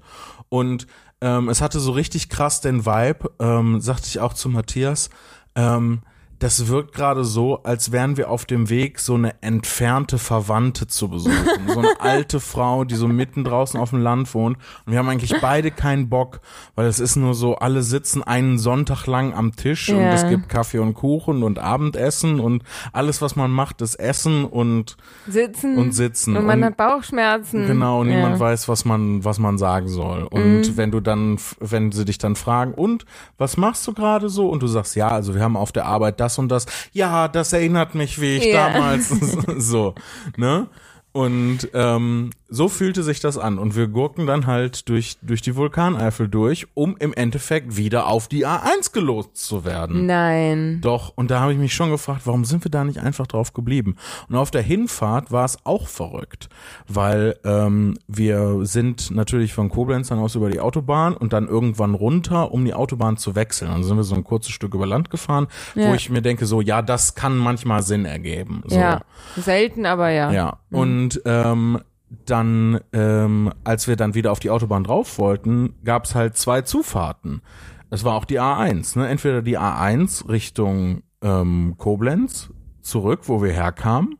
Und 0.48 0.86
ähm, 1.20 1.48
es 1.48 1.60
hatte 1.60 1.80
so 1.80 1.92
richtig 1.92 2.28
krass 2.28 2.60
den 2.60 2.86
Vibe, 2.86 3.30
ähm, 3.38 3.80
sagte 3.80 4.08
ich 4.08 4.20
auch 4.20 4.34
zu 4.34 4.48
Matthias, 4.48 5.10
ähm, 5.54 6.02
das 6.40 6.66
wirkt 6.68 6.94
gerade 6.94 7.22
so, 7.22 7.62
als 7.62 7.92
wären 7.92 8.16
wir 8.16 8.30
auf 8.30 8.46
dem 8.46 8.68
Weg, 8.70 8.98
so 8.98 9.14
eine 9.14 9.40
entfernte 9.42 10.18
Verwandte 10.18 10.86
zu 10.88 11.08
besuchen. 11.08 11.36
So 11.68 11.78
eine 11.80 12.00
alte 12.00 12.40
Frau, 12.40 12.84
die 12.84 12.94
so 12.96 13.06
mitten 13.06 13.44
draußen 13.44 13.78
auf 13.78 13.90
dem 13.90 14.00
Land 14.02 14.34
wohnt. 14.34 14.56
Und 14.86 14.92
wir 14.92 14.98
haben 14.98 15.08
eigentlich 15.08 15.34
beide 15.40 15.70
keinen 15.70 16.08
Bock, 16.08 16.40
weil 16.74 16.86
es 16.86 16.98
ist 16.98 17.16
nur 17.16 17.34
so, 17.34 17.56
alle 17.56 17.82
sitzen 17.82 18.22
einen 18.24 18.58
Sonntag 18.58 19.06
lang 19.06 19.34
am 19.34 19.54
Tisch 19.54 19.90
und 19.90 20.00
Ja. 20.00 20.14
es 20.14 20.26
gibt 20.28 20.48
Kaffee 20.48 20.78
und 20.78 20.94
Kuchen 20.94 21.42
und 21.42 21.58
Abendessen 21.58 22.40
und 22.40 22.62
alles, 22.92 23.20
was 23.20 23.36
man 23.36 23.50
macht, 23.50 23.82
ist 23.82 23.96
Essen 23.96 24.46
und, 24.46 24.96
Sitzen. 25.28 25.76
und 25.76 25.92
Sitzen. 25.92 26.36
Und 26.38 26.46
man 26.46 26.60
und, 26.60 26.64
hat 26.64 26.76
Bauchschmerzen. 26.78 27.66
Genau, 27.66 28.00
und 28.00 28.08
niemand 28.08 28.36
ja. 28.36 28.40
weiß, 28.40 28.66
was 28.66 28.86
man, 28.86 29.22
was 29.24 29.38
man 29.38 29.58
sagen 29.58 29.88
soll. 29.88 30.22
Und 30.22 30.40
Mhm. 30.62 30.76
wenn 30.78 30.90
du 30.90 31.00
dann, 31.00 31.36
wenn 31.60 31.92
sie 31.92 32.06
dich 32.06 32.16
dann 32.16 32.34
fragen, 32.34 32.72
und 32.72 33.04
was 33.36 33.58
machst 33.58 33.86
du 33.86 33.92
gerade 33.92 34.30
so? 34.30 34.48
Und 34.48 34.62
du 34.62 34.66
sagst, 34.66 34.96
ja, 34.96 35.08
also 35.08 35.34
wir 35.34 35.42
haben 35.42 35.56
auf 35.58 35.70
der 35.72 35.84
Arbeit 35.84 36.18
das 36.18 36.29
und 36.38 36.48
das. 36.48 36.66
Ja, 36.92 37.28
das 37.28 37.52
erinnert 37.52 37.94
mich, 37.94 38.20
wie 38.20 38.36
ich 38.36 38.44
Ja. 38.46 38.70
damals 38.70 39.08
so, 39.58 39.94
ne? 40.36 40.66
Und 41.12 41.68
ähm, 41.74 42.30
so 42.48 42.68
fühlte 42.68 43.02
sich 43.02 43.18
das 43.20 43.36
an. 43.36 43.58
Und 43.58 43.74
wir 43.76 43.88
gurken 43.88 44.26
dann 44.26 44.46
halt 44.46 44.88
durch, 44.88 45.16
durch 45.22 45.42
die 45.42 45.56
Vulkaneifel 45.56 46.28
durch, 46.28 46.66
um 46.74 46.96
im 46.98 47.12
Endeffekt 47.12 47.76
wieder 47.76 48.06
auf 48.06 48.28
die 48.28 48.46
A1 48.46 48.92
gelost 48.92 49.36
zu 49.36 49.64
werden. 49.64 50.06
Nein. 50.06 50.80
Doch, 50.82 51.12
und 51.16 51.30
da 51.32 51.40
habe 51.40 51.52
ich 51.52 51.58
mich 51.58 51.74
schon 51.74 51.90
gefragt, 51.90 52.22
warum 52.26 52.44
sind 52.44 52.64
wir 52.64 52.70
da 52.70 52.84
nicht 52.84 52.98
einfach 52.98 53.26
drauf 53.26 53.52
geblieben? 53.54 53.96
Und 54.28 54.36
auf 54.36 54.50
der 54.52 54.62
Hinfahrt 54.62 55.32
war 55.32 55.44
es 55.44 55.58
auch 55.64 55.88
verrückt, 55.88 56.48
weil 56.86 57.36
ähm, 57.44 57.96
wir 58.06 58.60
sind 58.66 59.10
natürlich 59.10 59.52
von 59.52 59.68
Koblenz 59.68 60.08
dann 60.08 60.18
aus 60.20 60.34
über 60.36 60.50
die 60.50 60.60
Autobahn 60.60 61.16
und 61.16 61.32
dann 61.32 61.48
irgendwann 61.48 61.94
runter, 61.94 62.52
um 62.52 62.64
die 62.64 62.74
Autobahn 62.74 63.16
zu 63.16 63.34
wechseln. 63.34 63.70
Dann 63.70 63.82
sind 63.84 63.96
wir 63.96 64.04
so 64.04 64.14
ein 64.14 64.24
kurzes 64.24 64.52
Stück 64.52 64.74
über 64.74 64.86
Land 64.86 65.10
gefahren, 65.10 65.48
wo 65.74 65.80
Ja. 65.80 65.94
ich 65.94 66.08
mir 66.10 66.22
denke, 66.22 66.46
so, 66.46 66.60
ja, 66.60 66.82
das 66.82 67.14
kann 67.16 67.36
manchmal 67.36 67.82
Sinn 67.82 68.04
ergeben. 68.04 68.62
So. 68.66 68.76
Ja. 68.76 69.00
Selten, 69.36 69.86
aber 69.86 70.10
ja. 70.10 70.30
Ja, 70.32 70.58
und 70.70 70.99
ähm, 71.24 71.80
dann, 72.26 72.80
ähm, 72.92 73.52
als 73.64 73.86
wir 73.88 73.96
dann 73.96 74.14
wieder 74.14 74.32
auf 74.32 74.40
die 74.40 74.50
Autobahn 74.50 74.84
drauf 74.84 75.18
wollten, 75.18 75.74
gab 75.84 76.04
es 76.04 76.14
halt 76.14 76.36
zwei 76.36 76.62
Zufahrten. 76.62 77.42
Es 77.90 78.04
war 78.04 78.14
auch 78.14 78.24
die 78.24 78.40
A1, 78.40 78.98
ne? 78.98 79.08
Entweder 79.08 79.42
die 79.42 79.58
A1 79.58 80.28
Richtung 80.28 81.02
ähm, 81.22 81.74
Koblenz 81.78 82.50
zurück, 82.82 83.22
wo 83.24 83.42
wir 83.42 83.52
herkamen, 83.52 84.16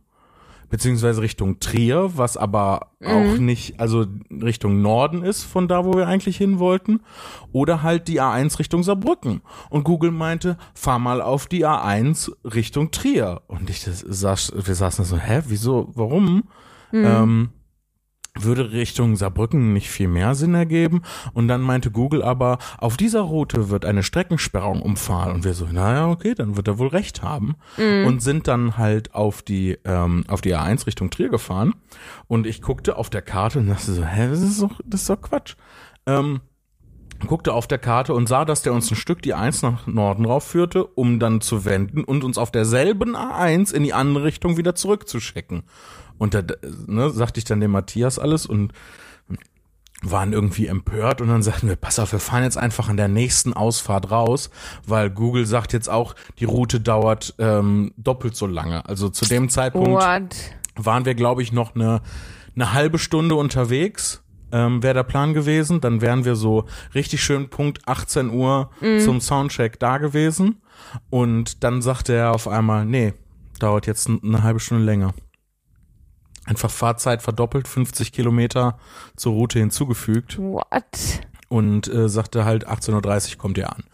beziehungsweise 0.68 1.20
Richtung 1.22 1.58
Trier, 1.58 2.12
was 2.14 2.36
aber 2.36 2.92
auch 3.04 3.38
nicht, 3.38 3.80
also 3.80 4.06
Richtung 4.30 4.82
Norden 4.82 5.24
ist 5.24 5.42
von 5.42 5.66
da, 5.66 5.84
wo 5.84 5.94
wir 5.94 6.06
eigentlich 6.06 6.36
hin 6.36 6.58
wollten, 6.58 7.00
oder 7.52 7.82
halt 7.82 8.06
die 8.08 8.20
A1 8.20 8.58
Richtung 8.58 8.82
Saarbrücken. 8.82 9.40
Und 9.68 9.84
Google 9.84 10.12
meinte, 10.12 10.56
fahr 10.74 10.98
mal 10.98 11.22
auf 11.22 11.46
die 11.46 11.66
A1 11.66 12.32
Richtung 12.44 12.90
Trier. 12.90 13.42
Und 13.48 13.70
ich 13.70 13.84
das 13.84 14.00
saß, 14.00 14.52
wir 14.54 14.74
saßen 14.74 15.04
so, 15.04 15.16
hä, 15.16 15.42
wieso, 15.46 15.90
warum? 15.94 16.44
Ähm, 16.92 17.50
würde 18.38 18.72
Richtung 18.72 19.16
Saarbrücken 19.16 19.72
nicht 19.72 19.90
viel 19.90 20.08
mehr 20.08 20.34
Sinn 20.34 20.54
ergeben. 20.54 21.02
Und 21.32 21.48
dann 21.48 21.60
meinte 21.60 21.90
Google 21.90 22.22
aber, 22.22 22.58
auf 22.78 22.96
dieser 22.96 23.22
Route 23.22 23.70
wird 23.70 23.84
eine 23.84 24.02
Streckensperrung 24.02 24.82
umfahren. 24.82 25.34
Und 25.34 25.44
wir 25.44 25.54
so, 25.54 25.66
naja, 25.66 26.08
okay, 26.08 26.34
dann 26.34 26.56
wird 26.56 26.68
er 26.68 26.78
wohl 26.78 26.88
recht 26.88 27.22
haben. 27.22 27.56
Und 28.06 28.22
sind 28.22 28.46
dann 28.48 28.76
halt 28.76 29.14
auf 29.14 29.42
die, 29.42 29.78
ähm, 29.84 30.24
auf 30.28 30.40
die 30.40 30.54
A1 30.54 30.86
Richtung 30.86 31.10
Trier 31.10 31.28
gefahren. 31.28 31.74
Und 32.28 32.46
ich 32.46 32.62
guckte 32.62 32.96
auf 32.96 33.10
der 33.10 33.22
Karte 33.22 33.58
und 33.58 33.68
dachte 33.68 33.92
so, 33.92 34.04
hä, 34.04 34.28
das 34.28 34.40
ist 34.40 34.62
doch, 34.62 34.80
das 34.84 35.02
ist 35.02 35.10
doch 35.10 35.20
Quatsch. 35.20 35.56
Ähm, 36.06 36.40
guckte 37.26 37.52
auf 37.52 37.66
der 37.66 37.78
Karte 37.78 38.14
und 38.14 38.28
sah, 38.28 38.44
dass 38.44 38.62
der 38.62 38.72
uns 38.72 38.90
ein 38.90 38.96
Stück 38.96 39.22
die 39.22 39.34
A1 39.34 39.62
nach 39.62 39.86
Norden 39.86 40.24
raufführte, 40.24 40.84
um 40.84 41.18
dann 41.18 41.40
zu 41.40 41.64
wenden 41.64 42.04
und 42.04 42.24
uns 42.24 42.38
auf 42.38 42.50
derselben 42.50 43.14
A1 43.14 43.74
in 43.74 43.82
die 43.82 43.92
andere 43.92 44.24
Richtung 44.24 44.56
wieder 44.56 44.74
zurückzuschicken. 44.74 45.64
Und 46.20 46.34
da 46.34 46.42
ne, 46.86 47.08
sagte 47.08 47.38
ich 47.38 47.44
dann 47.44 47.60
dem 47.60 47.70
Matthias 47.70 48.18
alles 48.18 48.44
und 48.44 48.74
waren 50.02 50.34
irgendwie 50.34 50.66
empört 50.66 51.22
und 51.22 51.28
dann 51.28 51.42
sagten 51.42 51.68
wir, 51.68 51.76
pass 51.76 51.98
auf, 51.98 52.12
wir 52.12 52.20
fahren 52.20 52.42
jetzt 52.42 52.58
einfach 52.58 52.90
an 52.90 52.98
der 52.98 53.08
nächsten 53.08 53.54
Ausfahrt 53.54 54.10
raus, 54.10 54.50
weil 54.86 55.08
Google 55.08 55.46
sagt 55.46 55.72
jetzt 55.72 55.88
auch, 55.88 56.14
die 56.38 56.44
Route 56.44 56.78
dauert 56.78 57.34
ähm, 57.38 57.92
doppelt 57.96 58.36
so 58.36 58.46
lange. 58.46 58.86
Also 58.86 59.08
zu 59.08 59.24
dem 59.24 59.48
Zeitpunkt 59.48 59.88
What? 59.90 60.36
waren 60.76 61.06
wir, 61.06 61.14
glaube 61.14 61.42
ich, 61.42 61.52
noch 61.52 61.74
eine, 61.74 62.02
eine 62.54 62.74
halbe 62.74 62.98
Stunde 62.98 63.34
unterwegs. 63.34 64.22
Ähm, 64.52 64.82
wäre 64.82 64.94
der 64.94 65.04
Plan 65.04 65.32
gewesen, 65.32 65.80
dann 65.80 66.02
wären 66.02 66.26
wir 66.26 66.36
so 66.36 66.66
richtig 66.94 67.22
schön 67.22 67.48
Punkt 67.48 67.86
18 67.88 68.28
Uhr 68.30 68.70
zum 69.00 69.20
Soundcheck 69.22 69.78
da 69.78 69.96
gewesen. 69.96 70.60
Und 71.08 71.64
dann 71.64 71.80
sagte 71.80 72.12
er 72.12 72.34
auf 72.34 72.46
einmal, 72.46 72.84
nee, 72.84 73.14
dauert 73.58 73.86
jetzt 73.86 74.08
eine 74.08 74.42
halbe 74.42 74.60
Stunde 74.60 74.84
länger. 74.84 75.14
Einfach 76.50 76.68
Fahrzeit 76.70 77.22
verdoppelt, 77.22 77.68
50 77.68 78.10
Kilometer 78.10 78.76
zur 79.14 79.34
Route 79.34 79.60
hinzugefügt 79.60 80.36
What? 80.36 81.20
und 81.48 81.86
äh, 81.86 82.08
sagte 82.08 82.44
halt 82.44 82.66
18.30 82.68 83.34
Uhr 83.34 83.38
kommt 83.38 83.56
ihr 83.56 83.70
an. 83.70 83.84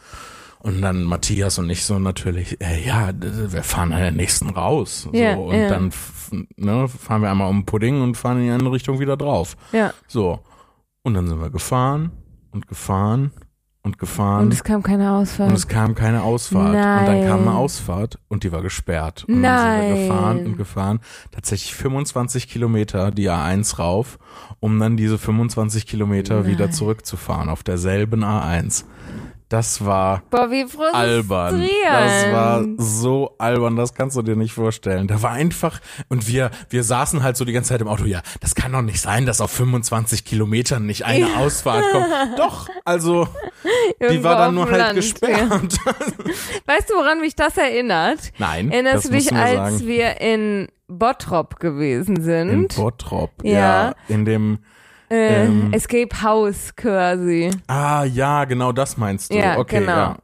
Und 0.60 0.80
dann 0.80 1.04
Matthias 1.04 1.58
und 1.58 1.68
ich 1.68 1.84
so 1.84 1.98
natürlich, 1.98 2.58
äh, 2.62 2.82
ja, 2.82 3.10
wir 3.14 3.62
fahren 3.62 3.92
an 3.92 4.00
der 4.00 4.10
nächsten 4.10 4.48
raus. 4.48 5.02
So, 5.02 5.12
Ja, 5.12 5.36
und 5.36 5.54
ja. 5.54 5.68
dann 5.68 5.92
ne, 6.56 6.88
fahren 6.88 7.20
wir 7.20 7.30
einmal 7.30 7.50
um 7.50 7.58
den 7.58 7.66
Pudding 7.66 8.00
und 8.00 8.16
fahren 8.16 8.38
in 8.38 8.44
die 8.46 8.50
andere 8.50 8.72
Richtung 8.72 9.00
wieder 9.00 9.18
drauf. 9.18 9.54
Ja. 9.72 9.92
So. 10.08 10.40
Und 11.02 11.12
dann 11.12 11.28
sind 11.28 11.38
wir 11.38 11.50
gefahren 11.50 12.10
und 12.52 12.68
gefahren 12.68 13.32
und 13.86 13.98
gefahren. 13.98 14.46
Und 14.46 14.52
es 14.52 14.64
kam 14.64 14.82
keine 14.82 15.12
Ausfahrt. 15.12 15.48
Und 15.48 15.54
es 15.54 15.68
kam 15.68 15.94
keine 15.94 16.22
Ausfahrt. 16.22 16.66
Und 16.66 16.74
dann 16.74 17.06
kam 17.06 17.38
Nein. 17.38 17.48
eine 17.48 17.54
Ausfahrt 17.54 18.18
und 18.28 18.42
die 18.42 18.50
war 18.50 18.60
gesperrt. 18.60 19.24
Und 19.28 19.42
dann 19.42 19.58
sind 19.58 19.80
wir 19.80 19.94
Nein. 19.94 20.08
gefahren 20.08 20.46
und 20.46 20.56
gefahren. 20.56 21.00
Tatsächlich 21.30 21.74
25 21.76 22.48
Kilometer 22.48 23.12
die 23.12 23.30
A1 23.30 23.78
rauf, 23.78 24.18
um 24.58 24.78
dann 24.80 24.96
diese 24.96 25.18
25 25.18 25.86
Kilometer 25.86 26.46
wieder 26.46 26.66
Nein. 26.66 26.74
zurückzufahren 26.74 27.48
auf 27.48 27.62
derselben 27.62 28.24
A1. 28.24 28.84
Das 29.48 29.84
war 29.84 30.22
Boah, 30.30 30.50
wie 30.50 30.66
albern. 30.92 31.62
Das 31.84 32.32
war 32.32 32.64
so 32.78 33.36
albern, 33.38 33.76
das 33.76 33.94
kannst 33.94 34.16
du 34.16 34.22
dir 34.22 34.34
nicht 34.34 34.52
vorstellen. 34.52 35.06
Da 35.06 35.22
war 35.22 35.30
einfach, 35.30 35.80
und 36.08 36.26
wir, 36.26 36.50
wir 36.68 36.82
saßen 36.82 37.22
halt 37.22 37.36
so 37.36 37.44
die 37.44 37.52
ganze 37.52 37.68
Zeit 37.68 37.80
im 37.80 37.86
Auto, 37.86 38.04
ja, 38.06 38.22
das 38.40 38.56
kann 38.56 38.72
doch 38.72 38.82
nicht 38.82 39.00
sein, 39.00 39.24
dass 39.24 39.40
auf 39.40 39.52
25 39.52 40.24
Kilometern 40.24 40.84
nicht 40.86 41.04
eine 41.04 41.36
Ausfahrt 41.36 41.84
kommt. 41.92 42.06
Doch, 42.38 42.68
also, 42.84 43.28
die 44.00 44.02
Irgendwo 44.04 44.24
war 44.24 44.36
dann 44.36 44.54
nur 44.56 44.66
halt 44.66 44.78
Land, 44.78 44.96
gesperrt. 44.96 45.38
Weißt 46.66 46.90
du, 46.90 46.94
woran 46.94 47.20
mich 47.20 47.36
das 47.36 47.56
erinnert? 47.56 48.18
Nein, 48.38 48.72
Erinnerst 48.72 49.04
du 49.06 49.10
dich, 49.12 49.26
du 49.26 49.34
mir 49.34 49.40
als 49.42 49.74
sagen. 49.74 49.86
wir 49.86 50.20
in 50.20 50.68
Bottrop 50.88 51.60
gewesen 51.60 52.16
In 52.16 52.22
sind? 52.22 52.74
Bottrop, 52.76 53.30
Ja. 53.44 53.50
ja. 53.90 53.94
in 54.08 54.24
dem, 54.24 54.58
äh, 55.10 55.44
ähm, 55.44 55.72
Escape 55.72 56.22
House 56.22 56.74
quasi. 56.76 57.50
ah, 57.68 58.04
ja, 58.04 58.44
genau 58.44 58.72
das 58.72 58.96
meinst 58.96 59.32
du. 59.32 59.36
Ja, 59.38 59.58
okay, 59.58 59.80
genau. 59.80 59.92
ja. 59.92 60.16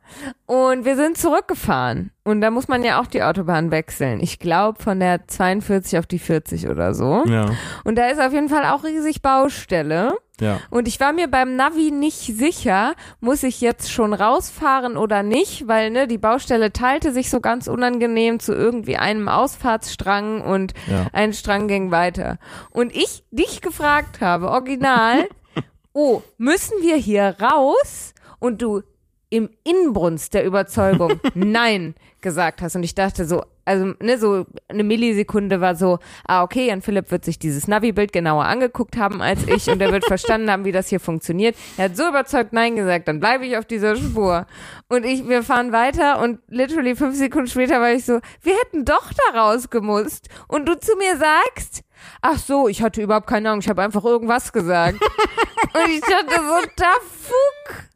Und 0.46 0.84
wir 0.84 0.96
sind 0.96 1.16
zurückgefahren. 1.16 2.10
Und 2.24 2.40
da 2.40 2.50
muss 2.50 2.68
man 2.68 2.84
ja 2.84 3.00
auch 3.00 3.06
die 3.06 3.22
Autobahn 3.22 3.70
wechseln. 3.70 4.20
Ich 4.20 4.38
glaube 4.38 4.82
von 4.82 5.00
der 5.00 5.26
42 5.26 5.98
auf 5.98 6.06
die 6.06 6.18
40 6.18 6.68
oder 6.68 6.94
so. 6.94 7.24
Ja, 7.26 7.50
Und 7.84 7.96
da 7.96 8.08
ist 8.08 8.20
auf 8.20 8.32
jeden 8.32 8.48
Fall 8.48 8.64
auch 8.66 8.84
riesig 8.84 9.22
Baustelle. 9.22 10.14
Ja. 10.40 10.60
Und 10.70 10.88
ich 10.88 10.98
war 10.98 11.12
mir 11.12 11.28
beim 11.28 11.56
Navi 11.56 11.90
nicht 11.90 12.36
sicher, 12.36 12.94
muss 13.20 13.42
ich 13.42 13.60
jetzt 13.60 13.92
schon 13.92 14.12
rausfahren 14.14 14.96
oder 14.96 15.22
nicht, 15.22 15.68
weil 15.68 15.90
ne, 15.90 16.08
die 16.08 16.18
Baustelle 16.18 16.72
teilte 16.72 17.12
sich 17.12 17.30
so 17.30 17.40
ganz 17.40 17.68
unangenehm 17.68 18.40
zu 18.40 18.52
irgendwie 18.54 18.96
einem 18.96 19.28
Ausfahrtsstrang 19.28 20.40
und 20.40 20.72
Ja. 20.90 21.06
ein 21.12 21.32
Strang 21.32 21.68
ging 21.68 21.90
weiter. 21.90 22.38
Und 22.70 22.94
ich 22.96 23.24
dich 23.30 23.60
gefragt 23.60 24.20
habe, 24.20 24.50
original, 24.50 25.28
oh, 25.92 26.22
müssen 26.38 26.80
wir 26.80 26.96
hier 26.96 27.36
raus? 27.40 28.14
Und 28.38 28.62
du 28.62 28.82
im 29.30 29.48
Inbrunst 29.64 30.34
der 30.34 30.44
Überzeugung 30.44 31.20
Nein 31.34 31.94
gesagt 32.20 32.60
hast. 32.62 32.74
Und 32.76 32.82
ich 32.82 32.94
dachte 32.94 33.24
so, 33.24 33.42
also 33.64 33.92
ne, 34.00 34.18
so 34.18 34.46
eine 34.68 34.84
Millisekunde 34.84 35.60
war 35.60 35.76
so, 35.76 35.98
ah 36.26 36.42
okay, 36.42 36.68
Jan 36.68 36.82
Philipp 36.82 37.10
wird 37.10 37.24
sich 37.24 37.38
dieses 37.38 37.68
Navi-Bild 37.68 38.12
genauer 38.12 38.44
angeguckt 38.44 38.96
haben 38.96 39.22
als 39.22 39.46
ich 39.46 39.68
und 39.68 39.80
er 39.80 39.92
wird 39.92 40.04
verstanden 40.04 40.50
haben, 40.50 40.64
wie 40.64 40.72
das 40.72 40.88
hier 40.88 41.00
funktioniert. 41.00 41.56
Er 41.76 41.86
hat 41.86 41.96
so 41.96 42.08
überzeugt 42.08 42.52
Nein 42.52 42.76
gesagt, 42.76 43.08
dann 43.08 43.20
bleibe 43.20 43.46
ich 43.46 43.56
auf 43.56 43.64
dieser 43.64 43.96
Spur. 43.96 44.46
Und 44.88 45.04
ich, 45.04 45.28
wir 45.28 45.42
fahren 45.42 45.72
weiter 45.72 46.20
und 46.20 46.40
literally 46.48 46.96
fünf 46.96 47.16
Sekunden 47.16 47.48
später 47.48 47.80
war 47.80 47.92
ich 47.92 48.04
so, 48.04 48.20
wir 48.42 48.54
hätten 48.54 48.84
doch 48.84 49.10
da 49.12 49.40
rausgemusst. 49.40 50.28
Und 50.48 50.68
du 50.68 50.78
zu 50.78 50.96
mir 50.96 51.16
sagst, 51.16 51.82
ach 52.20 52.38
so, 52.38 52.68
ich 52.68 52.82
hatte 52.82 53.02
überhaupt 53.02 53.26
keine 53.26 53.48
Ahnung, 53.48 53.60
ich 53.60 53.68
habe 53.68 53.82
einfach 53.82 54.04
irgendwas 54.04 54.52
gesagt. 54.52 54.98
und 55.74 55.90
ich 55.90 56.00
dachte 56.00 56.34
so, 56.34 56.68
da 56.76 56.92
fuck. 57.00 57.91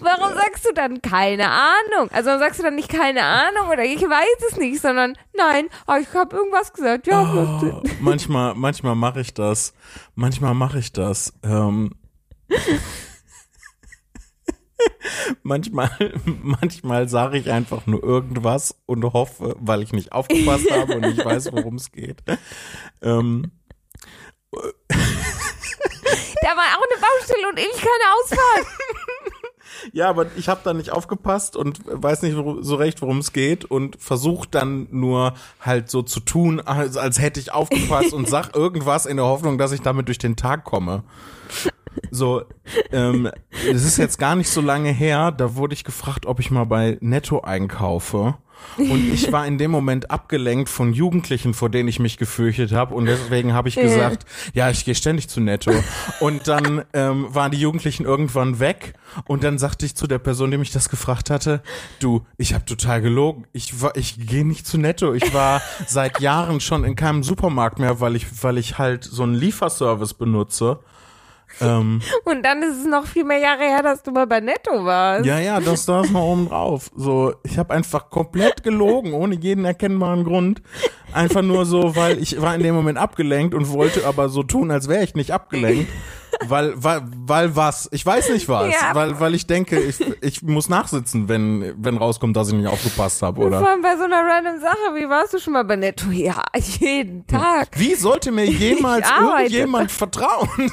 Warum 0.00 0.34
sagst 0.34 0.64
du 0.66 0.72
dann 0.74 1.00
keine 1.02 1.50
Ahnung? 1.50 2.10
Also 2.12 2.26
warum 2.26 2.40
sagst 2.40 2.58
du 2.60 2.64
dann 2.64 2.74
nicht 2.74 2.88
keine 2.88 3.22
Ahnung 3.22 3.68
oder 3.70 3.84
ich 3.84 4.00
weiß 4.02 4.50
es 4.50 4.56
nicht, 4.58 4.80
sondern 4.80 5.16
nein, 5.36 5.68
oh, 5.86 5.94
ich 6.00 6.12
habe 6.14 6.36
irgendwas 6.36 6.72
gesagt. 6.72 7.06
Ja, 7.06 7.60
Oh, 7.62 7.82
manchmal, 8.00 8.54
manchmal 8.54 8.94
mache 8.94 9.20
ich 9.20 9.34
das. 9.34 9.74
Manchmal 10.14 10.54
mache 10.54 10.78
ich 10.78 10.92
das. 10.92 11.32
Ähm, 11.42 11.94
manchmal, 15.42 15.90
manchmal 16.42 17.08
sage 17.08 17.38
ich 17.38 17.50
einfach 17.50 17.86
nur 17.86 18.02
irgendwas 18.02 18.76
und 18.86 19.04
hoffe, 19.04 19.56
weil 19.58 19.82
ich 19.82 19.92
nicht 19.92 20.12
aufgepasst 20.12 20.70
habe 20.70 20.96
und 20.96 21.04
ich 21.06 21.24
weiß, 21.24 21.52
worum 21.52 21.76
es 21.76 21.90
geht. 21.92 22.22
Ähm, 23.02 23.50
da 24.52 26.48
war 26.56 26.64
auch 26.76 26.84
eine 26.84 27.00
Baustelle 27.00 27.48
und 27.48 27.58
ewig 27.58 27.76
keine 27.76 28.14
Ausfahrt. 28.20 28.66
ja, 29.92 30.08
aber 30.08 30.26
ich 30.36 30.48
habe 30.48 30.60
da 30.64 30.72
nicht 30.72 30.90
aufgepasst 30.90 31.56
und 31.56 31.80
weiß 31.86 32.22
nicht 32.22 32.36
so 32.36 32.74
recht, 32.76 33.02
worum 33.02 33.18
es 33.18 33.32
geht 33.32 33.64
und 33.64 33.96
versuche 34.00 34.48
dann 34.50 34.88
nur 34.90 35.34
halt 35.60 35.90
so 35.90 36.02
zu 36.02 36.20
tun, 36.20 36.60
als, 36.60 36.96
als 36.96 37.20
hätte 37.20 37.40
ich 37.40 37.52
aufgepasst 37.52 38.12
und 38.12 38.28
sag 38.28 38.54
irgendwas 38.54 39.06
in 39.06 39.16
der 39.16 39.26
Hoffnung, 39.26 39.58
dass 39.58 39.72
ich 39.72 39.80
damit 39.80 40.08
durch 40.08 40.18
den 40.18 40.36
Tag 40.36 40.64
komme. 40.64 41.02
So, 42.10 42.42
ähm, 42.92 43.30
es 43.50 43.84
ist 43.84 43.96
jetzt 43.96 44.18
gar 44.18 44.36
nicht 44.36 44.50
so 44.50 44.60
lange 44.60 44.90
her, 44.90 45.32
da 45.32 45.56
wurde 45.56 45.74
ich 45.74 45.84
gefragt, 45.84 46.26
ob 46.26 46.40
ich 46.40 46.50
mal 46.50 46.64
bei 46.64 46.98
Netto 47.00 47.40
einkaufe. 47.40 48.36
Und 48.76 49.12
ich 49.12 49.32
war 49.32 49.46
in 49.46 49.58
dem 49.58 49.70
Moment 49.70 50.10
abgelenkt 50.10 50.68
von 50.68 50.92
Jugendlichen, 50.92 51.54
vor 51.54 51.70
denen 51.70 51.88
ich 51.88 51.98
mich 51.98 52.18
gefürchtet 52.18 52.72
habe. 52.72 52.94
Und 52.94 53.06
deswegen 53.06 53.52
habe 53.54 53.68
ich 53.68 53.76
gesagt, 53.76 54.26
ja, 54.52 54.70
ich 54.70 54.84
gehe 54.84 54.94
ständig 54.94 55.28
zu 55.28 55.40
Netto. 55.40 55.72
Und 56.20 56.46
dann 56.48 56.84
ähm, 56.92 57.26
waren 57.30 57.50
die 57.50 57.58
Jugendlichen 57.58 58.04
irgendwann 58.04 58.60
weg. 58.60 58.94
Und 59.26 59.44
dann 59.44 59.58
sagte 59.58 59.86
ich 59.86 59.94
zu 59.94 60.06
der 60.06 60.18
Person, 60.18 60.50
die 60.50 60.58
mich 60.58 60.72
das 60.72 60.88
gefragt 60.88 61.30
hatte, 61.30 61.62
du, 62.00 62.26
ich 62.36 62.52
habe 62.52 62.64
total 62.64 63.00
gelogen. 63.00 63.46
Ich 63.52 63.80
war, 63.80 63.96
ich 63.96 64.26
gehe 64.26 64.46
nicht 64.46 64.66
zu 64.66 64.78
Netto. 64.78 65.14
Ich 65.14 65.32
war 65.32 65.62
seit 65.86 66.20
Jahren 66.20 66.60
schon 66.60 66.84
in 66.84 66.96
keinem 66.96 67.22
Supermarkt 67.22 67.78
mehr, 67.78 68.00
weil 68.00 68.14
ich, 68.16 68.42
weil 68.42 68.58
ich 68.58 68.78
halt 68.78 69.04
so 69.04 69.22
einen 69.22 69.34
Lieferservice 69.34 70.14
benutze. 70.14 70.80
Ähm, 71.60 72.00
Und 72.24 72.44
dann 72.44 72.62
ist 72.62 72.78
es 72.78 72.86
noch 72.86 73.06
viel 73.06 73.24
mehr 73.24 73.38
Jahre 73.38 73.62
her, 73.62 73.82
dass 73.82 74.02
du 74.02 74.10
mal 74.10 74.26
bei 74.26 74.40
Netto 74.40 74.84
warst. 74.84 75.24
ja, 75.26 75.38
ja, 75.38 75.60
das 75.60 75.86
da 75.86 76.02
ist 76.02 76.10
mal 76.10 76.20
oben 76.20 76.48
drauf. 76.48 76.90
So, 76.94 77.34
ich 77.42 77.58
habe 77.58 77.72
einfach 77.72 78.10
komplett 78.10 78.62
gelogen, 78.62 79.12
ohne 79.14 79.34
jeden 79.36 79.64
erkennbaren 79.64 80.24
Grund. 80.24 80.62
Einfach 81.12 81.42
nur 81.42 81.64
so, 81.64 81.96
weil 81.96 82.18
ich 82.20 82.40
war 82.40 82.54
in 82.54 82.62
dem 82.62 82.74
Moment 82.74 82.98
abgelenkt 82.98 83.54
und 83.54 83.70
wollte 83.72 84.06
aber 84.06 84.28
so 84.28 84.42
tun, 84.42 84.70
als 84.70 84.88
wäre 84.88 85.04
ich 85.04 85.14
nicht 85.14 85.32
abgelenkt. 85.32 85.90
Weil, 86.44 86.72
weil, 86.76 87.02
weil 87.04 87.56
was? 87.56 87.88
Ich 87.92 88.04
weiß 88.04 88.30
nicht 88.30 88.48
was. 88.48 88.72
Ja. 88.72 88.94
Weil, 88.94 89.18
weil 89.20 89.34
ich 89.34 89.46
denke, 89.46 89.78
ich, 89.80 90.00
ich 90.20 90.42
muss 90.42 90.68
nachsitzen, 90.68 91.28
wenn, 91.28 91.74
wenn 91.78 91.96
rauskommt, 91.96 92.36
dass 92.36 92.48
ich 92.48 92.54
nicht 92.54 92.66
aufgepasst 92.66 93.22
habe, 93.22 93.36
Vor 93.40 93.46
oder? 93.46 93.66
allem 93.66 93.82
bei 93.82 93.96
so 93.96 94.04
einer 94.04 94.24
random 94.24 94.60
Sache, 94.60 94.94
wie 94.94 95.08
warst 95.08 95.34
du 95.34 95.38
schon 95.38 95.52
mal 95.52 95.64
bei 95.64 95.76
Netto? 95.76 96.10
Ja, 96.10 96.42
jeden 96.56 97.26
Tag. 97.26 97.68
Wie 97.76 97.94
sollte 97.94 98.32
mir 98.32 98.46
jemals 98.46 99.08
irgendjemand 99.20 99.90
vertrauen? 99.90 100.48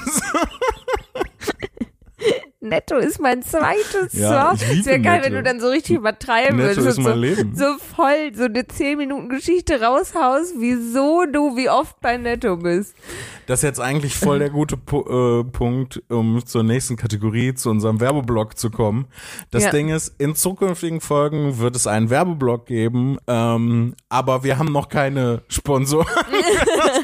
Netto 2.63 2.95
ist 2.97 3.19
mein 3.19 3.41
zweites 3.43 4.13
Ja, 4.13 4.55
Zuhause. 4.55 4.65
Es 4.79 4.85
wäre 4.85 4.99
geil, 5.01 5.21
wenn 5.23 5.33
du 5.33 5.43
dann 5.43 5.59
so 5.59 5.67
richtig 5.69 5.97
übertreiben 5.97 6.57
Netto 6.57 6.77
würdest. 6.81 6.87
ist 6.87 6.97
und 6.99 7.03
mein 7.03 7.13
so, 7.15 7.19
Leben. 7.19 7.55
so 7.55 7.65
voll 7.95 8.31
so 8.33 8.43
eine 8.45 8.65
10 8.65 8.97
Minuten 8.97 9.29
Geschichte 9.29 9.81
raushaust, 9.81 10.55
wieso 10.59 11.25
du 11.31 11.55
wie 11.57 11.69
oft 11.69 11.99
bei 11.99 12.17
Netto 12.17 12.57
bist. 12.57 12.95
Das 13.45 13.59
ist 13.59 13.63
jetzt 13.63 13.81
eigentlich 13.81 14.15
voll 14.15 14.39
der 14.39 14.49
gute 14.49 14.77
Pu 14.77 15.01
äh, 15.01 15.43
Punkt, 15.43 16.01
um 16.09 16.45
zur 16.45 16.63
nächsten 16.63 16.95
Kategorie, 16.95 17.53
zu 17.53 17.69
unserem 17.69 17.99
Werbeblock 17.99 18.57
zu 18.57 18.69
kommen. 18.71 19.07
Das 19.51 19.63
Ja. 19.65 19.71
Ding 19.71 19.89
ist, 19.89 20.15
in 20.17 20.33
zukünftigen 20.35 21.01
Folgen 21.01 21.59
wird 21.59 21.75
es 21.75 21.85
einen 21.85 22.09
Werbeblock 22.09 22.65
geben, 22.67 23.17
ähm, 23.27 23.95
aber 24.07 24.45
wir 24.45 24.57
haben 24.57 24.71
noch 24.71 24.87
keine 24.87 25.41
Sponsoren 25.49 26.07
für 26.07 27.03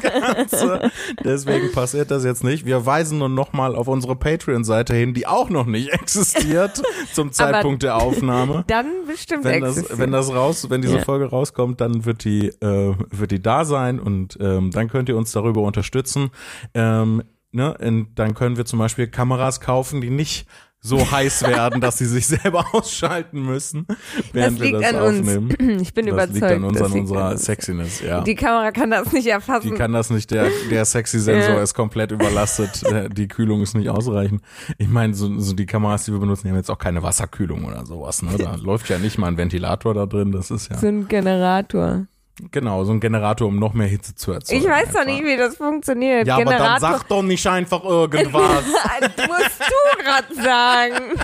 Ganze. 0.50 0.90
Deswegen 1.22 1.72
passiert 1.72 2.10
das 2.10 2.24
jetzt 2.24 2.42
nicht. 2.42 2.64
Wir 2.64 2.86
weisen 2.86 3.18
nur 3.18 3.28
nochmal 3.28 3.76
auf 3.76 3.86
unsere 3.88 4.16
Patreon-Seite 4.16 4.94
hin, 4.94 5.12
die 5.12 5.26
auch 5.26 5.49
noch 5.50 5.66
nicht 5.66 5.90
existiert 5.92 6.82
zum 7.12 7.32
Zeitpunkt 7.32 7.82
der 7.82 7.96
Aufnahme. 7.96 8.64
Dann 8.68 8.86
bestimmt 9.06 9.44
Wenn 9.44 9.60
das, 9.62 9.76
existiert. 9.76 9.98
wenn 9.98 10.12
das 10.12 10.32
raus, 10.32 10.70
wenn 10.70 10.82
diese 10.82 10.96
Ja. 10.98 11.02
Folge 11.04 11.26
rauskommt, 11.26 11.80
dann 11.80 12.04
wird 12.04 12.24
die, 12.24 12.48
äh, 12.48 12.94
wird 13.10 13.30
die 13.30 13.42
da 13.42 13.64
sein 13.64 13.98
und 14.00 14.38
ähm, 14.40 14.70
dann 14.70 14.88
könnt 14.88 15.08
ihr 15.08 15.16
uns 15.16 15.32
darüber 15.32 15.62
unterstützen. 15.62 16.30
Ähm, 16.74 17.22
ne, 17.52 17.76
und 17.78 18.08
dann 18.14 18.34
können 18.34 18.56
wir 18.56 18.64
zum 18.64 18.78
Beispiel 18.78 19.06
Kameras 19.08 19.60
kaufen, 19.60 20.00
die 20.00 20.10
nicht 20.10 20.46
so 20.82 21.10
heiß 21.10 21.42
werden, 21.42 21.80
dass 21.80 21.98
sie 21.98 22.06
sich 22.06 22.26
selber 22.26 22.64
ausschalten 22.72 23.42
müssen, 23.42 23.86
während 24.32 24.58
das 24.58 24.64
liegt 24.64 24.80
wir 24.80 24.80
das 24.80 24.94
an 24.94 25.00
aufnehmen. 25.18 25.50
uns. 25.58 25.82
Ich 25.82 25.92
bin 25.94 26.06
Das 26.06 26.14
überzeugt. 26.14 26.34
liegt 26.34 26.44
an 26.52 26.64
uns, 26.64 26.78
das 26.78 26.92
an 26.92 27.00
unserer. 27.00 27.36
Sexiness, 27.36 28.00
ja. 28.00 28.20
Die 28.22 28.34
Kamera 28.34 28.70
kann 28.72 28.90
das 28.90 29.12
nicht 29.12 29.26
erfassen. 29.26 29.70
Die 29.70 29.74
kann 29.76 29.92
das 29.92 30.08
nicht, 30.10 30.30
der, 30.30 30.48
der 30.70 30.84
Sexy-Sensor 30.84 31.56
Ja. 31.56 31.62
ist 31.62 31.74
komplett 31.74 32.12
überlastet, 32.12 32.82
äh, 32.84 33.08
die 33.10 33.28
Kühlung 33.28 33.60
ist 33.62 33.74
nicht 33.76 33.90
ausreichend. 33.90 34.42
Ich 34.78 34.88
meine, 34.88 35.14
so, 35.14 35.38
so 35.38 35.52
die 35.54 35.66
Kameras, 35.66 36.04
die 36.06 36.12
wir 36.12 36.18
benutzen, 36.20 36.44
die 36.44 36.48
haben 36.50 36.56
jetzt 36.56 36.70
auch 36.70 36.78
keine 36.78 37.02
Wasserkühlung 37.02 37.64
oder 37.64 37.84
sowas, 37.84 38.22
ne? 38.22 38.30
Da 38.38 38.54
läuft 38.62 38.88
ja 38.88 38.98
nicht 38.98 39.18
mal 39.18 39.28
ein 39.28 39.36
Ventilator 39.36 39.92
da 39.94 40.06
drin, 40.06 40.32
das 40.32 40.50
ist 40.50 40.70
ja, 40.70 40.78
so 40.78 40.86
ein 40.86 41.08
Generator. 41.08 42.06
Genau, 42.50 42.84
so 42.84 42.92
ein 42.92 43.00
Generator, 43.00 43.48
um 43.48 43.58
noch 43.58 43.74
mehr 43.74 43.86
Hitze 43.86 44.14
zu 44.14 44.32
erzeugen. 44.32 44.62
Ich 44.62 44.68
weiß 44.68 44.92
doch 44.92 45.00
einfach. 45.00 45.12
nicht, 45.12 45.24
wie 45.24 45.36
das 45.36 45.56
funktioniert. 45.56 46.26
Ja, 46.26 46.34
aber 46.34 46.44
dann 46.44 46.54
Generator. 46.54 46.98
sag 46.98 47.08
doch 47.08 47.22
nicht 47.22 47.46
einfach 47.46 47.84
irgendwas. 47.84 48.64
Das 49.16 49.28
musst 49.28 49.60
du 49.60 50.02
grad 50.04 50.34
sagen. 50.34 51.20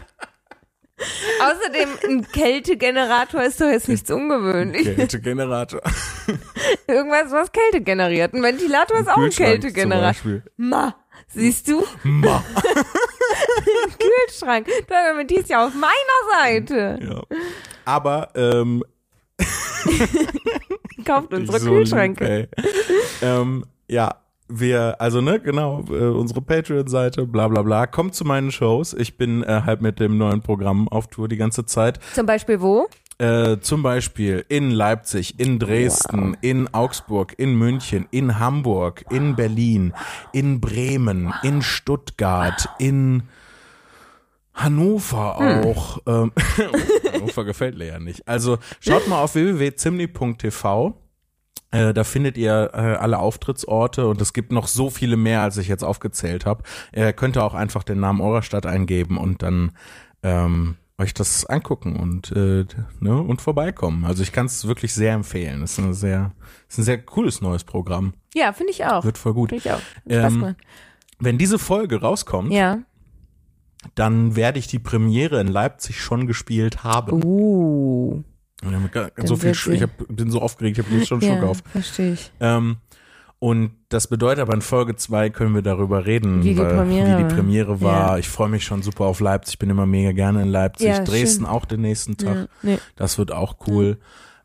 Außerdem, 1.40 1.88
ein 2.08 2.26
Kältegenerator 2.32 3.42
ist 3.42 3.60
doch 3.60 3.68
jetzt 3.68 3.88
nichts 3.88 4.10
ungewöhnlich. 4.10 4.84
Kältegenerator. 4.96 5.82
Irgendwas, 6.88 7.30
was 7.32 7.52
Kälte 7.52 7.82
generiert. 7.82 8.32
Ein 8.32 8.42
Ventilator 8.42 8.98
ist 9.00 9.08
auch 9.08 9.18
ein 9.18 9.24
Kühlschrank 9.24 9.62
zum 9.62 9.72
Kältegenerator. 9.72 10.40
Ma, 10.56 10.94
siehst 11.28 11.68
du? 11.68 11.84
Ma. 12.02 12.42
Kühlschrank. 13.98 14.68
Die 15.28 15.34
ist 15.34 15.50
ja 15.50 15.66
auf 15.66 15.74
meiner 15.74 16.42
Seite. 16.42 16.98
Ja. 17.02 17.22
Aber 17.84 18.30
ähm, 18.34 18.82
Kauft 21.04 21.32
unsere 21.32 21.60
so 21.60 21.70
Kühlschränke. 21.70 22.48
Lieb, 22.56 22.66
ähm, 23.22 23.64
ja, 23.88 24.16
wir, 24.48 25.00
also 25.00 25.20
ne, 25.20 25.40
genau, 25.40 25.84
äh, 25.90 26.04
unsere 26.04 26.40
Patreon-Seite, 26.40 27.26
bla 27.26 27.48
bla 27.48 27.62
bla. 27.62 27.86
Kommt 27.86 28.14
zu 28.14 28.24
meinen 28.24 28.50
Shows. 28.50 28.94
Ich 28.94 29.16
bin 29.16 29.42
äh, 29.42 29.62
halt 29.64 29.80
mit 29.80 30.00
dem 30.00 30.18
neuen 30.18 30.42
Programm 30.42 30.88
auf 30.88 31.08
Tour 31.08 31.28
die 31.28 31.36
ganze 31.36 31.66
Zeit. 31.66 31.98
Zum 32.14 32.26
Beispiel 32.26 32.60
wo? 32.60 32.88
Äh, 33.18 33.60
zum 33.60 33.82
Beispiel 33.82 34.44
in 34.48 34.70
Leipzig, 34.70 35.40
in 35.40 35.58
Dresden, 35.58 36.36
in 36.42 36.72
Augsburg, 36.74 37.34
in 37.38 37.54
München, 37.54 38.06
in 38.10 38.38
Hamburg, 38.38 39.04
in 39.10 39.34
Berlin, 39.34 39.94
in 40.32 40.60
Bremen, 40.60 41.32
in 41.42 41.62
Stuttgart, 41.62 42.68
in 42.78 43.22
Hannover 44.56 45.36
auch. 45.38 45.98
Ähm, 46.06 46.32
Hannover 47.12 47.44
gefällt 47.44 47.78
mir 47.78 47.86
ja 47.86 47.98
nicht. 47.98 48.26
Also 48.26 48.58
schaut 48.80 49.06
mal 49.06 49.22
auf 49.22 49.34
www.zimni.tv. 49.34 50.94
Äh, 51.72 51.92
da 51.92 52.04
findet 52.04 52.38
ihr 52.38 52.70
äh, 52.72 52.76
alle 52.76 53.18
Auftrittsorte 53.18 54.08
und 54.08 54.20
es 54.20 54.32
gibt 54.32 54.52
noch 54.52 54.66
so 54.66 54.88
viele 54.88 55.16
mehr, 55.16 55.42
als 55.42 55.56
ich 55.58 55.68
jetzt 55.68 55.84
aufgezählt 55.84 56.46
habe. 56.46 56.62
Ihr 56.94 57.12
könnt 57.12 57.36
auch 57.38 57.54
einfach 57.54 57.82
den 57.82 58.00
Namen 58.00 58.20
eurer 58.20 58.42
Stadt 58.42 58.66
eingeben 58.66 59.18
und 59.18 59.42
dann 59.42 59.72
ähm, 60.22 60.76
euch 60.96 61.12
das 61.12 61.44
angucken 61.44 61.96
und 61.96 62.32
äh, 62.32 62.64
ne, 63.00 63.20
und 63.20 63.42
vorbeikommen. 63.42 64.04
Also 64.06 64.22
ich 64.22 64.32
kann 64.32 64.46
es 64.46 64.66
wirklich 64.66 64.94
sehr 64.94 65.12
empfehlen. 65.12 65.62
Es 65.62 65.72
ist 65.72 65.78
ein 65.78 65.92
sehr, 65.92 66.32
es 66.68 66.74
ist 66.74 66.78
ein 66.78 66.84
sehr 66.84 67.02
cooles 67.02 67.42
neues 67.42 67.64
Programm. 67.64 68.14
Ja, 68.34 68.52
finde 68.52 68.72
ich 68.72 68.84
auch. 68.86 69.04
Wird 69.04 69.18
voll 69.18 69.34
gut. 69.34 69.50
Finde 69.50 69.64
ich 69.66 69.72
auch. 69.72 69.80
Spaß 70.10 70.32
Ähm. 70.32 70.54
Wenn 71.18 71.36
diese 71.38 71.58
Folge 71.58 72.00
rauskommt, 72.00 72.52
Ja. 72.52 72.78
Dann 73.94 74.36
werde 74.36 74.58
ich 74.58 74.66
die 74.66 74.78
Premiere 74.78 75.40
in 75.40 75.48
Leipzig 75.48 76.00
schon 76.00 76.26
gespielt 76.26 76.84
haben. 76.84 77.22
Uh. 77.24 78.22
So 79.24 79.36
viel, 79.36 79.52
ich 79.74 79.82
hab, 79.82 79.90
bin 80.08 80.30
so 80.30 80.40
aufgeregt, 80.40 80.78
ich 80.78 80.84
habe 80.84 80.96
jetzt 80.96 81.08
schon 81.08 81.20
Schock 81.20 81.42
Ja, 81.42 81.42
auf. 81.42 81.62
verstehe 81.70 82.14
ich. 82.14 82.32
Ähm, 82.40 82.78
und 83.38 83.72
das 83.90 84.06
bedeutet 84.08 84.40
aber 84.40 84.54
in 84.54 84.62
Folge 84.62 84.96
zwei 84.96 85.28
können 85.28 85.54
wir 85.54 85.60
darüber 85.62 86.06
reden, 86.06 86.42
Wie 86.42 86.54
die 86.54 86.58
weil- 86.58 86.74
Premiere 86.74 87.06
wie 87.06 87.16
die 87.22 87.28
war. 87.28 87.28
Premiere 87.36 87.80
war. 87.82 88.08
Ja. 88.12 88.18
Ich 88.18 88.28
freue 88.28 88.48
mich 88.48 88.64
schon 88.64 88.82
super 88.82 89.04
auf 89.04 89.20
Leipzig, 89.20 89.54
ich 89.54 89.58
bin 89.58 89.68
immer 89.70 89.84
mega 89.86 90.12
gerne 90.12 90.42
in 90.42 90.48
Leipzig. 90.48 90.88
Ja, 90.88 91.04
Dresden 91.04 91.44
schön. 91.44 91.52
auch 91.52 91.66
den 91.66 91.82
nächsten 91.82 92.16
Tag. 92.16 92.48
Nee. 92.62 92.78
Das 92.96 93.18
wird 93.18 93.30
auch 93.32 93.56
cool. 93.66 93.98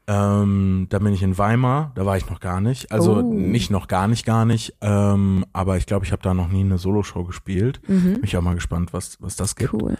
Ähm, 0.07 0.87
da 0.89 0.99
bin 0.99 1.13
ich 1.13 1.23
in 1.23 1.37
Weimar, 1.37 1.91
da 1.95 2.05
war 2.05 2.17
ich 2.17 2.29
noch 2.29 2.39
gar 2.39 2.59
nicht. 2.59 2.91
Also 2.91 3.17
Oh. 3.17 3.21
nicht 3.21 3.69
noch 3.71 3.87
gar 3.87 4.07
nicht, 4.07 4.25
gar 4.25 4.45
nicht. 4.45 4.73
Ähm, 4.81 5.45
aber 5.53 5.77
ich 5.77 5.85
glaube, 5.85 6.05
ich 6.05 6.11
habe 6.11 6.21
da 6.23 6.33
noch 6.33 6.49
nie 6.49 6.61
eine 6.61 6.77
Soloshow 6.77 7.23
gespielt. 7.23 7.79
Mhm. 7.87 8.15
Bin 8.15 8.23
ich 8.23 8.35
auch 8.35 8.41
mal 8.41 8.55
gespannt, 8.55 8.93
was, 8.93 9.21
was 9.21 9.35
das 9.35 9.55
gibt. 9.55 9.73
Cool. 9.73 9.97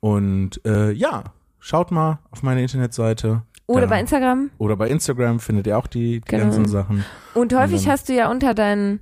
Und 0.00 0.64
äh, 0.64 0.92
ja, 0.92 1.24
schaut 1.58 1.90
mal 1.90 2.18
auf 2.30 2.42
meine 2.42 2.62
Internetseite. 2.62 3.42
Oder 3.66 3.82
Da- 3.82 3.86
bei 3.88 4.00
Instagram. 4.00 4.50
Oder 4.58 4.76
bei 4.76 4.88
Instagram 4.88 5.40
findet 5.40 5.66
ihr 5.66 5.76
auch 5.76 5.86
die, 5.86 6.20
die 6.20 6.24
Genau. 6.26 6.44
ganzen 6.44 6.66
Sachen. 6.68 7.04
Und 7.34 7.54
häufig 7.54 7.82
dann- 7.84 7.92
hast 7.92 8.08
du 8.08 8.14
ja 8.14 8.30
unter 8.30 8.54
deinen, 8.54 9.00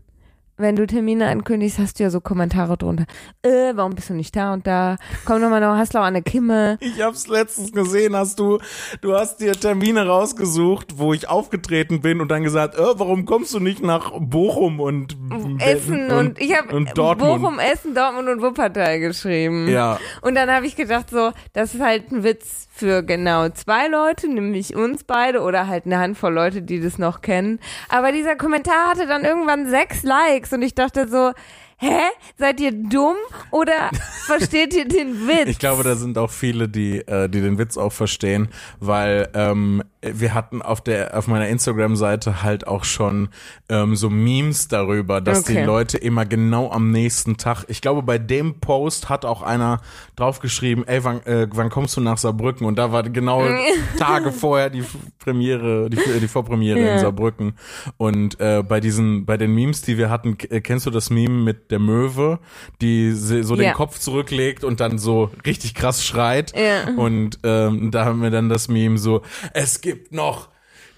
wenn 0.56 0.76
du 0.76 0.86
Termine 0.86 1.28
ankündigst, 1.28 1.78
hast 1.78 1.98
du 1.98 2.04
ja 2.04 2.10
so 2.10 2.20
Kommentare 2.20 2.76
drunter. 2.76 3.04
Äh, 3.42 3.72
warum 3.74 3.94
bist 3.94 4.10
du 4.10 4.14
nicht 4.14 4.34
da 4.36 4.52
und 4.52 4.66
da? 4.66 4.96
Komm 5.24 5.40
nochmal 5.40 5.60
noch, 5.60 5.76
hast 5.76 5.94
du 5.94 5.98
auch 5.98 6.04
eine 6.04 6.22
Kimme. 6.22 6.78
Ich 6.80 7.02
hab's 7.02 7.28
letztens 7.28 7.72
gesehen, 7.72 8.16
hast 8.16 8.38
du, 8.38 8.58
du 9.00 9.14
hast 9.14 9.40
dir 9.40 9.52
Termine 9.52 10.06
rausgesucht, 10.06 10.98
wo 10.98 11.12
ich 11.12 11.28
aufgetreten 11.28 12.00
bin 12.00 12.20
und 12.20 12.30
dann 12.30 12.42
gesagt, 12.42 12.76
äh, 12.76 12.82
warum 12.94 13.26
kommst 13.26 13.52
du 13.54 13.60
nicht 13.60 13.82
nach 13.82 14.12
Bochum 14.18 14.80
und 14.80 15.16
Essen 15.58 16.10
und, 16.10 16.40
ich 16.40 16.56
habe 16.56 16.74
und. 16.74 16.94
Bochum, 16.94 17.58
Essen, 17.58 17.94
Dortmund 17.94 18.28
und 18.28 18.42
Wuppertal 18.42 19.00
geschrieben. 19.00 19.68
Ja, 19.68 19.98
Und 20.22 20.34
dann 20.34 20.50
habe 20.50 20.66
ich 20.66 20.76
gedacht 20.76 21.10
so, 21.10 21.32
das 21.52 21.74
ist 21.74 21.80
halt 21.80 22.10
ein 22.10 22.24
Witz 22.24 22.66
für 22.76 23.02
genau 23.02 23.48
zwei 23.48 23.88
Leute, 23.88 24.28
nämlich 24.28 24.76
uns 24.76 25.02
beide 25.04 25.40
oder 25.40 25.66
halt 25.66 25.86
eine 25.86 25.98
Handvoll 25.98 26.32
Leute, 26.32 26.62
die 26.62 26.80
das 26.80 26.98
noch 26.98 27.22
kennen. 27.22 27.58
Aber 27.88 28.12
dieser 28.12 28.36
Kommentar 28.36 28.90
hatte 28.90 29.06
dann 29.06 29.24
irgendwann 29.24 29.68
sechs 29.68 30.02
Likes 30.02 30.45
und 30.52 30.62
ich 30.62 30.74
dachte 30.74 31.08
so, 31.08 31.32
hä? 31.78 31.98
Seid 32.38 32.60
ihr 32.60 32.72
dumm 32.72 33.16
oder 33.50 33.90
versteht 34.26 34.74
ihr 34.74 34.86
den 34.86 35.26
Witz? 35.28 35.46
ich 35.48 35.58
glaube, 35.58 35.82
da 35.82 35.94
sind 35.96 36.18
auch 36.18 36.30
viele, 36.30 36.68
die, 36.68 36.98
äh, 36.98 37.28
die 37.28 37.40
den 37.40 37.58
Witz 37.58 37.76
auch 37.76 37.92
verstehen, 37.92 38.48
weil 38.80 39.28
ähm, 39.34 39.82
wir 40.02 40.34
hatten 40.34 40.62
auf 40.62 40.80
der 40.82 41.16
auf 41.18 41.26
meiner 41.26 41.48
Instagram-Seite 41.48 42.42
halt 42.42 42.66
auch 42.66 42.84
schon 42.84 43.28
ähm, 43.68 43.96
so 43.96 44.08
Memes 44.10 44.68
darüber, 44.68 45.20
dass 45.20 45.42
die 45.44 45.52
Okay. 45.56 45.64
Leute 45.64 45.98
immer 45.98 46.26
genau 46.26 46.70
am 46.70 46.90
nächsten 46.90 47.36
Tag. 47.38 47.64
Ich 47.68 47.80
glaube, 47.80 48.02
bei 48.02 48.18
dem 48.18 48.60
Post 48.60 49.08
hat 49.08 49.24
auch 49.24 49.42
einer 49.42 49.80
draufgeschrieben, 50.16 50.86
ey, 50.86 51.02
wann, 51.04 51.24
äh, 51.26 51.46
wann 51.52 51.70
kommst 51.70 51.96
du 51.96 52.00
nach 52.00 52.18
Saarbrücken? 52.18 52.66
Und 52.66 52.76
da 52.78 52.92
war 52.92 53.02
genau 53.04 53.42
Tage 53.98 54.32
vorher 54.32 54.70
die 54.70 54.84
Premiere, 55.18 55.88
die, 55.90 55.98
die 56.20 56.28
Vorpremiere 56.28 56.78
Ja. 56.80 56.92
in 56.94 56.98
Saarbrücken. 57.00 57.54
Und 57.96 58.38
äh, 58.40 58.62
bei 58.62 58.80
diesen, 58.80 59.24
bei 59.26 59.36
den 59.36 59.54
Memes, 59.54 59.82
die 59.82 59.98
wir 59.98 60.10
hatten, 60.10 60.36
äh, 60.50 60.60
kennst 60.60 60.86
du 60.86 60.90
das 60.90 61.10
Meme 61.10 61.34
mit 61.42 61.65
der 61.70 61.78
Möwe, 61.78 62.38
die 62.80 63.12
so 63.12 63.56
den 63.56 63.64
Ja. 63.66 63.72
Kopf 63.72 63.98
zurücklegt 63.98 64.64
und 64.64 64.80
dann 64.80 64.98
so 64.98 65.30
richtig 65.44 65.74
krass 65.74 66.04
schreit? 66.04 66.52
Ja. 66.56 66.88
Und 66.96 67.38
ähm, 67.44 67.90
da 67.90 68.04
haben 68.04 68.22
wir 68.22 68.30
dann 68.30 68.48
das 68.48 68.68
Meme 68.68 68.98
so, 68.98 69.22
es 69.54 69.80
gibt 69.80 70.12
noch 70.12 70.48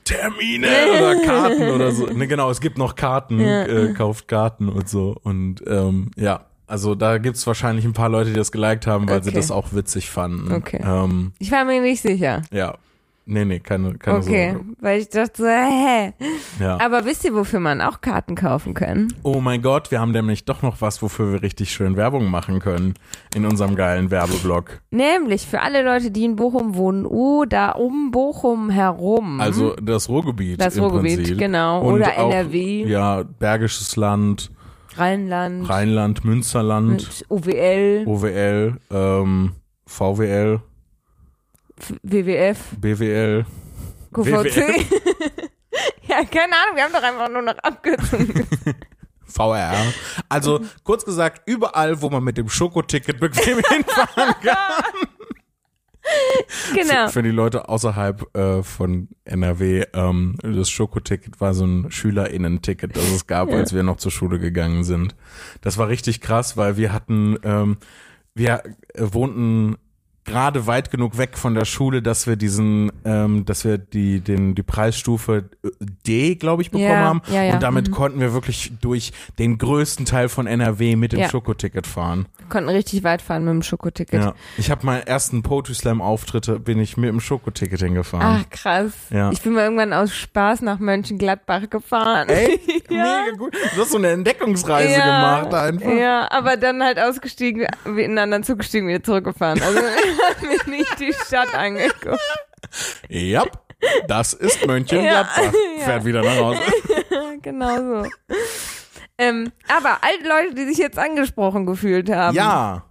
Termine 0.05 0.69
oder 0.99 1.21
Karten 1.25 1.69
oder 1.71 1.93
so. 1.93 2.07
Ne, 2.07 2.27
genau, 2.27 2.51
es 2.51 2.61
gibt 2.61 2.79
noch 2.79 2.95
Karten, 2.95 3.41
Ja. 3.41 3.65
äh, 3.67 3.93
kauft 3.93 4.27
Karten 4.29 4.69
und 4.69 4.89
so. 4.89 5.17
Und 5.23 5.63
ähm, 5.67 6.11
ja, 6.17 6.47
also 6.67 6.95
da 6.95 7.19
gibt's 7.19 7.47
wahrscheinlich 7.47 7.85
ein 7.85 7.93
paar 7.93 8.09
Leute, 8.09 8.31
die 8.31 8.37
das 8.37 8.53
geliked 8.53 8.87
haben, 8.87 9.09
weil 9.09 9.23
sie 9.23 9.31
Okay. 9.31 9.39
das 9.39 9.51
auch 9.51 9.73
witzig 9.73 10.09
fanden. 10.11 10.53
Okay. 10.53 10.81
Ähm, 10.85 11.33
Ich 11.39 11.51
war 11.51 11.65
mir 11.65 11.81
nicht 11.81 12.01
sicher. 12.03 12.43
ja. 12.53 12.77
Nee, 13.31 13.45
nee, 13.45 13.59
keine, 13.61 13.93
keine 13.99 14.19
Okay, 14.21 14.53
Sorge. 14.53 14.65
weil 14.81 15.01
ich 15.01 15.11
dachte 15.11 15.43
so, 15.43 15.47
hä? 15.47 16.15
Ja. 16.59 16.81
Aber 16.81 17.05
wisst 17.05 17.27
ihr, 17.27 17.35
wofür 17.35 17.61
man 17.61 17.83
auch 17.83 18.01
Karten 18.01 18.35
kaufen 18.35 18.73
kann? 18.73 19.13
Oh 19.23 19.41
mein 19.43 19.61
Gott, 19.61 19.91
wir 19.91 20.01
haben 20.01 20.13
nämlich 20.13 20.47
doch 20.47 20.63
noch 20.63 20.81
was, 20.81 21.03
wofür 21.03 21.33
wir 21.33 21.43
richtig 21.43 21.71
schön 21.71 21.97
Werbung 21.97 22.31
machen 22.31 22.59
können 22.59 22.95
in 23.35 23.45
unserem 23.45 23.77
geilen 23.77 24.11
Werbeblock. 24.11 24.81
Nämlich 24.91 25.47
für 25.47 25.61
alle 25.61 25.83
Leute, 25.85 26.11
die 26.11 26.25
in 26.25 26.37
Bochum 26.37 26.75
wohnen 26.75 27.05
oder 27.05 27.77
um 27.79 28.11
Bochum 28.11 28.71
herum. 28.71 29.43
Also 29.43 29.77
das 29.77 30.09
Ruhrgebiet. 30.09 30.59
Das 30.59 30.79
Ruhrgebiet, 30.79 31.17
Prinzip. 31.17 31.39
genau. 31.39 31.83
Und 31.83 31.95
Oder 31.97 32.19
auch, 32.19 32.31
NRW. 32.33 32.87
Ja, 32.87 33.25
Bergisches 33.25 33.95
Land, 33.97 34.51
Rheinland, 34.97 35.69
Rheinland, 35.69 36.25
Münsterland, 36.25 36.91
mit 36.93 37.27
OWL, 37.29 38.05
OWL, 38.07 38.77
ähm, 38.91 39.53
VWL, 39.87 40.61
WWF, 42.03 42.59
BWL. 42.81 43.45
QVC. 44.13 44.57
ja, 46.09 46.25
keine 46.25 46.55
Ahnung, 46.55 46.77
wir 46.77 46.85
haben 46.85 46.93
doch 46.93 47.03
einfach 47.03 47.29
nur 47.29 47.43
noch 47.43 47.59
Abkürzungen. 47.59 48.47
VR. 49.29 49.75
Also 50.29 50.61
kurz 50.85 51.05
gesagt, 51.05 51.43
überall, 51.47 52.01
wo 52.01 52.09
man 52.09 52.25
mit 52.25 52.39
dem 52.39 52.49
Schokoticket 52.49 53.21
bequem 53.21 53.59
hinfahren 53.69 54.35
kann. 54.43 54.85
genau. 56.75 57.07
Für, 57.07 57.13
für 57.13 57.23
die 57.23 57.31
Leute 57.31 57.69
außerhalb 57.69 58.35
äh, 58.35 58.63
von 58.63 59.09
NRW, 59.25 59.85
ähm, 59.93 60.37
das 60.43 60.71
Schokoticket 60.71 61.41
war 61.43 61.53
so 61.53 61.67
ein 61.67 61.91
SchülerInnen-Ticket, 61.91 62.97
das 62.97 63.11
es 63.11 63.27
gab, 63.27 63.53
als 63.53 63.75
wir 63.75 63.83
noch 63.83 63.99
zur 63.99 64.11
Schule 64.11 64.39
gegangen 64.39 64.85
sind. 64.85 65.15
Das 65.61 65.77
war 65.77 65.89
richtig 65.89 66.23
krass, 66.23 66.57
weil 66.57 66.79
wir 66.79 66.95
hatten, 66.95 67.37
ähm, 67.43 67.77
wir 68.35 68.63
äh, 68.95 69.13
wohnten 69.13 69.77
gerade 70.29 70.67
weit 70.67 70.91
genug 70.91 71.19
weg 71.19 71.37
von 71.39 71.55
der 71.55 71.65
Schule, 71.65 72.03
dass 72.03 72.27
wir 72.27 72.37
diesen, 72.37 72.93
ähm, 73.05 73.45
dass 73.45 73.65
wir 73.65 73.79
die, 73.79 74.21
den, 74.21 74.55
die 74.55 74.63
Preisstufe 74.63 75.45
D, 76.07 76.35
glaube 76.37 76.63
ich, 76.63 76.71
bekommen 76.71 76.89
Ja, 76.91 76.97
haben. 76.99 77.23
ja, 77.33 77.43
ja. 77.43 77.55
Und 77.55 77.63
damit 77.63 77.89
Mhm. 77.89 77.93
konnten 77.93 78.21
wir 78.21 78.33
wirklich 78.33 78.73
durch 78.81 79.13
den 79.39 79.59
größten 79.59 80.05
Teil 80.07 80.29
von 80.29 80.47
NRW 80.47 80.97
mit 80.97 81.13
dem. 81.13 81.29
Schokoticket 81.29 81.87
fahren. 81.87 82.27
Konnten 82.49 82.69
richtig 82.71 83.05
weit 83.05 83.21
fahren 83.23 83.45
mit 83.45 83.53
dem 83.53 83.63
Schokoticket. 83.63 84.23
Ja. 84.23 84.35
Ich 84.57 84.71
habe 84.71 84.87
meinen 84.87 85.07
ersten 85.07 85.43
Poetry 85.43 85.75
Slam 85.75 86.01
Auftritte 86.01 86.59
bin 86.59 86.79
ich 86.81 86.97
mit 86.97 87.09
dem 87.11 87.21
Schokoticket 87.21 87.81
hingefahren. 87.81 88.45
Ach, 88.45 88.51
krass. 88.51 88.93
Ja. 89.11 89.31
Ich 89.31 89.43
bin 89.43 89.53
mal 89.53 89.65
irgendwann 89.65 89.93
aus 89.93 90.15
Spaß 90.15 90.63
nach 90.63 90.79
Mönchengladbach 90.79 91.69
gefahren. 91.71 92.29
Ey, 92.29 92.61
Ja. 92.91 93.25
mega 93.27 93.37
gut. 93.37 93.55
Du 93.75 93.81
hast 93.83 93.91
so 93.91 93.99
eine 93.99 94.09
Entdeckungsreise 94.09 94.95
gemacht 94.95 95.53
einfach. 95.55 95.91
Ja, 95.93 96.31
aber 96.31 96.57
dann 96.57 96.83
halt 96.83 96.99
ausgestiegen, 96.99 97.67
in 97.85 97.99
einen 97.99 98.19
anderen 98.19 98.45
Zug 98.45 98.59
gestiegen, 98.59 98.89
wieder 98.89 99.03
zurückgefahren. 99.03 99.61
Also 99.63 99.79
mir 100.43 100.77
nicht 100.77 100.99
die 101.01 101.13
Stadt 101.13 101.55
angeguckt. 101.55 102.21
Ja, 103.09 103.45
das 104.07 104.33
ist 104.33 104.67
Mönchengladbach. 104.67 105.53
Ja. 105.79 105.85
Fährt 105.85 106.05
wieder 106.05 106.23
nach 106.23 106.37
Hause. 106.37 106.61
genau 107.43 107.77
so. 107.77 108.11
Ähm, 109.17 109.53
aber 109.69 109.99
alle 110.03 110.29
Leute, 110.29 110.55
die 110.55 110.65
sich 110.67 110.79
jetzt 110.79 110.99
angesprochen 110.99 111.67
gefühlt 111.67 112.11
haben, 112.11 112.35
Ja, 112.37 112.83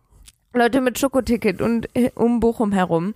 Leute 0.54 0.82
mit 0.82 0.98
Schokoticket 0.98 1.62
und 1.62 1.88
äh, 1.96 2.12
um 2.16 2.40
Bochum 2.40 2.72
herum, 2.72 3.14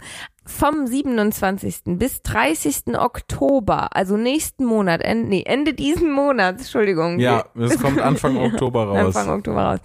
vom 0.52 0.86
27. 0.86 1.98
bis 1.98 2.22
30. 2.22 2.98
Oktober, 2.98 3.96
also 3.96 4.18
nächsten 4.18 4.66
Monat, 4.66 5.02
end, 5.02 5.30
nee, 5.30 5.44
Ende 5.46 5.74
diesen 5.74 6.12
Monats, 6.12 6.64
Entschuldigung. 6.64 7.20
ja, 7.20 7.46
es 7.60 7.80
kommt 7.80 8.00
Anfang 8.00 8.38
Oktober 8.52 8.86
raus. 8.86 9.16
Anfang 9.16 9.30
Oktober 9.38 9.64
raus. 9.64 9.80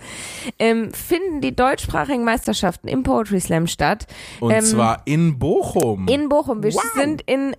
Ähm, 0.58 0.92
finden 0.92 1.40
die 1.40 1.54
deutschsprachigen 1.54 2.24
Meisterschaften 2.24 2.88
im 2.88 3.02
Poetry 3.02 3.40
Slam 3.40 3.66
statt. 3.66 4.06
Und 4.40 4.50
ähm, 4.52 4.62
zwar 4.64 5.02
in 5.06 5.38
Bochum. 5.38 6.06
In 6.08 6.28
Bochum. 6.28 6.62
Wir 6.62 6.74
Wow. 6.74 6.82
sind 6.94 7.22
in 7.22 7.56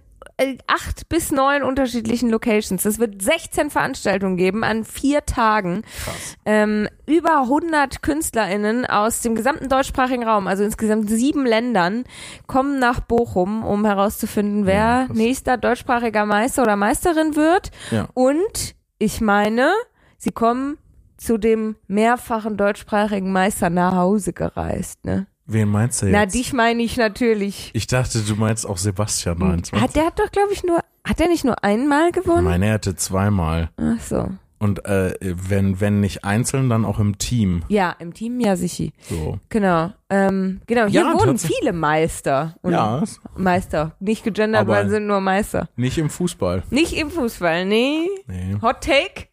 acht 0.67 1.09
bis 1.09 1.31
neun 1.31 1.63
unterschiedlichen 1.63 2.29
Locations. 2.29 2.85
Es 2.85 2.99
wird 2.99 3.21
16 3.21 3.69
Veranstaltungen 3.69 4.37
geben 4.37 4.63
an 4.63 4.83
vier 4.83 5.25
Tagen. 5.25 5.81
Krass. 5.81 6.35
Ähm, 6.45 6.87
über 7.07 7.41
100 7.41 8.01
KünstlerInnen 8.01 8.85
aus 8.85 9.21
dem 9.21 9.35
gesamten 9.35 9.67
deutschsprachigen 9.67 10.23
Raum, 10.23 10.47
also 10.47 10.63
insgesamt 10.63 11.09
sieben 11.09 11.45
Ländern, 11.45 12.03
kommen 12.45 12.79
nach 12.79 12.99
Bochum, 12.99 13.63
um 13.63 13.85
herauszufinden, 13.85 14.65
wer 14.65 14.77
Ja, 14.77 15.07
nächster 15.11 15.57
deutschsprachiger 15.57 16.25
Meister 16.25 16.63
oder 16.63 16.75
Meisterin 16.75 17.35
wird. 17.35 17.71
Ja. 17.89 18.07
Und 18.13 18.75
ich 18.99 19.21
meine, 19.21 19.71
sie 20.17 20.31
kommen 20.31 20.77
zu 21.17 21.37
dem 21.39 21.75
mehrfachen 21.87 22.57
deutschsprachigen 22.57 23.31
Meister 23.31 23.69
nach 23.69 23.95
Hause 23.95 24.33
gereist, 24.33 25.03
ne? 25.03 25.27
Wen 25.47 25.69
meinst 25.69 26.01
du 26.01 26.07
jetzt? 26.07 26.13
Na, 26.13 26.25
dich 26.25 26.53
meine 26.53 26.83
ich 26.83 26.97
natürlich. 26.97 27.71
ich 27.73 27.87
dachte, 27.87 28.19
du 28.19 28.35
meinst 28.35 28.67
auch 28.67 28.77
Sebastian 28.77 29.37
29. 29.39 29.81
Hat 29.81 29.95
der 29.95 30.05
hat 30.07 30.19
doch, 30.19 30.31
glaube 30.31 30.51
ich, 30.53 30.63
nur, 30.63 30.79
hat 31.05 31.19
er 31.21 31.27
nicht 31.29 31.45
nur 31.45 31.63
einmal 31.63 32.11
gewonnen? 32.11 32.43
Meine 32.43 32.67
er 32.67 32.73
hatte 32.73 32.95
zweimal. 32.95 33.69
Ach 33.77 33.99
so. 34.01 34.27
Und 34.59 34.85
äh, 34.85 35.13
wenn, 35.21 35.79
wenn 35.79 35.99
nicht 35.99 36.25
einzeln, 36.25 36.67
dann 36.67 36.83
auch 36.83 36.97
im 36.99 37.19
Team. 37.19 37.61
Ja, 37.67 37.95
im 37.99 38.13
Team 38.15 38.39
ja 38.39 38.55
sicher. 38.55 38.87
So. 39.07 39.39
Genau. 39.49 39.91
Ähm, 40.09 40.61
genau, 40.65 40.87
hier 40.87 41.01
Ja, 41.01 41.13
wohnen 41.13 41.25
tatsächlich. 41.27 41.59
viele 41.59 41.73
Meister. 41.73 42.55
Und 42.63 42.71
Ja, 42.73 43.03
Meister. 43.35 43.95
Nicht 43.99 44.23
gegendert, 44.23 44.61
Aber- 44.61 44.73
weil 44.73 44.89
sind 44.89 45.05
nur 45.05 45.21
Meister. 45.21 45.69
nicht 45.75 45.99
im 45.99 46.09
Fußball. 46.09 46.63
Nicht 46.71 46.93
im 46.93 47.11
Fußball, 47.11 47.65
nee. 47.65 48.07
Nee. 48.25 48.57
Hot 48.61 48.81
Take 48.81 49.27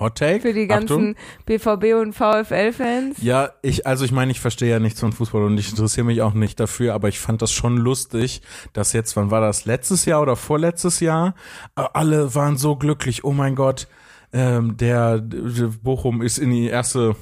Hot 0.00 0.16
Take? 0.16 0.40
für 0.40 0.52
die 0.52 0.70
Achtung. 0.70 1.14
ganzen 1.14 1.16
BVB 1.46 2.00
und 2.00 2.12
VfL-Fans. 2.12 3.22
Ja, 3.22 3.50
ich, 3.62 3.86
also 3.86 4.04
ich 4.04 4.12
meine, 4.12 4.32
ich 4.32 4.40
verstehe 4.40 4.70
ja 4.70 4.78
nichts 4.78 5.00
von 5.00 5.12
Fußball 5.12 5.42
und 5.44 5.58
ich 5.58 5.70
interessiere 5.70 6.06
mich 6.06 6.22
auch 6.22 6.34
nicht 6.34 6.58
dafür, 6.58 6.94
aber 6.94 7.08
ich 7.08 7.18
fand 7.18 7.42
das 7.42 7.52
schon 7.52 7.76
lustig, 7.76 8.42
dass 8.72 8.92
jetzt, 8.92 9.16
wann 9.16 9.30
war 9.30 9.40
das, 9.40 9.64
letztes 9.64 10.04
Jahr 10.04 10.20
oder 10.22 10.36
vorletztes 10.36 11.00
Jahr, 11.00 11.34
äh, 11.76 11.82
alle 11.92 12.34
waren 12.34 12.56
so 12.56 12.76
glücklich, 12.76 13.24
oh 13.24 13.32
mein 13.32 13.54
Gott, 13.54 13.86
ähm, 14.32 14.76
der, 14.76 15.18
der 15.20 15.68
Bochum 15.82 16.20
ist 16.22 16.38
in 16.38 16.50
die 16.50 16.66
erste 16.66 17.14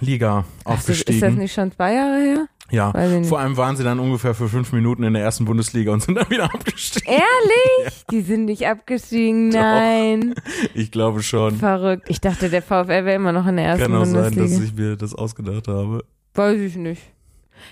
Liga 0.00 0.44
Ach, 0.64 0.78
ist 0.78 0.88
das 0.88 1.00
aufgestiegen. 1.00 1.36
nicht 1.36 1.52
schon 1.52 1.70
zwei 1.72 1.94
Jahre 1.94 2.18
her? 2.20 2.46
Ja, 2.72 2.90
vor 3.22 3.38
allem 3.38 3.56
waren 3.56 3.76
sie 3.76 3.84
dann 3.84 4.00
ungefähr 4.00 4.34
für 4.34 4.48
fünf 4.48 4.72
Minuten 4.72 5.04
in 5.04 5.12
der 5.12 5.22
ersten 5.22 5.44
Bundesliga 5.44 5.92
und 5.92 6.02
sind 6.02 6.16
dann 6.16 6.28
wieder 6.30 6.44
abgestiegen. 6.54 7.12
Ehrlich? 7.12 8.04
Die 8.10 8.22
sind 8.22 8.46
nicht 8.46 8.66
abgestiegen, 8.66 9.50
Doch. 9.52 9.60
nein. 9.60 10.34
Ich 10.74 10.90
glaube 10.90 11.22
schon. 11.22 11.56
Verrückt. 11.56 12.08
Ich 12.08 12.20
dachte, 12.20 12.48
der 12.50 12.62
VfL 12.62 12.88
wäre 13.04 13.14
immer 13.14 13.32
noch 13.32 13.46
in 13.46 13.56
der 13.56 13.66
ersten 13.66 13.82
Kann 13.92 13.94
auch 13.94 14.04
sein, 14.04 14.34
Bundesliga. 14.34 14.42
dass 14.56 14.64
ich 14.64 14.74
mir 14.74 14.96
das 14.96 15.14
ausgedacht 15.14 15.68
habe. 15.68 16.04
Weiß 16.34 16.58
ich 16.58 16.74
nicht. 16.76 17.02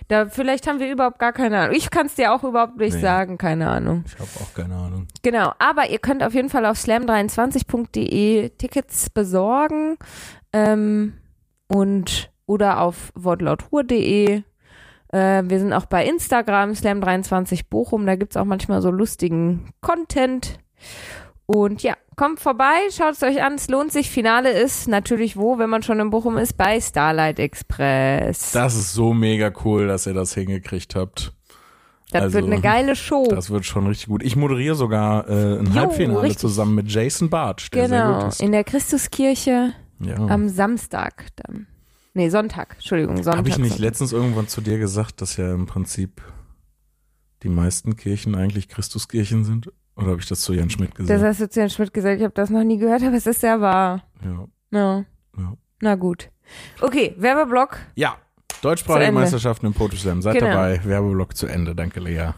Da, 0.06 0.26
vielleicht 0.28 0.68
haben 0.68 0.78
wir 0.78 0.88
überhaupt 0.92 1.18
gar 1.18 1.32
keine 1.32 1.58
Ahnung. 1.58 1.74
Ich 1.74 1.90
kann 1.90 2.06
es 2.06 2.14
dir 2.14 2.32
auch 2.32 2.44
überhaupt 2.44 2.76
nicht 2.76 2.94
Nee. 2.94 3.00
sagen, 3.00 3.38
keine 3.38 3.68
Ahnung. 3.68 4.04
Ich 4.06 4.12
habe 4.20 4.28
auch 4.40 4.54
keine 4.54 4.76
Ahnung. 4.76 5.08
Genau, 5.22 5.52
aber 5.58 5.90
ihr 5.90 5.98
könnt 5.98 6.22
auf 6.22 6.32
jeden 6.32 6.48
Fall 6.48 6.64
auf 6.64 6.76
slam23.de 6.78 8.50
Tickets 8.50 9.10
besorgen 9.10 9.96
ähm, 10.52 11.14
und 11.68 12.30
oder 12.46 12.80
auf 12.80 13.10
wortlautruhr.de. 13.14 14.42
Äh, 15.12 15.42
wir 15.46 15.58
sind 15.58 15.72
auch 15.72 15.86
bei 15.86 16.04
Instagram, 16.06 16.72
slam23 16.72 17.62
Bochum, 17.68 18.06
da 18.06 18.16
gibt's 18.16 18.36
auch 18.36 18.44
manchmal 18.44 18.80
so 18.82 18.90
lustigen 18.90 19.72
Content. 19.80 20.58
Und 21.46 21.82
ja, 21.82 21.94
kommt 22.14 22.38
vorbei, 22.38 22.76
schaut 22.96 23.14
es 23.14 23.22
euch 23.24 23.42
an, 23.42 23.54
es 23.54 23.68
lohnt 23.68 23.90
sich. 23.92 24.08
Finale 24.08 24.50
ist 24.50 24.86
natürlich 24.86 25.36
wo, 25.36 25.58
wenn 25.58 25.68
man 25.68 25.82
schon 25.82 25.98
in 25.98 26.10
Bochum 26.10 26.36
ist, 26.38 26.56
bei 26.56 26.80
Starlight 26.80 27.40
Express. 27.40 28.52
Das 28.52 28.76
ist 28.76 28.92
so 28.92 29.12
mega 29.12 29.50
cool, 29.64 29.88
dass 29.88 30.06
ihr 30.06 30.14
das 30.14 30.32
hingekriegt 30.34 30.94
habt. 30.94 31.32
das 32.12 32.22
also, 32.22 32.34
wird 32.38 32.46
eine 32.46 32.60
geile 32.60 32.94
Show. 32.94 33.26
Das 33.30 33.50
wird 33.50 33.64
schon 33.64 33.88
richtig 33.88 34.06
gut. 34.08 34.22
Ich 34.22 34.36
moderiere 34.36 34.76
sogar 34.76 35.28
äh, 35.28 35.58
ein 35.58 35.66
Jo, 35.66 35.74
Halbfinale 35.74 36.22
richtig. 36.22 36.38
zusammen 36.38 36.76
mit 36.76 36.88
Jason 36.88 37.30
Bartsch, 37.30 37.70
der 37.72 37.88
sehr 37.88 38.04
Genau, 38.04 38.20
gut 38.20 38.28
ist. 38.28 38.40
in 38.42 38.52
der 38.52 38.62
Christuskirche 38.62 39.72
Ja. 39.98 40.16
am 40.16 40.48
Samstag 40.48 41.26
dann. 41.34 41.66
Nee, 42.14 42.28
Sonntag, 42.28 42.74
Entschuldigung, 42.74 43.16
Sonntag. 43.16 43.38
Habe 43.38 43.48
ich 43.48 43.58
nicht 43.58 43.70
Sonntag. 43.70 43.84
letztens 43.84 44.12
irgendwann 44.12 44.48
zu 44.48 44.60
dir 44.60 44.78
gesagt, 44.78 45.20
dass 45.20 45.36
ja 45.36 45.52
im 45.54 45.66
Prinzip 45.66 46.20
die 47.42 47.48
meisten 47.48 47.96
Kirchen 47.96 48.34
eigentlich 48.34 48.68
Christuskirchen 48.68 49.44
sind? 49.44 49.72
Oder 49.96 50.08
habe 50.08 50.20
ich 50.20 50.28
das 50.28 50.40
zu 50.40 50.52
Jan 50.52 50.70
Schmidt 50.70 50.90
Das 50.90 50.98
gesagt? 51.06 51.22
hast 51.22 51.40
du 51.40 51.48
zu 51.50 51.60
Herrn 51.60 51.70
Schmidt 51.70 51.92
gesagt, 51.92 52.18
ich 52.18 52.24
habe 52.24 52.34
das 52.34 52.50
noch 52.50 52.64
nie 52.64 52.78
gehört, 52.78 53.02
aber 53.02 53.14
es 53.16 53.26
ist 53.26 53.42
ja 53.42 53.60
wahr. 53.60 54.02
ja. 54.24 54.46
Ja. 54.72 55.04
Ja. 55.36 55.54
Na 55.80 55.94
gut. 55.94 56.30
Okay, 56.80 57.14
Werbeblock. 57.18 57.78
ja. 57.96 58.16
Deutschsprachige. 58.62 59.10
Meisterschaften 59.12 59.66
im 59.66 59.72
Poetry 59.72 59.96
Slam. 59.96 60.20
Seid 60.20 60.34
Genau. 60.34 60.48
dabei. 60.52 60.84
Werbeblock 60.84 61.34
zu 61.34 61.46
Ende. 61.46 61.74
Danke, 61.74 61.98
Lea. 62.00 62.32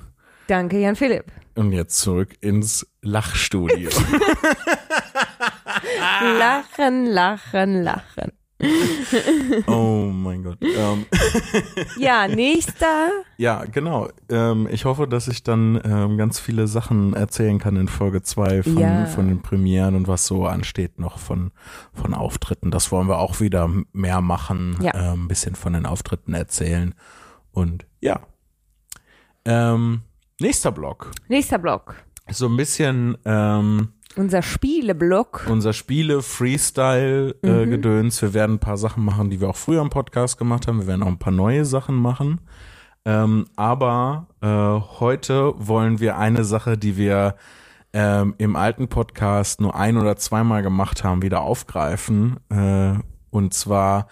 Danke, 0.47 0.79
Jan 0.79 0.95
Philipp. 0.95 1.25
Und 1.57 1.73
jetzt 1.73 1.99
zurück 1.99 2.37
ins 2.41 2.87
Lachstudio. 3.01 3.91
Lachen, 6.39 7.07
lachen, 7.07 7.83
lachen. 7.83 8.33
oh 9.67 10.11
mein 10.13 10.43
Gott. 10.45 10.59
Ähm, 10.63 11.07
Ja, 11.99 12.29
nächster. 12.29 13.11
Ja, 13.37 13.65
genau. 13.65 14.09
Ähm, 14.29 14.69
ich 14.71 14.85
hoffe, 14.85 15.07
dass 15.09 15.29
ich 15.29 15.43
dann 15.43 15.81
ähm, 15.85 16.17
ganz 16.17 16.39
viele 16.39 16.67
Sachen 16.69 17.15
erzählen 17.15 17.59
kann 17.59 17.77
in 17.77 17.89
Folge 17.89 18.23
2 18.23 18.63
von, 18.63 18.79
Ja. 18.79 19.07
von 19.07 19.29
den 19.29 19.43
Premieren 19.43 19.95
und 19.97 20.09
was 20.09 20.27
so 20.27 20.47
ansteht 20.47 20.99
noch 20.99 21.19
von, 21.19 21.51
von 21.93 22.15
Auftritten. 22.15 22.71
Das 22.71 22.93
wollen 22.93 23.09
wir 23.09 23.19
auch 23.19 23.41
wieder 23.41 23.69
mehr 23.93 24.21
machen, 24.21 24.77
Ja. 24.81 24.95
ähm, 25.13 25.25
ein 25.25 25.29
bisschen 25.29 25.55
von 25.55 25.73
den 25.73 25.87
Auftritten 25.87 26.35
erzählen. 26.35 26.95
Und 27.53 27.85
ja. 28.01 28.21
Ähm, 29.45 30.03
Nächster 30.41 30.73
Block. 30.73 31.11
Nächster 31.29 31.59
Block. 31.59 31.97
So 32.31 32.47
ein 32.49 32.57
bisschen 32.57 33.17
ähm, 33.25 33.89
Unser 34.17 34.43
Spieleblock. 34.43 35.47
unser 35.49 35.73
Spiele, 35.73 36.23
Freestyle, 36.23 37.35
äh, 37.43 37.67
Gedöns. 37.67 38.21
Wir 38.21 38.35
werden 38.35 38.57
ein 38.57 38.59
paar 38.59 38.77
Sachen 38.77 39.05
machen, 39.05 39.31
die 39.31 39.41
wir 39.41 39.49
auch 39.49 39.57
früher 39.57 39.81
im 39.81 39.91
Podcast 39.91 40.39
gemacht 40.39 40.67
haben. 40.67 40.81
Wir 40.81 40.87
werden 40.87 41.03
auch 41.03 41.09
ein 41.09 41.19
paar 41.19 41.33
neue 41.33 41.65
Sachen 41.65 41.95
machen. 41.95 42.41
Ähm, 43.05 43.47
aber 43.57 44.27
äh, 44.41 44.47
heute 45.01 45.55
wollen 45.57 45.99
wir 45.99 46.19
eine 46.19 46.45
Sache, 46.45 46.77
die 46.77 46.97
wir 46.97 47.37
ähm, 47.93 48.35
im 48.39 48.55
alten 48.55 48.89
Podcast 48.89 49.61
nur 49.61 49.75
ein 49.75 49.97
oder 49.97 50.17
zweimal 50.17 50.63
gemacht 50.63 51.05
haben, 51.05 51.23
wieder 51.23 51.41
aufgreifen. 51.41 52.37
Äh, 52.51 52.95
und 53.31 53.55
zwar 53.55 54.09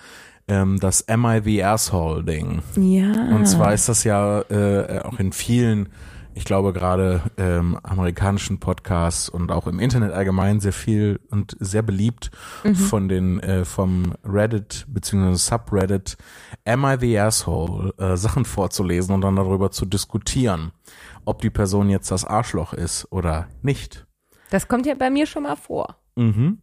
ähm, 0.49 0.81
das 0.81 1.05
the 1.45 1.65
Asshole 1.65 2.25
Ding. 2.25 2.63
Ja. 2.77 3.13
Und 3.35 3.47
zwar 3.47 3.73
ist 3.73 3.89
das 3.89 4.05
ja 4.05 4.41
äh, 4.51 5.01
auch 5.01 5.19
in 5.19 5.33
vielen, 5.33 5.91
ich 6.35 6.45
glaube 6.45 6.73
gerade 6.73 7.23
ähm, 7.37 7.79
amerikanischen 7.83 8.61
Podcasts 8.61 9.29
und 9.29 9.51
auch 9.51 9.67
im 9.67 9.79
Internet 9.79 10.13
allgemein 10.13 10.61
sehr 10.61 10.73
viel 10.73 11.21
und 11.31 11.57
sehr 11.61 11.83
beliebt 11.83 12.31
von 12.75 13.09
den 13.09 13.41
äh, 13.41 13.65
vom 13.65 14.15
Reddit 14.25 14.87
beziehungsweise 14.89 15.39
Subreddit 15.39 16.17
Am 16.65 16.85
I 16.85 16.97
the 16.99 17.19
Asshole 17.19 17.95
äh, 17.99 18.17
Sachen 18.17 18.45
vorzulesen 18.45 19.15
und 19.15 19.23
dann 19.23 19.37
darüber 19.37 19.71
zu 19.71 19.87
diskutieren, 19.87 20.73
ob 21.25 21.41
die 21.41 21.51
Person 21.51 21.91
jetzt 21.91 22.11
das 22.11 22.25
Arschloch 22.25 22.73
ist 22.73 23.11
oder 23.11 23.49
nicht. 23.63 24.07
Das 24.51 24.69
kommt 24.69 24.87
ja 24.87 24.95
bei 24.95 25.11
mir 25.11 25.27
schon 25.27 25.45
mal 25.45 25.57
vor. 25.57 25.97
Mhm. 26.17 26.59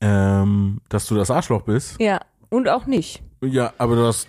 Ähm, 0.00 0.80
dass 0.88 1.06
du 1.06 1.14
das 1.14 1.30
Arschloch 1.30 1.62
bist. 1.62 2.00
Ja. 2.00 2.20
Und 2.50 2.68
auch 2.68 2.86
nicht. 2.86 3.22
Ja, 3.44 3.72
aber 3.76 3.96
das 3.96 4.26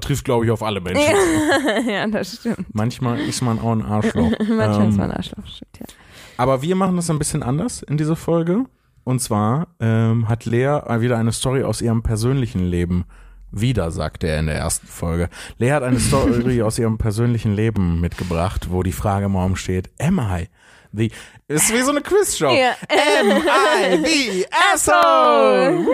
trifft, 0.00 0.24
glaube 0.24 0.44
ich, 0.44 0.50
auf 0.50 0.62
alle 0.62 0.80
Menschen. 0.80 1.14
ja, 1.88 2.06
das 2.08 2.38
stimmt. 2.38 2.66
Manchmal 2.74 3.20
ist 3.20 3.40
man 3.40 3.60
auch 3.60 3.72
ein 3.72 3.82
Arschloch. 3.82 4.30
Manchmal 4.38 4.82
Ähm, 4.82 4.88
ist 4.90 4.96
man 4.96 5.10
Arschloch, 5.12 5.46
stimmt, 5.46 5.78
ja. 5.78 5.86
Aber 6.36 6.60
wir 6.62 6.74
machen 6.74 6.96
das 6.96 7.08
ein 7.08 7.18
bisschen 7.18 7.42
anders 7.42 7.82
in 7.82 7.96
dieser 7.96 8.16
Folge. 8.16 8.64
Und 9.04 9.20
zwar 9.20 9.68
ähm, 9.80 10.28
hat 10.28 10.44
Lea 10.44 10.80
wieder 11.00 11.18
eine 11.18 11.32
Story 11.32 11.62
aus 11.62 11.80
ihrem 11.80 12.02
persönlichen 12.02 12.64
Leben. 12.66 13.04
Wieder, 13.50 13.90
sagte 13.90 14.26
er 14.26 14.40
in 14.40 14.46
der 14.46 14.56
ersten 14.56 14.86
Folge. 14.86 15.30
Lea 15.56 15.72
hat 15.72 15.82
eine 15.82 15.98
Story 16.00 16.60
aus 16.62 16.78
ihrem 16.78 16.98
persönlichen 16.98 17.54
Leben 17.54 18.00
mitgebracht, 18.00 18.68
wo 18.70 18.82
die 18.82 18.92
Frage 18.92 19.26
im 19.26 19.36
Raum 19.36 19.56
steht, 19.56 19.88
am 20.00 20.18
I 20.18 20.48
the... 20.92 21.10
Ist 21.46 21.72
wie 21.72 21.80
so 21.80 21.92
eine 21.92 22.02
Quizshow. 22.02 22.52
Ja. 22.52 22.72
Am 22.90 23.30
I 23.30 24.04
the 24.04 24.46
asshole? 24.74 25.86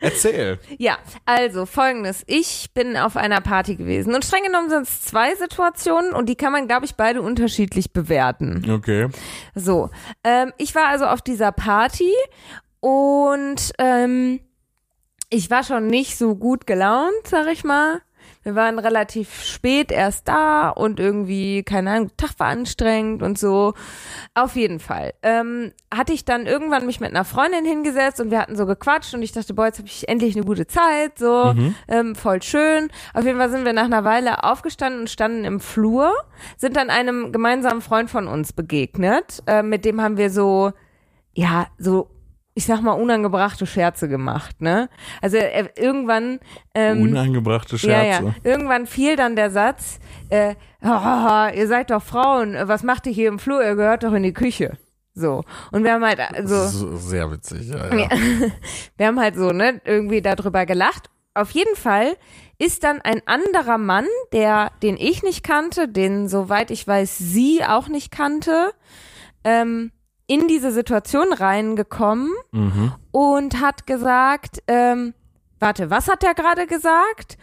Erzähl. 0.00 0.58
Ja, 0.78 0.98
also 1.24 1.66
folgendes. 1.66 2.24
Ich 2.26 2.70
bin 2.74 2.96
auf 2.96 3.16
einer 3.16 3.40
Party 3.40 3.76
gewesen 3.76 4.14
und 4.14 4.24
streng 4.24 4.44
genommen 4.44 4.70
sind 4.70 4.82
es 4.82 5.02
zwei 5.02 5.34
Situationen 5.34 6.12
und 6.12 6.28
die 6.28 6.36
kann 6.36 6.52
man, 6.52 6.66
glaube 6.66 6.86
ich, 6.86 6.94
beide 6.94 7.22
unterschiedlich 7.22 7.92
bewerten. 7.92 8.70
Okay. 8.70 9.08
So, 9.54 9.90
ähm, 10.24 10.52
ich 10.56 10.74
war 10.74 10.86
also 10.86 11.06
auf 11.06 11.20
dieser 11.20 11.52
Party 11.52 12.12
und 12.80 13.72
ähm, 13.78 14.40
ich 15.30 15.50
war 15.50 15.64
schon 15.64 15.88
nicht 15.88 16.16
so 16.16 16.36
gut 16.36 16.66
gelaunt, 16.66 17.12
sag 17.24 17.48
ich 17.48 17.64
mal. 17.64 18.00
Wir 18.48 18.54
waren 18.54 18.78
relativ 18.78 19.44
spät 19.44 19.92
erst 19.92 20.26
da 20.26 20.70
und 20.70 20.98
irgendwie, 20.98 21.62
keine 21.64 21.90
Ahnung, 21.90 22.10
Tag 22.16 22.30
war 22.38 22.46
anstrengend 22.46 23.22
und 23.22 23.38
so. 23.38 23.74
Auf 24.32 24.56
jeden 24.56 24.80
Fall. 24.80 25.12
Ähm, 25.22 25.72
hatte 25.94 26.14
ich 26.14 26.24
dann 26.24 26.46
irgendwann 26.46 26.86
mich 26.86 26.98
mit 26.98 27.10
einer 27.10 27.26
Freundin 27.26 27.66
hingesetzt 27.66 28.22
und 28.22 28.30
wir 28.30 28.40
hatten 28.40 28.56
so 28.56 28.64
gequatscht 28.64 29.12
und 29.12 29.20
ich 29.20 29.32
dachte, 29.32 29.52
boah, 29.52 29.66
jetzt 29.66 29.78
habe 29.78 29.88
ich 29.88 30.08
endlich 30.08 30.34
eine 30.34 30.46
gute 30.46 30.66
Zeit, 30.66 31.18
so 31.18 31.54
ähm, 31.88 32.14
voll 32.14 32.42
schön. 32.42 32.88
Auf 33.12 33.26
jeden 33.26 33.36
Fall 33.36 33.50
sind 33.50 33.66
wir 33.66 33.74
nach 33.74 33.84
einer 33.84 34.04
Weile 34.04 34.44
aufgestanden 34.44 35.00
und 35.02 35.10
standen 35.10 35.44
im 35.44 35.60
Flur, 35.60 36.14
sind 36.56 36.74
dann 36.74 36.88
einem 36.88 37.32
gemeinsamen 37.32 37.82
Freund 37.82 38.08
von 38.08 38.28
uns 38.28 38.54
begegnet. 38.54 39.42
Äh, 39.46 39.62
mit 39.62 39.84
dem 39.84 40.00
haben 40.00 40.16
wir 40.16 40.30
so, 40.30 40.72
ja, 41.34 41.66
so, 41.76 42.08
ich 42.58 42.66
sag 42.66 42.82
mal, 42.82 42.90
unangebrachte 42.90 43.66
Scherze 43.66 44.08
gemacht, 44.08 44.60
ne? 44.60 44.88
Also 45.22 45.36
er, 45.36 45.78
irgendwann 45.78 46.40
ähm, 46.74 47.02
Unangebrachte 47.02 47.76
ja, 47.76 47.78
Scherze. 47.78 48.24
ja. 48.24 48.34
Irgendwann 48.42 48.88
fiel 48.88 49.14
dann 49.14 49.36
der 49.36 49.52
Satz, 49.52 50.00
äh, 50.28 50.56
haha, 50.82 51.50
ihr 51.50 51.68
seid 51.68 51.92
doch 51.92 52.02
Frauen, 52.02 52.56
was 52.60 52.82
macht 52.82 53.06
ihr 53.06 53.12
hier 53.12 53.28
im 53.28 53.38
Flur? 53.38 53.62
Ihr 53.62 53.76
gehört 53.76 54.02
doch 54.02 54.12
in 54.12 54.24
die 54.24 54.32
Küche. 54.32 54.76
So. 55.14 55.44
Und 55.70 55.84
wir 55.84 55.92
haben 55.92 56.04
halt 56.04 56.18
so, 56.48 56.54
Das 56.56 56.74
ist 56.74 57.08
Sehr 57.08 57.30
witzig, 57.30 57.68
ja. 57.68 57.94
ja. 57.94 57.96
ja. 57.96 58.08
wir 58.96 59.06
haben 59.06 59.20
halt 59.20 59.36
so, 59.36 59.52
ne, 59.52 59.80
irgendwie 59.84 60.20
darüber 60.20 60.66
gelacht. 60.66 61.10
Auf 61.34 61.52
jeden 61.52 61.76
Fall 61.76 62.16
ist 62.58 62.82
dann 62.82 63.00
ein 63.00 63.22
anderer 63.24 63.78
Mann, 63.78 64.06
der, 64.32 64.72
den 64.82 64.96
ich 64.96 65.22
nicht 65.22 65.44
kannte, 65.44 65.86
den, 65.86 66.26
soweit 66.26 66.72
ich 66.72 66.88
weiß, 66.88 67.18
sie 67.18 67.64
auch 67.64 67.86
nicht 67.86 68.10
kannte, 68.10 68.72
ähm, 69.44 69.92
in 70.28 70.46
diese 70.46 70.70
Situation 70.70 71.32
reingekommen 71.32 72.30
Mhm. 72.52 72.92
und 73.10 73.60
hat 73.60 73.86
gesagt, 73.88 74.62
ähm, 74.68 75.14
warte, 75.58 75.90
was 75.90 76.06
hat 76.08 76.22
er 76.22 76.34
gerade 76.34 76.66
gesagt? 76.68 77.36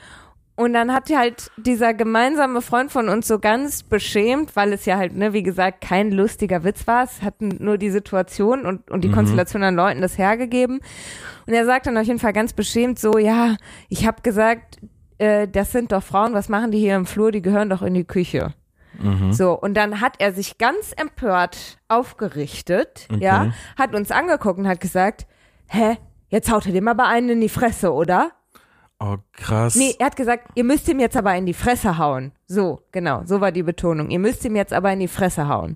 Und 0.58 0.72
dann 0.72 0.94
hat 0.94 1.10
halt 1.10 1.52
dieser 1.58 1.94
gemeinsame 1.94 2.62
Freund 2.62 2.90
von 2.90 3.10
uns 3.10 3.28
so 3.28 3.40
ganz 3.40 3.84
beschämt, 3.84 4.56
weil 4.56 4.72
es 4.72 4.86
ja 4.86 4.96
halt, 4.96 5.14
ne, 5.14 5.34
wie 5.34 5.44
gesagt, 5.44 5.82
kein 5.82 6.12
lustiger 6.14 6.64
Witz 6.64 6.88
war. 6.88 7.04
Es 7.04 7.22
hat 7.24 7.42
nur 7.42 7.78
die 7.78 7.90
Situation 7.90 8.66
und, 8.66 8.90
und 8.90 9.04
die 9.04 9.12
Konstellation 9.12 9.64
an 9.64 9.76
Leuten 9.76 10.00
das 10.00 10.18
hergegeben. 10.18 10.80
Und 11.46 11.54
er 11.54 11.66
sagt 11.66 11.88
dann 11.88 11.98
auf 11.98 12.06
jeden 12.06 12.20
Fall 12.20 12.32
ganz 12.32 12.54
beschämt 12.54 13.00
so, 13.00 13.18
ja, 13.18 13.58
ich 13.90 14.08
habe 14.08 14.22
gesagt, 14.22 14.78
äh, 15.18 15.46
das 15.46 15.74
sind 15.74 15.92
doch 15.92 16.04
Frauen, 16.04 16.34
was 16.34 16.48
machen 16.48 16.72
die 16.72 16.80
hier 16.80 16.96
im 16.96 17.06
Flur? 17.06 17.32
Die 17.34 17.42
gehören 17.42 17.70
doch 17.70 17.82
in 17.82 17.94
die 17.94 18.06
Küche. 18.06 18.54
So, 19.32 19.54
und 19.54 19.74
dann 19.76 20.02
hat 20.02 20.16
er 20.20 20.34
sich 20.34 20.58
ganz 20.58 20.93
empört 20.96 21.78
aufgerichtet, 21.88 23.08
ja, 23.20 23.54
hat 23.78 23.96
uns 23.96 24.12
angeguckt 24.12 24.60
und 24.60 24.68
hat 24.68 24.80
gesagt, 24.80 25.28
hä, 25.68 25.98
jetzt 26.30 26.52
haut 26.52 26.66
er 26.66 26.74
dem 26.74 26.88
aber 26.88 27.08
einen 27.08 27.30
in 27.30 27.41
die 27.41 27.50
Fresse, 27.50 27.93
oder? 27.93 28.32
Oh, 29.00 29.18
krass. 29.34 29.76
Nee, 29.76 29.96
er 30.00 30.06
hat 30.08 30.16
gesagt, 30.16 30.50
ihr 30.56 30.64
müsst 30.64 30.88
ihm 30.88 31.00
jetzt 31.00 31.18
aber 31.18 31.36
in 31.36 31.46
die 31.46 31.54
Fresse 31.54 31.98
hauen. 31.98 32.32
So, 32.48 32.82
genau, 32.91 33.24
so 33.26 33.41
war 33.41 33.52
die 33.52 33.64
Betonung. 33.64 34.10
Ihr 34.10 34.20
müsst 34.20 34.46
ihm 34.46 34.56
jetzt 34.56 34.72
aber 34.74 34.91
in 34.93 35.00
die 35.00 35.10
Fresse 35.10 35.50
hauen. 35.50 35.76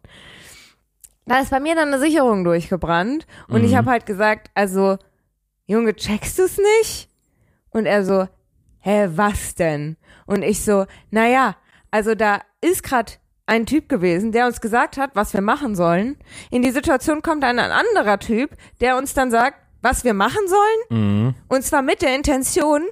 Da 1.25 1.39
ist 1.39 1.51
bei 1.51 1.59
mir 1.59 1.75
dann 1.75 1.89
eine 1.89 1.99
Sicherung 1.99 2.43
durchgebrannt 2.43 3.27
und 3.49 3.63
ich 3.63 3.75
habe 3.75 3.91
halt 3.91 4.05
gesagt, 4.05 4.49
also, 4.55 4.97
Junge, 5.67 5.95
checkst 5.95 6.39
du's 6.39 6.57
nicht? 6.57 7.09
Und 7.69 7.85
er 7.85 8.03
so, 8.03 8.27
hä, 8.79 9.09
was 9.11 9.53
denn? 9.53 9.97
Und 10.25 10.41
ich 10.41 10.63
so, 10.63 10.85
naja, 11.11 11.55
also 11.91 12.15
da 12.15 12.39
ist 12.61 12.83
grad 12.83 13.19
ein 13.45 13.65
Typ 13.65 13.89
gewesen, 13.89 14.31
der 14.31 14.45
uns 14.45 14.61
gesagt 14.61 14.97
hat, 14.97 15.11
was 15.15 15.33
wir 15.33 15.41
machen 15.41 15.75
sollen. 15.75 16.17
In 16.51 16.61
die 16.61 16.69
Situation 16.71 17.21
kommt 17.23 17.41
dann 17.43 17.57
ein 17.57 17.71
anderer 17.71 18.19
Typ, 18.19 18.51
der 18.79 18.97
uns 18.97 19.13
dann 19.13 19.31
sagt, 19.31 19.57
was 19.81 20.03
wir 20.03 20.13
machen 20.13 20.41
sollen. 20.47 21.01
Mhm. 21.01 21.35
Und 21.47 21.63
zwar 21.63 21.81
mit 21.81 22.01
der 22.03 22.15
Intention, 22.15 22.83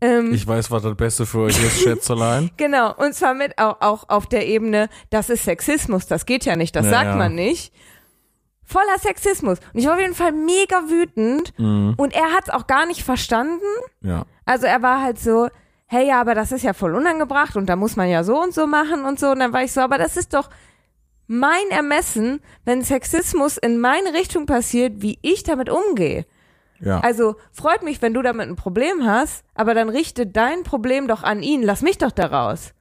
ähm, 0.00 0.32
Ich 0.32 0.46
weiß, 0.46 0.70
was 0.70 0.82
das 0.82 0.96
Beste 0.96 1.26
für 1.26 1.40
euch 1.40 1.62
ist, 1.62 1.80
Schätzelein. 1.82 2.50
Genau, 2.56 2.94
und 2.96 3.14
zwar 3.14 3.34
mit 3.34 3.58
auch, 3.58 3.80
auch 3.80 4.08
auf 4.08 4.26
der 4.26 4.46
Ebene, 4.46 4.88
das 5.10 5.28
ist 5.28 5.44
Sexismus, 5.44 6.06
das 6.06 6.24
geht 6.24 6.44
ja 6.46 6.56
nicht, 6.56 6.74
das 6.76 6.86
Ja, 6.86 6.92
sagt 6.92 7.16
man 7.18 7.34
nicht. 7.34 7.72
Voller 8.64 8.98
Sexismus. 8.98 9.58
Und 9.74 9.80
ich 9.80 9.86
war 9.86 9.94
auf 9.94 10.00
jeden 10.00 10.14
Fall 10.14 10.32
mega 10.32 10.88
wütend 10.88 11.52
Mhm. 11.58 11.94
und 11.96 12.14
er 12.14 12.32
hat's 12.32 12.48
auch 12.50 12.66
gar 12.66 12.86
nicht 12.86 13.02
verstanden. 13.04 13.60
Ja. 14.02 14.24
Also 14.44 14.66
er 14.66 14.82
war 14.82 15.02
halt 15.02 15.18
so, 15.20 15.48
hey, 15.86 16.08
ja, 16.08 16.20
aber 16.20 16.34
das 16.34 16.52
ist 16.52 16.62
ja 16.62 16.72
voll 16.72 16.94
unangebracht 16.94 17.56
und 17.56 17.66
da 17.66 17.76
muss 17.76 17.96
man 17.96 18.08
ja 18.08 18.24
so 18.24 18.40
und 18.40 18.52
so 18.52 18.66
machen 18.66 19.04
und 19.04 19.18
so. 19.18 19.30
Und 19.30 19.38
dann 19.38 19.52
war 19.52 19.62
ich 19.62 19.72
so, 19.72 19.80
aber 19.80 19.98
das 19.98 20.16
ist 20.16 20.34
doch 20.34 20.50
mein 21.26 21.70
Ermessen, 21.70 22.40
wenn 22.64 22.82
Sexismus 22.82 23.56
in 23.56 23.80
meine 23.80 24.12
Richtung 24.12 24.46
passiert, 24.46 25.02
wie 25.02 25.18
ich 25.22 25.42
damit 25.42 25.70
umgehe. 25.70 26.26
Ja. 26.80 27.00
Also 27.00 27.36
freut 27.52 27.82
mich, 27.82 28.02
wenn 28.02 28.14
du 28.14 28.22
damit 28.22 28.48
ein 28.48 28.56
Problem 28.56 29.06
hast, 29.06 29.44
aber 29.54 29.74
dann 29.74 29.88
richte 29.88 30.26
dein 30.26 30.62
Problem 30.62 31.08
doch 31.08 31.22
an 31.22 31.42
ihn, 31.42 31.62
lass 31.62 31.82
mich 31.82 31.98
doch 31.98 32.12
daraus. 32.12 32.72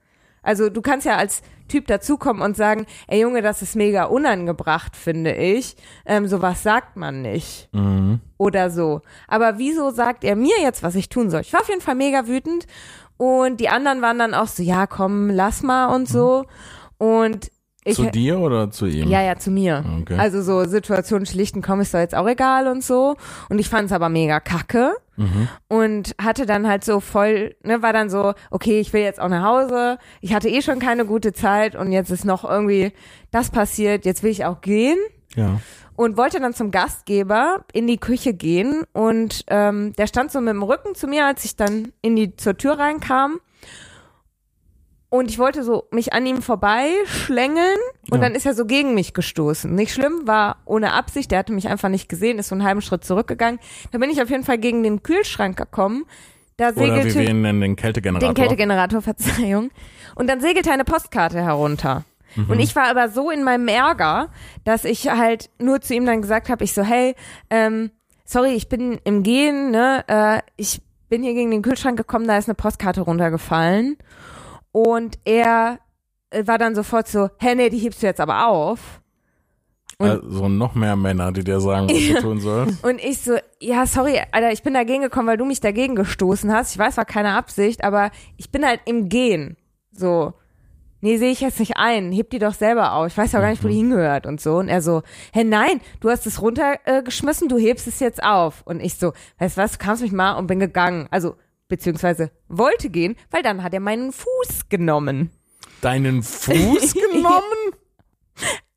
Also 0.46 0.70
du 0.70 0.82
kannst 0.82 1.06
ja 1.06 1.18
als 1.18 1.42
Typ 1.68 1.88
dazukommen 1.88 2.42
und 2.44 2.56
sagen, 2.56 2.86
ey 3.08 3.22
Junge, 3.22 3.42
das 3.42 3.62
ist 3.62 3.76
mega 3.76 4.06
unangebracht, 4.06 4.96
finde 4.96 5.34
ich. 5.34 5.76
Ähm, 6.06 6.28
sowas 6.28 6.64
sagt 6.64 6.96
man 6.96 7.22
nicht. 7.22 7.70
mhm. 7.74 8.20
Oder 8.38 8.70
so. 8.70 9.02
Aber 9.28 9.58
wieso 9.58 9.92
sagt 9.92 10.24
er 10.24 10.36
mir 10.36 10.60
jetzt, 10.62 10.84
was 10.84 10.96
ich 10.96 11.10
tun 11.10 11.30
soll? 11.30 11.42
Ich 11.42 11.54
war 11.54 11.62
auf 11.62 11.70
jeden 11.70 11.82
Fall 11.82 11.96
mega 11.96 12.28
wütend 12.28 12.68
und 13.18 13.60
die 13.60 13.70
anderen 13.70 14.02
waren 14.02 14.20
dann 14.20 14.34
auch 14.34 14.48
so, 14.48 14.62
ja 14.62 14.88
komm, 14.88 15.30
lass 15.30 15.64
mal 15.64 15.88
und 15.88 16.08
so. 16.08 16.46
Und 16.98 17.52
ich, 17.86 17.96
Zu 17.96 18.10
dir 18.12 18.40
oder 18.40 18.72
zu 18.72 18.88
ihm? 18.88 19.10
ja, 19.10 19.22
ja, 19.22 19.38
zu 19.38 19.52
mir. 19.52 19.86
Okay. 20.02 20.18
Also 20.18 20.42
so 20.42 20.66
Situationen 20.66 21.26
schlichten 21.26 21.62
kommen 21.62 21.82
ist 21.82 21.94
doch 21.94 22.00
jetzt 22.00 22.16
auch 22.16 22.28
egal 22.28 22.68
und 22.68 22.84
so. 22.84 23.16
Und 23.48 23.60
ich 23.60 23.70
fand 23.70 23.86
es 23.86 23.92
aber 23.92 24.10
mega 24.10 24.40
kacke. 24.40 24.94
Mhm. 25.18 25.48
Und 25.70 26.16
hatte 26.22 26.46
dann 26.46 26.68
halt 26.68 26.84
so 26.84 27.00
voll, 27.00 27.56
ne, 27.64 27.82
war 27.82 27.94
dann 27.94 28.10
so, 28.10 28.34
okay, 28.52 28.80
ich 28.82 28.92
will 28.92 29.02
jetzt 29.02 29.22
auch 29.22 29.30
nach 29.30 29.46
Hause. 29.46 29.98
Ich 30.20 30.34
hatte 30.34 30.50
eh 30.50 30.62
schon 30.62 30.80
keine 30.80 31.06
gute 31.06 31.32
Zeit 31.32 31.76
und 31.76 31.92
jetzt 31.94 32.10
ist 32.10 32.26
noch 32.26 32.44
irgendwie 32.44 32.92
das 33.32 33.50
passiert. 33.52 34.04
Jetzt 34.04 34.24
will 34.24 34.32
ich 34.32 34.44
auch 34.46 34.60
gehen. 34.62 34.98
Ja. 35.36 35.60
und 35.98 36.16
wollte 36.16 36.40
dann 36.40 36.54
zum 36.54 36.72
Gastgeber 36.72 37.66
in 37.74 37.88
die 37.88 37.98
Küche 37.98 38.34
gehen 38.34 38.84
und 38.94 39.44
ähm, 39.48 39.92
der 39.98 40.08
stand 40.08 40.32
so 40.32 40.40
mit 40.40 40.54
dem 40.54 40.64
Rücken 40.64 40.96
zu 40.96 41.08
mir, 41.08 41.26
als 41.26 41.44
ich 41.44 41.58
dann 41.58 41.92
in 42.02 42.16
die 42.16 42.38
zur 42.38 42.56
Tür 42.58 42.80
reinkam. 42.80 43.42
Und 45.16 45.30
ich 45.30 45.40
wollte 45.40 45.64
so 45.64 45.88
mich 45.92 46.12
an 46.14 46.26
ihm 46.26 46.42
vorbeischlängeln 46.42 47.78
und 48.10 48.18
Ja. 48.20 48.24
dann 48.24 48.36
ist 48.36 48.46
er 48.46 48.54
so 48.54 48.66
gegen 48.66 48.94
mich 48.94 49.14
gestoßen. 49.14 49.74
Nicht 49.74 49.94
schlimm, 49.94 50.22
war 50.28 50.58
ohne 50.66 50.94
Absicht, 50.94 51.32
der 51.32 51.40
hatte 51.40 51.54
mich 51.54 51.68
einfach 51.68 51.90
nicht 51.90 52.10
gesehen, 52.10 52.38
ist 52.38 52.50
so 52.50 52.56
einen 52.56 52.64
halben 52.66 52.82
Schritt 52.82 53.04
zurückgegangen. 53.06 53.60
Da 53.92 53.98
bin 53.98 54.10
ich 54.10 54.22
auf 54.22 54.30
jeden 54.30 54.44
Fall 54.44 54.58
gegen 54.58 54.84
den 54.84 55.04
Kühlschrank 55.04 55.58
gekommen. 55.58 56.06
Da 56.58 56.70
Oder 56.70 56.76
wie 56.82 56.86
segelte 56.86 57.20
wir 57.20 57.30
ihn 57.30 57.42
nennen, 57.42 57.62
den 57.62 57.76
Kältegenerator. 57.76 58.30
den 58.30 58.36
Kältegenerator, 58.36 59.02
Verzeihung. 59.02 59.72
Und 60.16 60.30
dann 60.30 60.42
segelte 60.42 60.72
eine 60.72 60.84
Postkarte 60.86 61.42
herunter. 61.42 62.04
Mhm. 62.36 62.50
Und 62.50 62.60
ich 62.60 62.76
war 62.76 62.90
aber 62.90 63.10
so 63.10 63.30
in 63.32 63.44
meinem 63.44 63.68
Ärger, 63.68 64.30
dass 64.64 64.84
ich 64.86 65.10
halt 65.10 65.50
nur 65.60 65.82
zu 65.82 65.94
ihm 65.94 66.06
dann 66.06 66.22
gesagt 66.22 66.50
habe, 66.50 66.64
ich 66.64 66.74
so, 66.74 66.84
hey, 66.84 67.16
ähm, 67.50 67.92
sorry, 68.26 68.52
ich 68.54 68.68
bin 68.70 69.00
im 69.04 69.24
Gehen, 69.24 69.72
ne, 69.72 70.04
äh, 70.08 70.42
ich 70.58 70.82
bin 71.10 71.24
hier 71.24 71.34
gegen 71.34 71.52
den 71.52 71.62
Kühlschrank 71.62 71.98
gekommen, 71.98 72.28
da 72.28 72.38
ist 72.38 72.48
eine 72.50 72.56
Postkarte 72.56 73.02
runtergefallen. 73.02 73.98
Und 74.76 75.20
er 75.24 75.80
äh, 76.32 76.46
war 76.48 76.58
dann 76.58 76.76
sofort 76.76 77.08
so, 77.08 77.30
hä, 77.40 77.56
nee, 77.56 77.70
die 77.70 77.78
hebst 77.78 78.04
du 78.04 78.08
jetzt 78.08 78.20
aber 78.20 78.48
auf. 78.50 79.00
Und- 79.98 80.10
also 80.10 80.50
noch 80.50 80.76
mehr 80.76 80.98
Männer, 80.98 81.32
die 81.32 81.46
dir 81.46 81.62
sagen, 81.62 81.88
was 81.88 81.96
du 81.98 82.22
tun 82.22 82.42
sollst. 82.42 82.84
Und 82.84 83.02
ich 83.02 83.20
so, 83.22 83.38
ja, 83.62 83.86
sorry, 83.86 84.20
Alter, 84.34 84.52
ich 84.52 84.64
bin 84.64 84.74
dagegen 84.74 85.02
gekommen, 85.02 85.30
weil 85.30 85.38
du 85.38 85.46
mich 85.46 85.62
dagegen 85.62 85.96
gestoßen 85.96 86.52
hast. 86.52 86.74
Ich 86.74 86.78
weiß, 86.78 86.98
war 86.98 87.06
keine 87.06 87.36
Absicht, 87.38 87.86
aber 87.86 88.12
ich 88.36 88.52
bin 88.52 88.66
halt 88.66 88.82
im 88.84 89.08
Gehen. 89.08 89.56
So, 89.94 90.34
nee, 91.00 91.16
sehe 91.16 91.32
ich 91.32 91.40
jetzt 91.40 91.62
nicht 91.62 91.78
ein. 91.78 92.12
Heb 92.12 92.32
die 92.32 92.40
doch 92.40 92.54
selber 92.54 92.92
auf. 92.96 93.08
Ich 93.08 93.18
weiß 93.18 93.32
ja 93.32 93.40
gar 93.40 93.52
nicht, 93.52 93.64
wo 93.64 93.70
die 93.70 93.76
hingehört 93.78 94.26
und 94.26 94.42
so. 94.42 94.58
Und 94.58 94.68
er 94.68 94.82
so, 94.82 95.04
hä, 95.32 95.46
nein, 95.46 95.80
du 96.02 96.10
hast 96.10 96.28
es 96.28 96.42
runtergeschmissen, 96.42 97.06
geschmissen, 97.06 97.48
du 97.48 97.58
hebst 97.58 97.88
es 97.88 98.02
jetzt 98.02 98.22
auf. 98.22 98.62
Und 98.66 98.82
ich 98.82 98.96
so, 98.96 99.14
weißt 99.40 99.56
du 99.56 99.62
was, 99.62 99.72
du 99.72 99.78
kannst 99.78 100.02
mich 100.04 100.12
mal 100.12 100.34
und 100.34 100.48
bin 100.48 100.60
gegangen. 100.60 101.08
Also, 101.12 101.38
beziehungsweise 101.68 102.32
wollte 102.48 102.90
gehen, 102.90 103.16
weil 103.32 103.44
dann 103.44 103.64
hat 103.64 103.74
er 103.74 103.80
meinen 103.80 104.12
Fuß 104.12 104.70
genommen. 104.70 105.32
Deinen 105.82 106.24
Fuß 106.24 106.94
genommen? 106.94 107.74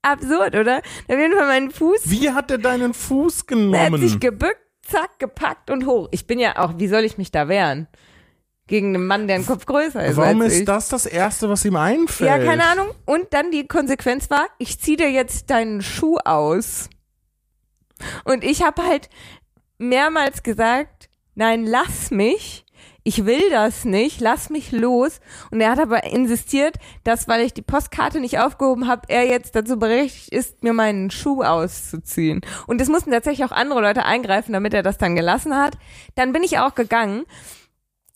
Absurd, 0.03 0.55
oder? 0.55 0.78
Auf 0.78 1.18
jeden 1.18 1.36
Fall 1.36 1.47
meinen 1.47 1.70
Fuß 1.70 2.03
Wie 2.05 2.30
hat 2.30 2.51
er 2.51 2.59
deinen 2.59 2.95
Fuß 2.95 3.45
Er 3.51 3.86
hat 3.86 4.01
sich 4.01 4.12
genommen? 4.12 4.20
gebückt, 4.20 4.61
zack, 4.82 5.18
gepackt 5.18 5.70
und 5.70 5.86
hoch. 5.86 6.09
Ich 6.12 6.26
bin 6.26 6.39
ja 6.39 6.59
auch, 6.59 6.74
wie 6.78 6.89
soll 6.89 7.05
ich 7.05 7.18
mich 7.18 7.30
da 7.30 7.49
wehren? 7.49 7.89
Gegen 8.68 8.95
einen 8.95 9.07
Mann, 9.07 9.26
der 9.26 9.36
einen 9.36 9.47
Kopf 9.47 9.64
größer 9.66 10.05
ist 10.05 10.16
Warum 10.18 10.43
ist 10.43 10.59
ich. 10.59 10.64
das 10.66 10.89
das 10.91 11.07
Erste, 11.07 11.49
was 11.49 11.64
ihm 11.64 11.76
einfällt? 11.76 12.28
Ja, 12.28 12.39
keine 12.39 12.66
Ahnung. 12.66 12.89
Und 13.07 13.32
dann 13.32 13.51
die 13.51 13.66
Konsequenz 13.66 14.28
war, 14.30 14.47
ich 14.59 14.78
zieh 14.78 14.97
dir 14.97 15.11
jetzt 15.11 15.49
deinen 15.51 15.80
Schuh 15.82 16.18
aus. 16.18 16.89
Und 18.24 18.45
ich 18.45 18.62
habe 18.62 18.82
halt 18.82 19.09
mehrmals 19.78 20.43
gesagt, 20.43 21.09
nein, 21.34 21.64
lass 21.64 22.11
mich. 22.11 22.64
Ich 23.09 23.24
will 23.24 23.48
das 23.48 23.86
nicht, 23.86 24.20
lass 24.20 24.50
mich 24.50 24.70
los. 24.70 25.20
Und 25.50 25.62
er 25.62 25.70
hat 25.70 25.78
aber 25.78 26.04
insistiert, 26.04 26.76
dass, 27.04 27.26
weil 27.26 27.40
ich 27.40 27.54
die 27.54 27.62
Postkarte 27.62 28.20
nicht 28.20 28.38
aufgehoben 28.38 28.86
habe, 28.86 29.09
er 29.09 29.26
jetzt 29.26 29.56
dazu 29.56 29.78
berechtigt 29.78 30.28
ist, 30.28 30.62
mir 30.62 30.74
meinen 30.74 31.11
Schuh 31.11 31.42
auszuziehen. 31.42 32.42
Und 32.66 32.82
es 32.82 32.90
mussten 32.90 33.11
tatsächlich 33.11 33.46
auch 33.46 33.56
andere 33.56 33.80
Leute 33.80 34.04
eingreifen, 34.04 34.52
damit 34.52 34.74
er 34.74 34.82
das 34.82 34.98
dann 34.98 35.16
gelassen 35.16 35.56
hat. 35.56 35.78
Dann 36.16 36.34
bin 36.34 36.42
ich 36.42 36.59
auch 36.59 36.74
gegangen. 36.74 37.24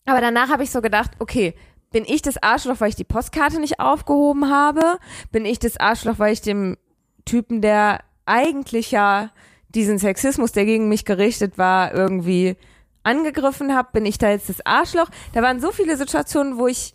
Aber 0.05 0.21
danach 0.21 0.49
habe 0.49 0.61
ich 0.61 0.69
so 0.69 0.79
gedacht, 0.79 1.13
okay, 1.17 1.55
bin 1.91 2.05
ich 2.05 2.21
das 2.21 2.37
Arschloch, 2.43 2.79
weil 2.79 2.89
ich 2.89 2.95
die 2.95 3.03
Postkarte 3.03 3.59
nicht 3.59 3.79
aufgehoben 3.79 4.51
habe? 4.51 4.99
Bin 5.31 5.43
ich 5.43 5.57
das 5.57 5.77
Arschloch, 5.77 6.19
weil 6.19 6.33
ich 6.33 6.41
dem 6.41 6.77
Typen, 7.25 7.63
der 7.63 8.01
eigentlich 8.27 8.91
ja 8.91 9.31
diesen 9.69 9.97
Sexismus, 9.97 10.51
der 10.51 10.65
gegen 10.65 10.87
mich 10.87 11.03
gerichtet 11.03 11.57
war, 11.57 11.95
irgendwie 11.95 12.57
angegriffen 13.03 13.75
habe? 13.75 13.89
Bin 13.93 14.05
ich 14.05 14.17
da 14.17 14.29
jetzt 14.29 14.49
das 14.49 14.65
Arschloch? 14.65 15.09
Da 15.33 15.41
waren 15.41 15.59
so 15.59 15.71
viele 15.71 15.97
Situationen, 15.97 16.57
wo 16.57 16.67
ich, 16.67 16.93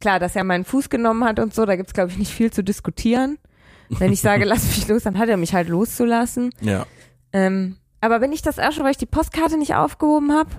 klar, 0.00 0.18
dass 0.18 0.36
er 0.36 0.44
meinen 0.44 0.64
Fuß 0.64 0.90
genommen 0.90 1.24
hat 1.24 1.38
und 1.38 1.54
so, 1.54 1.64
da 1.66 1.76
gibt's 1.76 1.94
glaube 1.94 2.10
ich, 2.10 2.18
nicht 2.18 2.32
viel 2.32 2.52
zu 2.52 2.64
diskutieren. 2.64 3.38
Wenn 3.88 4.12
ich 4.12 4.20
sage, 4.20 4.44
lass 4.46 4.64
mich 4.64 4.88
los, 4.88 5.02
dann 5.02 5.18
hat 5.18 5.28
er 5.28 5.36
mich 5.36 5.54
halt 5.54 5.68
loszulassen. 5.68 6.52
Ja. 6.60 6.86
Ähm, 7.32 7.76
aber 8.00 8.20
bin 8.20 8.32
ich 8.32 8.42
das 8.42 8.58
Arschloch, 8.58 8.84
weil 8.84 8.92
ich 8.92 8.96
die 8.96 9.06
Postkarte 9.06 9.58
nicht 9.58 9.74
aufgehoben 9.74 10.32
habe? 10.32 10.50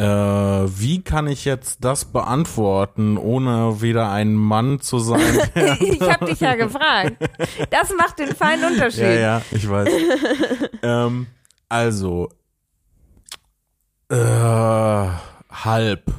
Äh, 0.00 0.04
wie 0.80 1.02
kann 1.04 1.26
ich 1.26 1.44
jetzt 1.44 1.84
das 1.84 2.06
beantworten, 2.06 3.18
ohne 3.18 3.82
wieder 3.82 4.10
ein 4.10 4.34
Mann 4.34 4.80
zu 4.80 4.98
sein? 4.98 5.20
ich 5.78 6.00
habe 6.00 6.24
dich 6.24 6.40
ja 6.40 6.54
gefragt. 6.54 7.16
Das 7.68 7.92
macht 7.94 8.18
den 8.18 8.34
feinen 8.34 8.72
Unterschied. 8.72 9.02
ja, 9.02 9.12
ja, 9.12 9.42
ich 9.50 9.68
weiß. 9.68 9.90
ähm, 10.82 11.26
also, 11.68 12.30
äh, 14.08 14.16
halb, 14.16 16.10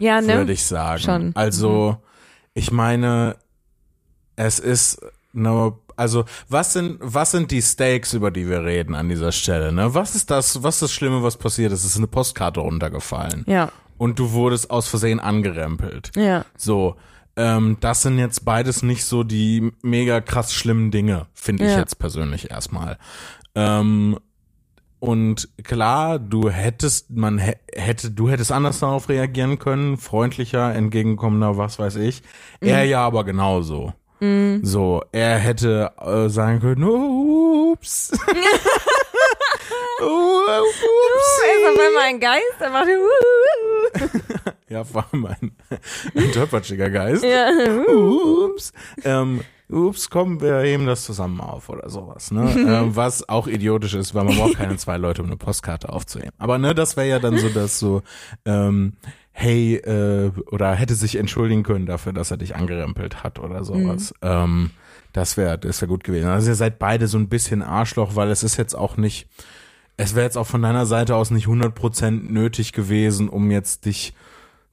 Ja, 0.00 0.20
ne? 0.20 0.38
würde 0.38 0.52
ich 0.52 0.64
sagen. 0.64 1.00
Schon. 1.02 1.26
Mhm. 1.26 1.32
Also, 1.36 1.98
ich 2.52 2.72
meine, 2.72 3.36
es 4.34 4.58
ist 4.58 5.00
eine 5.36 5.72
also 5.96 6.24
was 6.48 6.72
sind 6.72 6.98
was 7.00 7.30
sind 7.32 7.50
die 7.50 7.62
Stakes, 7.62 8.12
über 8.14 8.30
die 8.30 8.48
wir 8.48 8.64
reden 8.64 8.94
an 8.94 9.08
dieser 9.08 9.32
Stelle? 9.32 9.72
Ne? 9.72 9.94
Was 9.94 10.14
ist 10.14 10.30
das? 10.30 10.62
Was 10.62 10.76
ist 10.76 10.82
das 10.82 10.92
Schlimme, 10.92 11.22
was 11.22 11.36
passiert 11.36 11.72
ist? 11.72 11.80
Es 11.84 11.92
ist 11.92 11.96
eine 11.98 12.06
Postkarte 12.08 12.60
runtergefallen 12.60 13.44
Ja, 13.46 13.70
und 13.98 14.18
du 14.18 14.32
wurdest 14.32 14.70
aus 14.70 14.88
Versehen 14.88 15.20
angerempelt. 15.20 16.10
ja, 16.16 16.44
So, 16.56 16.96
ähm, 17.36 17.76
das 17.80 18.02
sind 18.02 18.18
jetzt 18.18 18.44
beides 18.44 18.82
nicht 18.82 19.04
so 19.04 19.22
die 19.24 19.72
mega 19.82 20.20
krass 20.20 20.52
schlimmen 20.52 20.90
Dinge, 20.90 21.26
finde 21.32 21.64
ich 21.64 21.72
Ja. 21.72 21.78
jetzt 21.78 21.98
persönlich 21.98 22.50
erstmal. 22.50 22.98
Ähm, 23.54 24.18
und 24.98 25.48
klar, 25.64 26.20
du 26.20 26.48
hättest, 26.48 27.10
man 27.10 27.38
hä- 27.40 27.56
hätte, 27.74 28.12
du 28.12 28.28
hättest 28.30 28.52
anders 28.52 28.78
darauf 28.78 29.08
reagieren 29.08 29.58
können, 29.58 29.96
freundlicher, 29.96 30.72
entgegenkommender, 30.74 31.56
was 31.56 31.78
weiß 31.80 31.96
ich. 31.96 32.22
Er 32.60 32.84
ja 32.84 33.04
aber 33.04 33.24
genauso. 33.24 33.94
So, 34.62 35.02
er 35.10 35.38
hätte 35.38 35.90
äh, 36.00 36.28
sagen 36.28 36.60
können, 36.60 36.84
ups. 36.84 38.12
Er 40.00 40.58
ist 40.58 41.68
auf 41.68 41.74
ups. 41.74 41.80
einmal 41.80 42.02
ein 42.04 42.20
Geist, 42.20 42.60
er 42.60 42.70
macht 42.70 42.88
Ja, 44.68 44.84
vor 44.84 45.04
allem 45.12 45.26
ein, 45.26 45.52
ein 46.16 46.32
tollpatschiger 46.32 46.90
Geist. 46.90 47.24
ja. 47.24 47.50
ups, 47.88 48.72
ähm, 49.04 49.42
ups, 49.68 50.10
komm, 50.10 50.40
wir 50.40 50.60
heben 50.60 50.86
das 50.86 51.04
zusammen 51.04 51.40
auf 51.40 51.68
oder 51.68 51.88
sowas, 51.88 52.30
ne? 52.30 52.50
ähm, 52.56 52.96
was 52.96 53.28
auch 53.28 53.46
idiotisch 53.46 53.94
ist, 53.94 54.14
weil 54.14 54.24
man 54.24 54.36
braucht 54.36 54.56
keine 54.56 54.76
zwei 54.76 54.96
Leute, 54.96 55.22
um 55.22 55.28
eine 55.28 55.36
Postkarte 55.36 55.88
aufzuheben. 55.90 56.32
Aber 56.38 56.58
ne, 56.58 56.74
das 56.74 56.96
wäre 56.96 57.08
ja 57.08 57.18
dann 57.18 57.38
so, 57.38 57.48
dass 57.48 57.78
so, 57.78 58.02
ähm, 58.44 58.94
hey, 59.32 59.76
äh, 59.76 60.30
oder 60.50 60.74
hätte 60.74 60.94
sich 60.94 61.16
entschuldigen 61.16 61.62
können 61.62 61.86
dafür, 61.86 62.12
dass 62.12 62.30
er 62.30 62.36
dich 62.36 62.54
angerempelt 62.54 63.24
hat 63.24 63.38
oder 63.38 63.64
sowas. 63.64 64.14
Ähm, 64.22 64.70
das 65.12 65.36
wäre, 65.36 65.58
das 65.58 65.80
wäre 65.80 65.88
gut 65.88 66.04
gewesen. 66.04 66.28
Also 66.28 66.50
ihr 66.50 66.54
seid 66.54 66.78
beide 66.78 67.06
so 67.06 67.18
ein 67.18 67.28
bisschen 67.28 67.62
Arschloch, 67.62 68.14
weil 68.14 68.30
es 68.30 68.42
ist 68.42 68.56
jetzt 68.56 68.74
auch 68.74 68.96
nicht, 68.96 69.26
es 69.96 70.14
wäre 70.14 70.24
jetzt 70.24 70.38
auch 70.38 70.46
von 70.46 70.62
deiner 70.62 70.86
Seite 70.86 71.16
aus 71.16 71.30
nicht 71.30 71.46
100% 71.46 72.30
nötig 72.30 72.72
gewesen, 72.72 73.28
um 73.28 73.50
jetzt 73.50 73.84
dich 73.86 74.14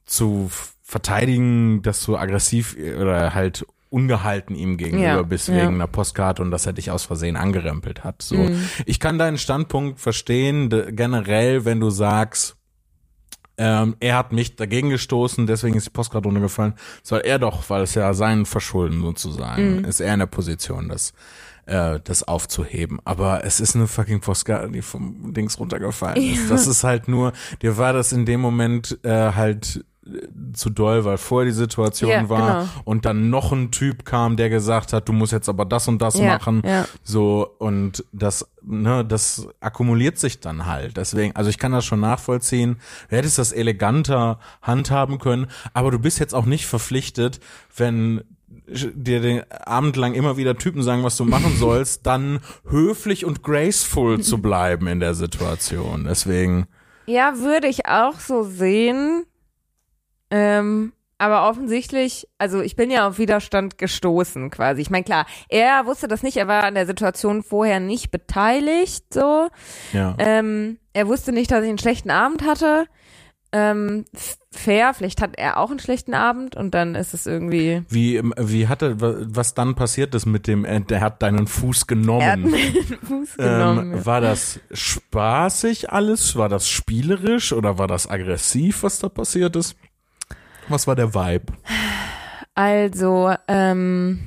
zu 0.04 0.50
verteidigen, 0.82 1.82
dass 1.82 2.04
du 2.04 2.16
aggressiv 2.16 2.76
oder 3.00 3.34
halt 3.34 3.64
ungehalten 3.90 4.54
ihm 4.54 4.76
gegenüber 4.76 5.04
Ja, 5.04 5.22
bist 5.22 5.48
ja. 5.48 5.56
wegen 5.56 5.74
einer 5.74 5.86
Postkarte 5.86 6.42
und 6.42 6.50
dass 6.50 6.66
er 6.66 6.72
dich 6.72 6.90
aus 6.90 7.04
Versehen 7.04 7.36
angerempelt 7.36 8.04
hat. 8.04 8.22
So, 8.22 8.50
ich 8.86 9.00
kann 9.00 9.18
deinen 9.18 9.36
Standpunkt 9.38 9.98
verstehen, 9.98 10.68
generell, 10.90 11.64
wenn 11.64 11.80
du 11.80 11.90
sagst, 11.90 12.56
ähm, 13.62 13.94
er 14.00 14.16
hat 14.16 14.32
mich 14.32 14.56
dagegen 14.56 14.88
gestoßen, 14.88 15.46
deswegen 15.46 15.76
ist 15.76 15.86
die 15.86 15.90
Postkarte 15.90 16.26
runtergefallen, 16.26 16.72
soll 17.02 17.20
er 17.20 17.38
doch, 17.38 17.68
weil 17.68 17.82
es 17.82 17.94
ja 17.94 18.14
sein 18.14 18.46
Verschulden 18.46 19.02
sozusagen, 19.02 19.84
ist 19.84 20.00
er 20.00 20.14
in 20.14 20.20
der 20.20 20.26
Position, 20.26 20.88
das 20.88 21.12
äh, 21.66 22.00
das 22.02 22.22
aufzuheben. 22.22 23.00
Aber 23.04 23.44
es 23.44 23.60
ist 23.60 23.76
eine 23.76 23.86
fucking 23.86 24.20
Postkarte, 24.20 24.70
die 24.70 24.80
vom 24.80 25.34
Dings 25.34 25.58
runtergefallen 25.58 26.16
ist. 26.16 26.50
Das 26.50 26.66
ist 26.66 26.84
halt 26.84 27.06
nur, 27.06 27.34
dir 27.60 27.76
war 27.76 27.92
das 27.92 28.12
in 28.12 28.24
dem 28.24 28.40
Moment 28.40 28.98
äh, 29.04 29.32
halt 29.32 29.84
zu 30.52 30.70
doll, 30.70 31.04
weil 31.04 31.18
vorher 31.18 31.46
die 31.50 31.54
Situation 31.56 32.10
Ja, 32.10 32.28
war 32.28 32.60
genau. 32.64 32.68
und 32.84 33.04
dann 33.04 33.30
noch 33.30 33.52
ein 33.52 33.70
Typ 33.70 34.04
kam, 34.04 34.36
der 34.36 34.50
gesagt 34.50 34.92
hat, 34.92 35.08
du 35.08 35.12
musst 35.12 35.32
jetzt 35.32 35.48
aber 35.48 35.64
das 35.64 35.88
und 35.88 36.00
das 36.02 36.18
Ja, 36.18 36.26
machen. 36.34 36.62
ja. 36.64 36.86
So, 37.04 37.48
und 37.58 38.04
das, 38.12 38.48
ne, 38.62 39.04
das 39.04 39.46
akkumuliert 39.60 40.18
sich 40.18 40.40
dann 40.40 40.66
halt. 40.66 40.96
Deswegen, 40.96 41.34
also 41.36 41.50
ich 41.50 41.58
kann 41.58 41.72
das 41.72 41.84
schon 41.84 42.00
nachvollziehen. 42.00 42.76
Du 43.08 43.16
hättest 43.16 43.38
das 43.38 43.52
eleganter 43.52 44.38
handhaben 44.62 45.18
können, 45.18 45.46
aber 45.74 45.90
du 45.90 45.98
bist 45.98 46.18
jetzt 46.18 46.34
auch 46.34 46.46
nicht 46.46 46.66
verpflichtet, 46.66 47.40
wenn 47.76 48.22
dir 48.66 49.20
den 49.20 49.42
Abend 49.52 49.96
lang 49.96 50.14
immer 50.14 50.36
wieder 50.36 50.56
Typen 50.56 50.82
sagen, 50.82 51.02
was 51.02 51.16
du 51.16 51.24
machen 51.24 51.56
sollst, 51.58 52.06
dann 52.06 52.40
höflich 52.68 53.24
und 53.24 53.42
graceful 53.42 54.20
zu 54.20 54.38
bleiben 54.38 54.86
in 54.86 55.00
der 55.00 55.14
Situation. 55.14 56.04
Deswegen, 56.08 56.66
Ja, 57.06 57.38
würde 57.38 57.66
ich 57.68 57.86
auch 57.86 58.18
so 58.20 58.42
sehen. 58.44 59.24
Ähm, 60.30 60.92
aber 61.18 61.46
offensichtlich, 61.50 62.26
also 62.38 62.62
ich 62.62 62.76
bin 62.76 62.90
ja 62.90 63.06
auf 63.06 63.18
Widerstand 63.18 63.76
gestoßen 63.76 64.48
quasi. 64.50 64.80
Ich 64.80 64.88
meine, 64.88 65.04
klar, 65.04 65.26
er 65.50 65.84
wusste 65.84 66.08
das 66.08 66.22
nicht, 66.22 66.38
er 66.38 66.48
war 66.48 66.64
an 66.64 66.74
der 66.74 66.86
Situation 66.86 67.42
vorher 67.42 67.78
nicht 67.78 68.10
beteiligt, 68.10 69.12
so. 69.12 69.48
Ja. 69.92 70.14
Ähm, 70.18 70.78
er 70.94 71.08
wusste 71.08 71.32
nicht, 71.32 71.50
dass 71.50 71.62
ich 71.62 71.68
einen 71.68 71.78
schlechten 71.78 72.10
Abend 72.10 72.42
hatte. 72.46 72.86
Ähm, 73.52 74.06
fair, 74.52 74.94
vielleicht 74.94 75.20
hat 75.20 75.36
er 75.36 75.58
auch 75.58 75.70
einen 75.70 75.80
schlechten 75.80 76.14
Abend 76.14 76.56
und 76.56 76.72
dann 76.72 76.94
ist 76.94 77.12
es 77.12 77.26
irgendwie. 77.26 77.82
Wie, 77.88 78.16
ähm, 78.16 78.32
wie 78.38 78.68
hatte, 78.68 78.96
was 79.00 79.54
dann 79.54 79.74
passiert 79.74 80.14
ist 80.14 80.24
mit 80.24 80.46
dem, 80.46 80.64
äh, 80.64 80.80
der 80.80 81.00
hat 81.00 81.20
deinen 81.20 81.48
Fuß 81.48 81.78
Er 81.78 81.82
hat 81.82 81.88
genommen. 81.88 82.52
den 82.52 82.98
Fuß 83.02 83.36
genommen. 83.36 83.92
Ähm, 83.92 84.06
war 84.06 84.20
das 84.20 84.60
spaßig 84.72 85.90
alles? 85.92 86.36
War 86.36 86.48
das 86.48 86.68
spielerisch 86.68 87.52
oder 87.52 87.76
war 87.76 87.88
das 87.88 88.08
aggressiv, 88.08 88.84
was 88.84 89.00
da 89.00 89.08
passiert 89.08 89.56
ist? 89.56 89.76
Was 90.70 90.86
war 90.86 90.94
der 90.94 91.14
Vibe? 91.14 91.52
also, 92.54 93.34
ähm. 93.48 94.20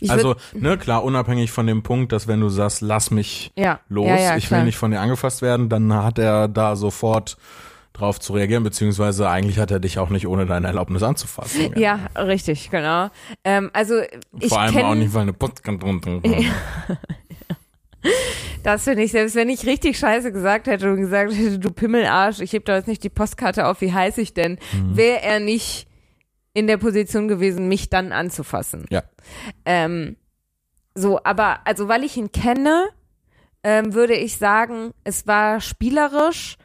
Ich 0.00 0.10
also, 0.10 0.34
ne, 0.52 0.76
klar, 0.76 1.04
unabhängig 1.04 1.50
von 1.52 1.66
dem 1.66 1.82
Punkt, 1.82 2.12
dass 2.12 2.26
wenn 2.26 2.40
du 2.40 2.50
sagst, 2.50 2.82
lass 2.82 3.10
mich 3.10 3.50
ja, 3.56 3.80
los, 3.88 4.08
ja, 4.08 4.16
ja, 4.16 4.36
ich 4.36 4.46
klar. 4.46 4.60
will 4.60 4.66
nicht 4.66 4.76
von 4.76 4.90
dir 4.90 5.00
angefasst 5.00 5.40
werden, 5.40 5.70
dann 5.70 5.92
hat 5.94 6.18
er 6.18 6.48
da 6.48 6.76
sofort 6.76 7.38
drauf 7.92 8.20
zu 8.20 8.34
reagieren, 8.34 8.62
beziehungsweise 8.62 9.28
eigentlich 9.28 9.58
hat 9.58 9.70
er 9.70 9.80
dich 9.80 9.98
auch 9.98 10.10
nicht 10.10 10.26
ohne 10.26 10.46
deine 10.46 10.66
Erlaubnis 10.66 11.02
anzufassen. 11.02 11.78
Ja, 11.78 12.00
richtig, 12.16 12.70
genau. 12.70 13.08
Ähm, 13.44 13.70
also 13.72 14.00
ich 14.38 14.48
Vor 14.48 14.60
allem 14.60 14.74
kenn, 14.74 14.84
auch 14.84 14.94
nicht, 14.94 15.14
weil 15.14 15.22
eine 15.22 15.32
Podcast 15.32 15.82
drunter 15.82 16.20
Das 18.62 18.84
finde 18.84 19.02
ich, 19.02 19.12
selbst 19.12 19.34
wenn 19.36 19.48
ich 19.48 19.64
richtig 19.66 19.98
scheiße 19.98 20.32
gesagt 20.32 20.66
hätte 20.66 20.90
und 20.90 21.00
gesagt 21.00 21.32
hätte, 21.32 21.58
du 21.58 21.70
Pimmelarsch, 21.70 22.40
ich 22.40 22.52
heb 22.52 22.64
da 22.66 22.76
jetzt 22.76 22.88
nicht 22.88 23.02
die 23.04 23.08
Postkarte 23.08 23.66
auf, 23.66 23.80
wie 23.80 23.92
heiß 23.92 24.18
ich 24.18 24.34
denn, 24.34 24.58
Mhm. 24.72 24.96
wäre 24.96 25.22
er 25.22 25.40
nicht 25.40 25.86
in 26.52 26.66
der 26.66 26.76
Position 26.76 27.28
gewesen, 27.28 27.68
mich 27.68 27.88
dann 27.90 28.12
anzufassen. 28.12 28.84
Ja. 28.90 29.02
Ähm, 29.64 30.16
so, 30.94 31.20
aber, 31.24 31.60
also 31.66 31.88
weil 31.88 32.04
ich 32.04 32.16
ihn 32.16 32.32
kenne, 32.32 32.88
ähm, 33.62 33.94
würde 33.94 34.14
ich 34.14 34.36
sagen, 34.36 34.92
es 35.04 35.26
war 35.26 35.60
spielerisch, 35.60 36.56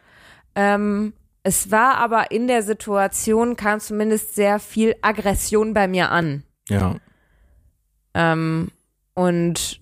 ähm, 0.55 1.13
es 1.43 1.69
war 1.69 1.95
aber 1.97 2.31
in 2.31 2.47
der 2.47 2.63
Situation, 2.63 3.55
kam 3.55 3.79
zumindest 3.79 4.33
sehr 4.35 4.59
viel 4.59 4.95
Aggression 5.01 5.73
bei 5.73 5.87
mir 5.87 6.09
an. 6.11 6.43
Ja, 6.67 6.95
Ähm, 8.13 8.69
und 9.13 9.79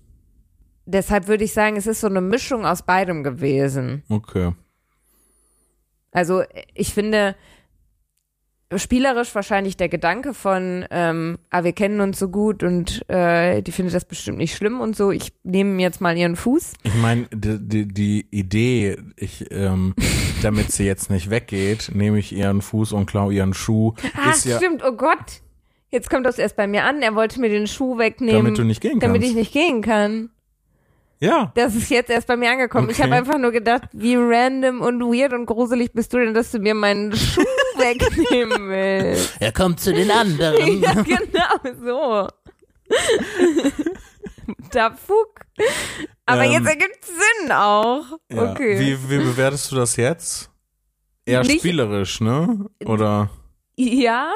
deshalb 0.86 1.28
würde 1.28 1.44
ich 1.44 1.54
sagen, 1.54 1.76
es 1.78 1.88
ist 1.88 2.02
so 2.02 2.08
eine 2.08 2.22
Mischung 2.22 2.66
aus 2.66 2.82
beidem 2.84 3.24
gewesen. 3.24 4.04
okay. 4.10 4.54
Also 6.12 6.44
ich 6.76 6.94
finde 6.94 7.36
spielerisch 8.76 9.34
wahrscheinlich 9.36 9.78
der 9.78 9.90
Gedanke 9.90 10.34
von, 10.34 10.86
ähm, 10.90 11.38
ah, 11.52 11.64
wir 11.64 11.74
kennen 11.74 12.02
uns 12.02 12.18
so 12.20 12.30
gut 12.30 12.64
und 12.64 13.08
äh, 13.10 13.62
die 13.62 13.72
findet 13.72 13.94
das 13.94 14.06
bestimmt 14.06 14.38
nicht 14.40 14.56
schlimm 14.56 14.80
und 14.80 14.96
so, 14.96 15.12
ich 15.12 15.32
nehme 15.44 15.80
jetzt 15.82 16.02
mal 16.02 16.18
ihren 16.18 16.36
Fuß. 16.36 16.74
Ich 16.84 16.96
meine, 16.96 17.28
die, 17.34 17.60
die, 17.60 17.88
die 17.88 18.28
Idee, 18.32 18.98
ich, 19.16 19.46
ähm, 19.52 19.94
damit 20.42 20.72
sie 20.72 20.86
jetzt 20.86 21.10
nicht 21.12 21.30
weggeht, 21.30 21.92
nehme 21.94 22.18
ich 22.18 22.32
ihren 22.36 22.62
Fuß 22.62 22.94
und 22.94 23.06
klau 23.06 23.30
ihren 23.30 23.54
Schuh, 23.54 23.94
Ah, 24.16 24.32
ist 24.32 24.46
ja, 24.46 24.58
stimmt, 24.58 24.84
oh 24.84 24.94
Gott. 24.94 25.42
Jetzt 25.90 26.10
kommt 26.10 26.26
das 26.26 26.40
erst 26.40 26.56
bei 26.56 26.66
mir 26.66 26.84
an, 26.86 27.04
er 27.04 27.14
wollte 27.14 27.40
mir 27.40 27.50
den 27.50 27.68
Schuh 27.68 28.00
wegnehmen. 28.00 28.44
damit 28.44 28.58
du 28.58 28.64
nicht 28.64 28.82
gehen 28.82 29.00
kannst. 29.00 29.04
damit 29.04 29.24
ich 29.24 29.36
nicht 29.36 29.54
gehen 29.54 29.82
kann. 29.84 30.30
Ja, 31.20 31.52
Das 31.56 31.74
ist 31.76 31.90
jetzt 31.90 32.10
erst 32.10 32.28
bei 32.28 32.36
mir 32.38 32.52
angekommen. 32.52 32.90
Ich 32.90 32.96
Okay. 32.98 33.04
habe 33.04 33.16
einfach 33.16 33.38
nur 33.38 33.52
gedacht, 33.52 33.84
wie 33.94 34.16
random 34.16 34.82
und 34.82 35.00
weird 35.02 35.34
und 35.34 35.46
gruselig 35.46 35.94
bist 35.94 36.12
du 36.14 36.18
denn, 36.20 36.34
dass 36.34 36.52
du 36.52 36.60
mir 36.60 36.74
meinen 36.74 37.14
Schuh 37.16 37.42
wegnehmen 37.78 38.70
willst. 38.70 39.36
er 39.40 39.52
kommt 39.52 39.80
zu 39.80 39.94
den 39.94 40.12
anderen. 40.12 40.82
Ja, 40.82 40.94
genau 41.02 42.28
so. 42.28 42.28
da 44.72 44.92
Fuck. 44.92 45.42
Aber 46.26 46.44
Ähm, 46.46 46.52
jetzt 46.52 46.68
ergibt 46.68 47.06
Sinn 47.06 47.52
auch. 47.52 48.04
Ja. 48.32 48.52
Okay. 48.52 48.80
Wie, 48.80 49.10
wie 49.10 49.18
bewertest 49.18 49.72
du 49.72 49.76
das 49.76 49.96
jetzt? 49.96 50.50
Eher 51.26 51.42
Nicht- 51.42 51.60
spielerisch, 51.60 52.22
ne? 52.22 52.66
Oder? 52.86 53.30
ja, 53.78 54.32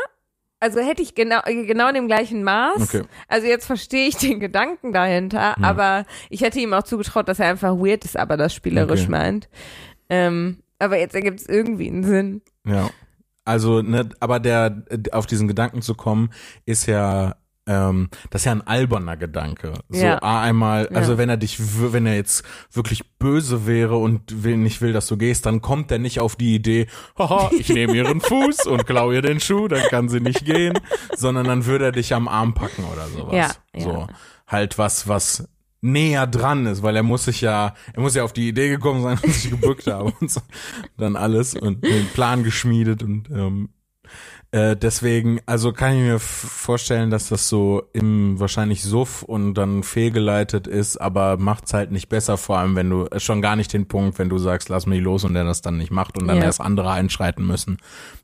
also 0.59 0.79
hätte 0.79 1.01
ich 1.01 1.13
genau, 1.15 1.39
genau 1.45 1.87
in 1.89 1.95
dem 1.95 2.07
gleichen 2.07 2.43
Maß. 2.43 2.81
Okay. 2.81 3.03
Also 3.27 3.47
jetzt 3.47 3.65
verstehe 3.65 4.07
ich 4.07 4.15
den 4.17 4.39
Gedanken 4.39 4.91
dahinter, 4.93 5.61
aber 5.63 6.05
ich 6.29 6.41
hätte 6.41 6.59
ihm 6.59 6.73
auch 6.73 6.83
zugetraut, 6.83 7.27
dass 7.27 7.39
er 7.39 7.49
einfach 7.49 7.75
weird 7.77 8.05
ist, 8.05 8.17
aber 8.17 8.37
das 8.37 8.53
spielerisch 8.53 9.03
Okay. 9.03 9.11
meint. 9.11 9.49
Ähm, 10.09 10.63
aber 10.79 10.97
jetzt 10.97 11.15
ergibt 11.15 11.41
es 11.41 11.47
irgendwie 11.47 11.87
einen 11.87 12.03
Sinn. 12.03 12.41
Ja. 12.65 12.89
Also, 13.45 13.81
ne, 13.81 14.09
aber 14.19 14.39
der, 14.39 14.83
auf 15.11 15.25
diesen 15.25 15.47
Gedanken 15.47 15.81
zu 15.81 15.95
kommen, 15.95 16.31
ist 16.65 16.85
ja, 16.85 17.35
ähm, 17.67 18.09
das 18.29 18.41
ist 18.41 18.45
ja 18.45 18.53
ein 18.53 18.65
alberner 18.65 19.17
Gedanke. 19.17 19.73
So 19.89 20.03
Ja. 20.03 20.17
Einmal, 20.19 20.87
also 20.89 21.13
Ja. 21.13 21.17
wenn 21.17 21.29
er 21.29 21.37
dich, 21.37 21.57
wenn 21.59 22.05
er 22.05 22.15
jetzt 22.15 22.43
wirklich 22.71 23.03
böse 23.19 23.67
wäre 23.67 23.97
und 23.97 24.43
will, 24.43 24.57
nicht 24.57 24.81
will, 24.81 24.93
dass 24.93 25.07
du 25.07 25.17
gehst, 25.17 25.45
dann 25.45 25.61
kommt 25.61 25.91
er 25.91 25.99
nicht 25.99 26.19
auf 26.19 26.35
die 26.35 26.55
Idee, 26.55 26.87
haha, 27.17 27.51
ich 27.57 27.69
nehme 27.69 27.93
ihren 27.93 28.21
Fuß 28.21 28.65
und 28.67 28.85
klau 28.87 29.11
ihr 29.11 29.21
den 29.21 29.39
Schuh, 29.39 29.67
dann 29.67 29.83
kann 29.89 30.09
sie 30.09 30.19
nicht 30.21 30.45
gehen, 30.45 30.79
sondern 31.15 31.45
dann 31.45 31.65
würde 31.65 31.85
er 31.85 31.91
dich 31.91 32.13
am 32.13 32.27
Arm 32.27 32.53
packen 32.53 32.83
oder 32.85 33.07
sowas. 33.07 33.33
Ja, 33.33 33.79
ja. 33.79 33.83
So. 33.83 34.07
Halt 34.47 34.77
was, 34.77 35.07
was 35.07 35.47
näher 35.81 36.25
dran 36.25 36.65
ist, 36.65 36.81
weil 36.83 36.95
er 36.95 37.03
muss 37.03 37.25
sich 37.25 37.41
ja, 37.41 37.73
er 37.93 38.01
muss 38.01 38.15
ja 38.15 38.23
auf 38.23 38.33
die 38.33 38.47
Idee 38.47 38.69
gekommen 38.69 39.03
sein 39.03 39.19
und 39.21 39.31
sich 39.33 39.51
gebückt 39.51 39.87
haben 39.87 40.11
und 40.19 40.31
so. 40.31 40.41
dann 40.97 41.15
alles 41.15 41.53
und 41.53 41.83
den 41.83 42.07
Plan 42.07 42.43
geschmiedet 42.43 43.03
und 43.03 43.29
ähm, 43.29 43.69
äh, 44.51 44.75
deswegen, 44.77 45.39
also 45.45 45.73
kann 45.73 45.93
ich 45.93 45.99
mir 46.01 46.19
vorstellen, 46.19 47.09
dass 47.09 47.27
das 47.29 47.49
so 47.49 47.83
im 47.93 48.39
wahrscheinlich 48.39 48.81
Suff 48.83 49.23
und 49.23 49.55
dann 49.55 49.83
fehlgeleitet 49.83 50.67
ist, 50.67 50.97
aber 50.97 51.37
macht's 51.37 51.73
halt 51.73 51.91
nicht 51.91 52.07
besser, 52.09 52.37
vor 52.37 52.57
allem 52.57 52.75
wenn 52.75 52.89
du 52.89 53.05
äh, 53.07 53.19
schon 53.19 53.41
gar 53.41 53.55
nicht 53.55 53.73
den 53.73 53.87
Punkt, 53.87 54.19
wenn 54.19 54.29
du 54.29 54.37
sagst, 54.37 54.69
lass 54.69 54.85
mich 54.85 55.01
los 55.01 55.23
und 55.25 55.33
der 55.33 55.43
das 55.43 55.61
dann 55.61 55.77
nicht 55.77 55.91
macht 55.91 56.17
und 56.17 56.27
dann 56.27 56.37
Ja. 56.37 56.43
erst 56.45 56.61
andere 56.61 56.91
einschreiten 56.91 57.45
müssen, 57.45 57.77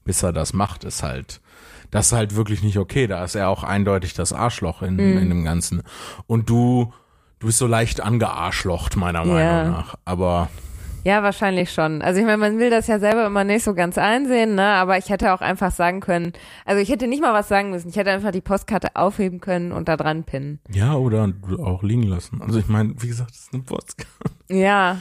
bis 0.06 0.24
er 0.24 0.32
das 0.34 0.54
macht, 0.54 0.84
ist 0.86 1.04
halt, 1.04 1.42
das 1.92 2.08
ist 2.08 2.14
halt 2.14 2.36
wirklich 2.36 2.64
nicht 2.64 2.78
okay. 2.78 3.06
Da 3.08 3.24
ist 3.24 3.36
er 3.36 3.50
auch 3.50 3.64
eindeutig 3.64 4.14
das 4.14 4.34
Arschloch 4.34 4.82
in, 4.82 4.96
Mhm. 4.96 5.18
in 5.18 5.30
dem 5.30 5.44
Ganzen. 5.44 5.84
Und 6.26 6.50
du, 6.50 6.92
du 7.40 7.48
bist 7.48 7.60
so 7.60 7.68
leicht 7.68 8.00
angearschlocht, 8.02 8.96
meiner. 8.96 9.26
Meinung 9.26 9.72
nach. 9.72 9.96
Aber 10.06 10.50
Ja, 11.06 11.22
wahrscheinlich 11.22 11.72
schon. 11.72 12.02
Also 12.02 12.20
ich 12.20 12.26
meine, 12.26 12.38
man 12.38 12.60
will 12.60 12.70
das 12.70 12.88
ja 12.88 12.98
selber 12.98 13.26
immer 13.26 13.44
nicht 13.44 13.64
so 13.64 13.74
ganz 13.74 13.98
einsehen, 13.98 14.56
ne? 14.56 14.64
Aber 14.66 14.98
ich 14.98 15.10
hätte 15.10 15.34
auch 15.34 15.42
einfach 15.42 15.72
sagen 15.72 16.00
können, 16.00 16.32
also 16.66 16.82
ich 16.82 16.90
hätte 16.90 17.08
nicht 17.08 17.22
mal 17.22 17.34
was 17.34 17.50
sagen 17.50 17.72
müssen. 17.72 17.90
Ich 17.90 17.98
hätte 17.98 18.12
einfach 18.12 18.32
die 18.32 18.42
Postkarte 18.42 18.96
aufheben 18.96 19.42
können 19.42 19.72
und 19.74 19.88
da 19.90 19.98
dran 19.98 20.24
pinnen. 20.24 20.60
ja, 20.70 20.96
oder 20.96 21.30
auch 21.60 21.84
liegen 21.84 22.04
lassen. 22.04 22.42
Also 22.42 22.60
ich 22.60 22.68
meine, 22.68 22.94
wie 23.02 23.08
gesagt, 23.08 23.32
das 23.32 23.40
ist 23.40 23.54
eine 23.54 23.64
Podcast. 23.64 24.08
Ja. 24.50 25.00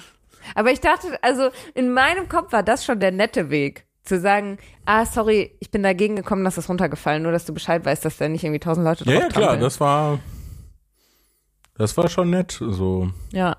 Aber 0.56 0.72
ich 0.72 0.80
dachte, 0.80 1.06
also 1.22 1.50
in 1.74 1.92
meinem 1.92 2.28
Kopf 2.28 2.52
war 2.52 2.64
das 2.64 2.84
schon 2.84 2.98
der 2.98 3.12
nette 3.12 3.48
Weg. 3.50 3.86
Zu 4.04 4.18
sagen, 4.18 4.58
ah, 4.84 5.06
sorry, 5.06 5.56
ich 5.60 5.70
bin 5.70 5.84
dagegen 5.84 6.16
gekommen, 6.16 6.42
dass 6.42 6.56
das 6.56 6.68
runtergefallen, 6.68 7.22
nur 7.22 7.30
dass 7.30 7.44
du 7.44 7.54
Bescheid 7.54 7.84
weißt, 7.84 8.04
dass 8.04 8.16
da 8.16 8.28
nicht 8.28 8.42
irgendwie 8.42 8.58
tausend 8.58 8.84
Leute 8.84 9.04
drauf 9.04 9.14
Ja, 9.14 9.20
ja, 9.20 9.28
klar, 9.28 9.42
trampeln. 9.44 9.60
das 9.60 9.78
war, 9.78 10.18
das 11.78 11.96
war 11.96 12.08
schon 12.08 12.30
nett, 12.30 12.58
so. 12.60 13.10
Ja. 13.32 13.56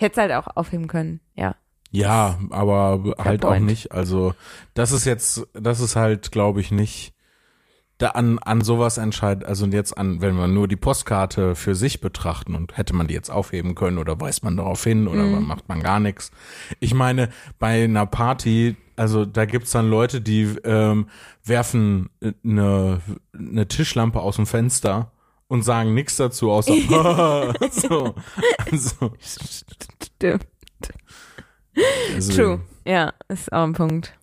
Ich 0.00 0.02
hätte 0.02 0.18
es 0.18 0.30
halt 0.30 0.32
auch 0.32 0.56
aufheben 0.56 0.86
können, 0.86 1.20
ja. 1.34 1.56
Ja, 1.90 2.38
aber 2.48 3.12
halt 3.18 3.44
auch 3.44 3.58
nicht. 3.58 3.92
Also, 3.92 4.32
das 4.72 4.92
ist 4.92 5.04
jetzt, 5.04 5.46
das 5.52 5.80
ist 5.80 5.94
halt, 5.94 6.32
glaube 6.32 6.62
ich, 6.62 6.70
nicht, 6.70 7.12
da 7.98 8.08
an, 8.12 8.38
an 8.38 8.62
sowas 8.62 8.96
entscheidet, 8.96 9.44
also 9.44 9.66
jetzt 9.66 9.98
an, 9.98 10.22
wenn 10.22 10.36
wir 10.36 10.46
nur 10.48 10.68
die 10.68 10.76
Postkarte 10.76 11.54
für 11.54 11.74
sich 11.74 12.00
betrachten 12.00 12.54
und 12.54 12.78
hätte 12.78 12.94
man 12.94 13.08
die 13.08 13.12
jetzt 13.14 13.28
aufheben 13.30 13.74
können 13.74 13.98
oder 13.98 14.18
weist 14.18 14.42
man 14.42 14.56
darauf 14.56 14.82
hin 14.82 15.06
oder 15.06 15.22
Mhm. 15.24 15.46
macht 15.46 15.68
man 15.68 15.82
gar 15.82 16.00
nichts. 16.00 16.30
Ich 16.78 16.94
meine, 16.94 17.28
bei 17.58 17.84
einer 17.84 18.06
Party, 18.06 18.76
also 18.96 19.26
da 19.26 19.44
gibt's 19.44 19.72
dann 19.72 19.90
Leute, 19.90 20.22
die 20.22 20.44
ähm, 20.64 21.08
werfen 21.44 22.08
eine, 22.42 23.02
eine 23.38 23.68
Tischlampe 23.68 24.20
aus 24.20 24.36
dem 24.36 24.46
Fenster 24.46 25.12
und 25.50 25.62
sagen 25.62 25.94
nichts 25.94 26.16
dazu, 26.16 26.52
außer 26.52 26.72
so. 27.72 28.14
Also, 28.70 29.12
Stimmt. 30.02 30.46
also, 32.14 32.32
True. 32.32 32.60
Ja, 32.86 33.12
ist 33.28 33.52
auch 33.52 33.64
ein 33.64 33.72
Punkt. 33.72 34.16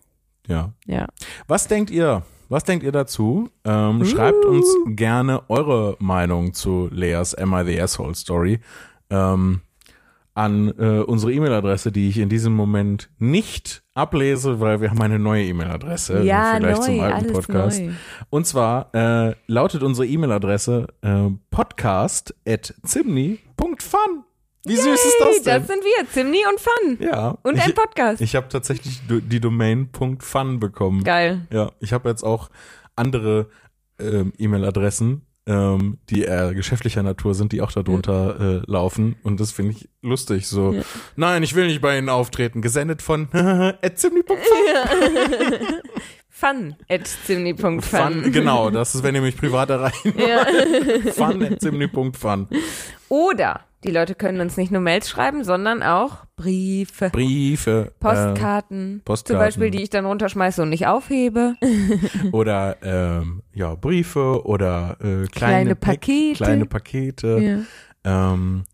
Ja. 0.46 0.72
Ja. 0.86 1.06
Was 1.46 1.68
denkt 1.68 1.90
ihr? 1.90 2.22
Was 2.48 2.64
denkt 2.64 2.82
ihr 2.82 2.92
dazu? 2.92 3.50
Ähm, 3.64 4.06
Schreibt 4.06 4.42
uns 4.46 4.66
gerne 4.86 5.42
eure 5.50 5.96
Meinung 5.98 6.54
zu 6.54 6.88
Leas 6.90 7.34
Am 7.34 7.52
I 7.52 7.62
the 7.66 7.80
Asshole 7.80 8.14
Story 8.14 8.60
ähm, 9.10 9.60
an 10.32 10.72
äh, 10.78 11.00
unsere 11.00 11.32
E-Mail-Adresse, 11.34 11.92
die 11.92 12.08
ich 12.08 12.16
in 12.16 12.30
diesem 12.30 12.54
Moment 12.54 13.10
nicht 13.18 13.82
ablese, 13.98 14.60
weil 14.60 14.80
wir 14.80 14.90
haben 14.90 15.02
eine 15.02 15.18
neue 15.18 15.44
E-Mail-Adresse 15.44 16.22
ja, 16.22 16.56
im 16.56 16.62
Vergleich 16.62 16.78
neu, 16.78 16.84
zum 16.84 17.00
alten 17.00 17.32
Podcast. 17.32 17.80
neu. 17.80 17.92
Und 18.30 18.46
zwar 18.46 18.94
äh, 18.94 19.34
lautet 19.46 19.82
unsere 19.82 20.06
E-Mail-Adresse 20.06 20.86
äh, 21.02 21.30
podcast 21.50 22.34
at 22.46 22.74
zimni.fun. 22.84 24.24
Wie 24.64 24.76
süß 24.76 24.86
ist 24.86 25.16
das 25.20 25.42
denn? 25.42 25.60
das 25.60 25.66
sind 25.66 25.82
wir, 25.82 26.08
Zimni 26.10 26.42
und 26.48 26.60
Fun. 26.60 26.98
ja. 27.00 27.38
Und 27.42 27.56
ich, 27.56 27.64
ein 27.64 27.74
Podcast. 27.74 28.20
Ich 28.20 28.36
habe 28.36 28.48
tatsächlich 28.48 29.00
die 29.08 29.40
Domain 29.40 29.88
.fun 30.18 30.60
bekommen. 30.60 31.04
Geil. 31.04 31.46
Ja, 31.50 31.72
ich 31.80 31.92
habe 31.92 32.08
jetzt 32.08 32.22
auch 32.22 32.50
andere 32.96 33.48
ähm, 33.98 34.32
E-Mail-Adressen, 34.36 35.22
ähm, 35.48 35.98
die 36.10 36.22
eher 36.22 36.54
geschäftlicher 36.54 37.02
Natur 37.02 37.34
sind, 37.34 37.50
die 37.52 37.62
auch 37.62 37.72
darunter 37.72 38.62
äh, 38.62 38.70
laufen. 38.70 39.16
Und 39.22 39.40
das 39.40 39.50
finde 39.50 39.72
ich 39.72 39.88
lustig. 40.02 40.46
So, 40.46 40.74
Ja. 40.74 40.82
nein, 41.16 41.42
ich 41.42 41.54
will 41.54 41.66
nicht 41.66 41.80
bei 41.80 41.98
Ihnen 41.98 42.08
auftreten. 42.10 42.62
Gesendet 42.62 43.02
von. 43.02 43.28
Fun 46.30 46.76
at 46.88 47.06
Zimni.fun. 47.26 47.80
Fun, 47.82 48.30
genau, 48.30 48.70
das 48.70 48.94
ist, 48.94 49.02
wenn 49.02 49.14
ihr 49.16 49.20
mich 49.22 49.36
privat 49.36 49.70
erreichen 49.70 50.14
Ja. 50.16 50.46
Fun 51.12 51.42
at 51.42 51.60
zimni.fun. 51.60 52.46
Oder 53.08 53.60
die 53.84 53.90
Leute 53.90 54.16
können 54.16 54.40
uns 54.40 54.56
nicht 54.56 54.72
nur 54.72 54.80
Mails 54.80 55.08
schreiben, 55.08 55.44
sondern 55.44 55.84
auch 55.84 56.24
Briefe, 56.34 57.10
Briefe. 57.10 57.92
Postkarten, 58.00 59.02
Postkarten. 59.04 59.26
zum 59.26 59.38
Beispiel, 59.38 59.70
die 59.70 59.82
ich 59.82 59.90
dann 59.90 60.04
runterschmeiße 60.04 60.62
und 60.62 60.70
nicht 60.70 60.86
aufhebe. 60.86 61.54
Äh, 61.60 62.28
oder 62.32 62.76
ähm, 62.82 63.42
ja, 63.54 63.74
Briefe 63.76 64.44
oder 64.44 64.96
äh, 65.00 65.26
kleine, 65.26 65.28
Kleine 65.28 65.74
Pakete. 65.76 66.44
Kleine 66.44 66.66
Pakete. 66.66 67.66
Ja. 68.04 68.32
Ähm, 68.32 68.64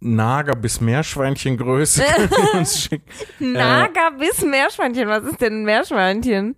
Nager 0.00 0.54
bis 0.54 0.80
Meerschweinchengröße 0.80 2.02
können 2.16 2.30
die 2.30 2.56
uns 2.56 2.80
schicken. 2.80 3.04
Nager 3.52 4.12
bis 4.18 4.42
Meerschweinchen. 4.42 5.08
Was 5.08 5.24
ist 5.24 5.40
denn 5.40 5.62
ein 5.62 5.64
Meerschweinchen? 5.64 6.56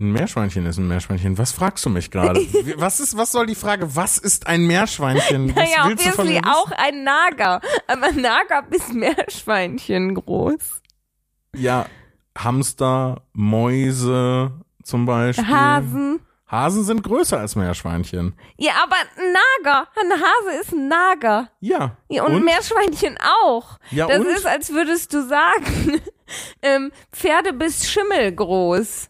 Ein 0.00 0.12
Meerschweinchen 0.12 0.64
ist 0.66 0.78
ein 0.78 0.86
Meerschweinchen. 0.86 1.38
Was 1.38 1.50
fragst 1.50 1.84
du 1.84 1.90
mich 1.90 2.10
gerade? 2.10 2.40
Was 2.76 3.00
ist, 3.00 3.16
was 3.16 3.32
soll 3.32 3.46
die 3.46 3.56
Frage? 3.56 3.96
Was 3.96 4.16
ist 4.18 4.46
ein 4.46 4.66
Meerschweinchen? 4.66 5.48
Was 5.56 5.56
Naja, 5.56 5.88
willst 5.88 6.06
obviously 6.06 6.40
auch 6.44 6.70
ein 6.70 7.02
Nager. 7.02 7.60
Aber 7.88 8.12
Nager 8.12 8.62
bis 8.62 8.92
Meerschweinchen 8.92 10.14
groß. 10.14 10.82
Ja, 11.56 11.86
Hamster, 12.36 13.22
Mäuse 13.32 14.52
zum 14.84 15.04
Beispiel. 15.06 15.48
Hasen. 15.48 16.20
Hasen 16.46 16.84
sind 16.84 17.02
größer 17.02 17.38
als 17.38 17.56
Meerschweinchen. 17.56 18.34
Ja, 18.56 18.72
aber 18.84 18.96
ein 18.96 19.32
Nager. 19.32 19.88
Ein 20.00 20.12
Hase 20.12 20.60
ist 20.60 20.72
ein 20.72 20.88
Nager. 20.88 21.50
Ja. 21.60 21.96
Ja, 22.08 22.24
und, 22.24 22.36
ein 22.36 22.44
Meerschweinchen 22.44 23.18
auch. 23.42 23.78
Ja, 23.90 24.06
das 24.06 24.20
und? 24.20 24.26
ist, 24.28 24.46
als 24.46 24.72
würdest 24.72 25.12
du 25.12 25.26
sagen, 25.28 26.00
ähm, 26.62 26.92
Pferde 27.12 27.52
bis 27.52 27.90
Schimmel 27.90 28.32
groß. 28.32 29.08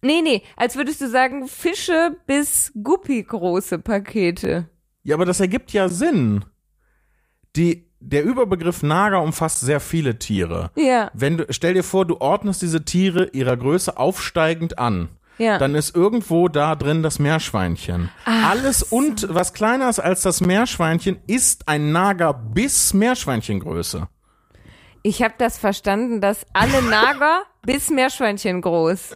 Nee, 0.00 0.20
nee, 0.22 0.42
als 0.56 0.76
würdest 0.76 1.00
du 1.00 1.08
sagen, 1.08 1.48
Fische 1.48 2.16
bis 2.26 2.72
Guppi 2.82 3.22
große 3.22 3.78
Pakete. 3.78 4.68
Ja, 5.02 5.16
aber 5.16 5.24
das 5.24 5.40
ergibt 5.40 5.72
ja 5.72 5.88
Sinn. 5.88 6.44
Die, 7.56 7.86
der 8.00 8.22
Überbegriff 8.24 8.82
Nager 8.82 9.22
umfasst 9.22 9.60
sehr 9.60 9.80
viele 9.80 10.18
Tiere. 10.18 10.70
Ja, 10.76 11.10
Wenn 11.14 11.38
du, 11.38 11.46
stell 11.50 11.74
dir 11.74 11.82
vor, 11.82 12.04
du 12.04 12.20
ordnest 12.20 12.62
diese 12.62 12.84
Tiere 12.84 13.30
ihrer 13.32 13.56
Größe 13.56 13.96
aufsteigend 13.96 14.78
an. 14.78 15.08
ja. 15.38 15.58
Dann 15.58 15.74
ist 15.74 15.96
irgendwo 15.96 16.48
da 16.48 16.76
drin 16.76 17.02
das 17.02 17.18
Meerschweinchen. 17.18 18.10
Alles 18.24 18.82
und 18.84 19.26
was 19.34 19.52
kleiner 19.52 19.88
ist 19.88 19.98
als 19.98 20.22
das 20.22 20.40
Meerschweinchen 20.40 21.18
ist 21.26 21.66
ein 21.68 21.90
Nager 21.90 22.32
bis 22.34 22.94
Meerschweinchengröße. 22.94 24.06
ich 25.02 25.22
habe 25.22 25.34
das 25.38 25.58
verstanden, 25.58 26.20
dass 26.20 26.44
alle 26.52 26.82
Nager 26.82 27.42
bis 27.62 27.88
Meerschweinchen 27.90 28.60
groß. 28.60 29.14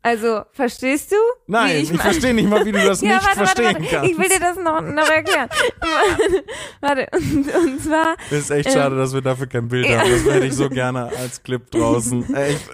Also, 0.00 0.42
verstehst 0.52 1.10
du? 1.12 1.16
Nein, 1.48 1.78
ich, 1.82 1.90
mein- 1.90 1.98
verstehe 2.00 2.32
nicht 2.32 2.48
mal, 2.48 2.64
wie 2.64 2.72
du 2.72 2.78
das 2.84 3.00
Ja, 3.02 3.14
nicht 3.16 3.26
warte, 3.26 3.40
warte, 3.40 3.62
verstehen 3.62 3.82
warte. 3.82 3.96
kannst. 3.96 4.10
Ich 4.10 4.18
will 4.18 4.28
dir 4.28 4.40
das 4.40 4.56
noch, 4.56 4.80
noch 4.80 5.08
erklären. 5.10 5.48
warte, 6.80 7.08
und, 7.12 7.54
und 7.54 7.82
zwar, 7.82 8.16
Das 8.30 8.38
ist 8.38 8.50
echt 8.50 8.72
schade, 8.72 8.96
dass 8.96 9.12
wir 9.12 9.20
dafür 9.22 9.46
kein 9.48 9.68
Bild 9.68 9.88
haben. 9.88 10.10
Das 10.10 10.24
hätte 10.24 10.46
ich 10.46 10.54
so 10.54 10.68
gerne 10.70 11.08
als 11.16 11.42
Clip 11.42 11.68
draußen. 11.70 12.32
Echt. 12.34 12.68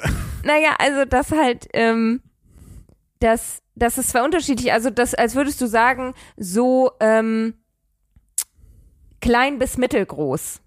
Naja, 0.45 0.77
also 0.79 1.05
das 1.07 1.33
halt, 1.33 1.67
ähm, 1.73 2.21
das, 3.21 3.63
das 3.75 3.97
ist 3.97 4.11
zwar 4.11 4.25
unterschiedlich, 4.25 4.71
also 4.73 4.91
das, 4.91 5.15
als 5.15 5.35
würdest 5.35 5.61
du 5.63 5.67
sagen, 5.67 6.15
so 6.37 6.93
ähm, 7.01 7.55
klein 9.21 9.59
bis 9.59 9.79
mittelgroß. 9.79 10.61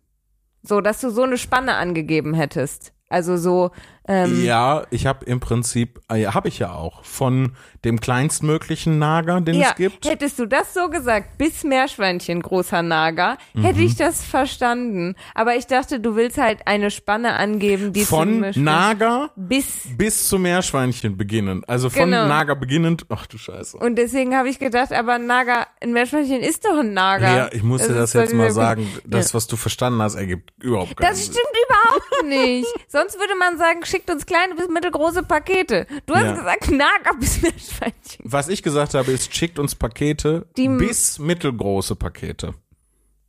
So, 0.64 0.82
dass 0.82 1.00
du 1.02 1.12
so 1.12 1.24
eine 1.24 1.38
Spanne 1.38 1.76
angegeben 1.76 2.34
hättest. 2.34 2.94
Also 3.10 3.38
so, 3.38 3.72
ähm, 4.08 4.44
Ja, 4.44 4.84
ich 4.90 5.06
habe 5.06 5.26
im 5.26 5.40
Prinzip, 5.40 6.00
äh, 6.10 6.26
habe 6.28 6.48
ich 6.48 6.60
ja 6.60 6.72
auch, 6.74 7.04
von 7.04 7.54
dem 7.86 8.00
kleinstmöglichen 8.00 9.00
Nager, 9.00 9.40
den 9.42 9.56
ja, 9.56 9.70
es 9.70 9.76
gibt. 9.76 10.06
hättest 10.08 10.40
du 10.40 10.46
das 10.46 10.74
so 10.74 10.90
gesagt, 10.90 11.38
bis 11.38 11.64
Meerschweinchen, 11.64 12.42
großer 12.42 12.82
Nager, 12.82 13.38
hätte 13.56 13.80
Mhm. 13.80 13.86
ich 13.86 13.96
das 13.96 14.24
verstanden. 14.24 15.16
Aber 15.36 15.56
ich 15.56 15.68
dachte, 15.68 16.00
du 16.00 16.16
willst 16.16 16.38
halt 16.38 16.60
eine 16.66 16.92
Spanne 16.92 17.34
angeben, 17.34 17.94
die 17.94 18.04
Von 18.06 18.46
Nager 18.56 19.32
bis 19.36 19.66
bis 19.98 20.28
zum 20.28 20.42
Meerschweinchen 20.44 21.18
beginnend. 21.18 21.68
Also 21.70 21.90
von 21.90 22.10
Genau. 22.10 22.28
Nager 22.28 22.56
beginnend. 22.56 23.06
Ach 23.10 23.26
du 23.28 23.38
Scheiße. 23.38 23.78
Und 23.78 23.96
deswegen 23.98 24.36
habe 24.36 24.50
ich 24.50 24.60
gedacht, 24.60 24.92
aber 24.92 25.14
ein 25.14 25.26
Nager, 25.28 25.68
ein 25.82 25.94
Meerschweinchen 25.94 26.42
ist 26.42 26.66
doch 26.66 26.80
ein 26.80 26.94
Nager. 26.94 27.36
Ja, 27.36 27.50
ich 27.52 27.64
muss 27.64 27.82
dir 27.88 27.94
das 27.94 28.10
ist 28.10 28.16
doch 28.16 28.22
jetzt 28.22 28.34
mal 28.34 28.52
sagen. 28.52 28.88
Das, 29.06 29.34
was 29.34 29.48
du 29.48 29.56
verstanden 29.56 30.02
hast, 30.02 30.16
ergibt 30.16 30.52
überhaupt 30.62 30.98
keinen 30.98 31.10
Das 31.10 31.24
Sinn. 31.26 31.34
stimmt 31.34 31.56
überhaupt 31.68 32.26
nicht. 32.28 32.68
Sonst 32.88 33.18
würde 33.20 33.36
man 33.40 33.58
sagen, 33.58 33.86
schickt 33.98 34.10
uns 34.12 34.26
kleine 34.28 34.54
bis 34.56 34.68
mittelgroße 34.70 35.24
Pakete. 35.24 35.88
Du 36.06 36.14
hast 36.14 36.24
Ja. 36.24 36.34
gesagt, 36.36 36.70
Nager 36.72 37.18
bis 37.20 37.42
Meerschweinchen. 37.42 38.20
Was 38.24 38.48
ich 38.48 38.62
gesagt 38.62 38.94
habe, 38.94 39.12
ist, 39.12 39.34
schickt 39.36 39.58
uns 39.58 39.74
Pakete 39.76 40.46
Die- 40.56 40.68
bis 40.70 41.18
mittelgroße 41.20 41.96
Pakete. 41.96 42.54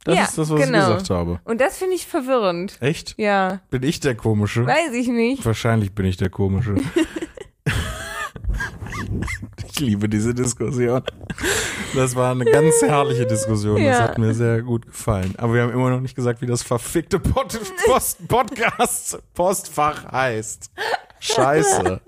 Das 0.05 0.15
Ja, 0.17 0.25
ist 0.25 0.37
das, 0.39 0.51
was 0.51 0.61
genau. 0.61 0.79
ich 0.79 0.85
gesagt 0.85 1.11
habe. 1.11 1.41
Und 1.45 1.61
das 1.61 1.79
finde 1.79 1.95
ich 1.95 2.07
verwirrend. 2.07 2.77
Echt? 2.81 3.15
Ja, 3.19 3.61
Bin 3.71 3.83
ich 3.83 4.01
der 4.01 4.15
Komische? 4.15 4.67
weiß 4.67 4.93
ich 4.93 5.09
nicht. 5.09 5.45
Wahrscheinlich 5.45 5.93
bin 5.95 6.05
ich 6.07 6.17
der 6.19 6.31
Komische. 6.31 6.75
ich 9.79 9.87
liebe 9.87 10.09
diese 10.09 10.35
Diskussion. 10.35 11.03
Das 11.95 12.17
war 12.17 12.33
eine 12.33 12.45
ganz 12.45 12.75
herrliche 12.83 13.27
Diskussion. 13.27 13.77
Das 13.77 13.99
Ja. 13.99 14.03
hat 14.05 14.19
mir 14.19 14.35
sehr 14.35 14.63
gut 14.63 14.87
gefallen. 14.87 15.35
Aber 15.39 15.55
wir 15.55 15.63
haben 15.63 15.73
immer 15.73 15.91
noch 15.91 16.01
nicht 16.01 16.17
gesagt, 16.17 16.43
wie 16.43 16.47
das 16.47 16.63
verfickte 16.63 17.19
Pod 17.21 17.59
Post 17.87 18.27
Podcast 18.29 19.19
Postfach 19.35 20.11
heißt. 20.11 20.71
Scheiße. 21.21 22.01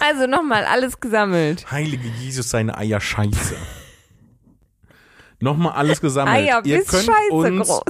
Also 0.00 0.26
nochmal, 0.26 0.64
alles 0.64 1.00
gesammelt. 1.00 1.70
Heilige 1.70 2.08
Jesus, 2.20 2.50
seine 2.50 2.76
Eier 2.76 3.00
Scheiße. 3.00 3.56
Nochmal 5.40 5.72
alles 5.72 6.00
gesammelt. 6.00 6.36
Eier 6.36 6.60
Ihr 6.64 6.82
könnt 6.84 7.04
scheiße 7.04 7.32
uns 7.32 7.68
groß. 7.68 7.82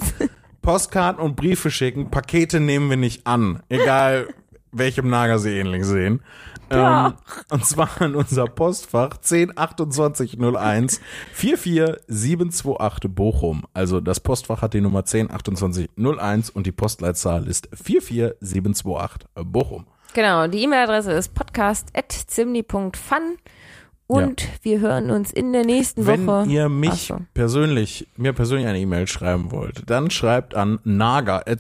Postkarten 0.63 1.23
und 1.23 1.37
Briefe 1.37 1.71
schicken. 1.71 2.11
Pakete 2.11 2.61
nehmen 2.61 2.91
wir 2.91 2.97
nicht 2.97 3.27
an. 3.27 3.63
Egal, 3.69 4.29
welchem 4.73 5.09
Nager 5.09 5.39
sie 5.39 5.57
ähnlich 5.59 5.85
sehen. 5.85 6.23
Ja. 6.73 7.09
Ähm, 7.09 7.15
und 7.51 7.65
zwar 7.67 7.91
an 8.01 8.15
unser 8.15 8.47
Postfach 8.47 9.17
102801 9.19 11.01
44728 11.33 13.11
Bochum. 13.15 13.65
Also 13.75 14.01
das 14.01 14.21
Postfach 14.21 14.63
hat 14.63 14.73
die 14.75 14.81
Nummer 14.81 15.05
102801 15.05 16.51
und 16.51 16.67
die 16.67 16.73
Postleitzahl 16.73 17.47
ist 17.47 17.69
44728 17.73 19.29
Bochum. 19.45 19.87
Genau, 20.15 20.47
die 20.49 20.63
E-Mail-Adresse 20.65 21.13
ist 21.13 21.35
podcast.zimni.fun 21.35 23.37
und 24.09 24.49
wir 24.63 24.81
hören 24.81 25.13
uns 25.13 25.31
in 25.33 25.53
der 25.53 25.65
nächsten 25.65 26.05
Wenn 26.05 26.27
Woche. 26.27 26.49
ihr 26.49 26.65
Ach 26.65 26.69
mich 26.69 27.07
so. 27.07 27.21
persönlich, 27.33 28.09
mir 28.17 28.33
persönlich 28.33 28.67
eine 28.67 28.81
E-Mail 28.81 29.07
schreiben 29.07 29.53
wollt, 29.53 29.89
dann 29.89 30.11
schreibt 30.11 30.57
an 30.57 30.81
naga. 30.83 31.45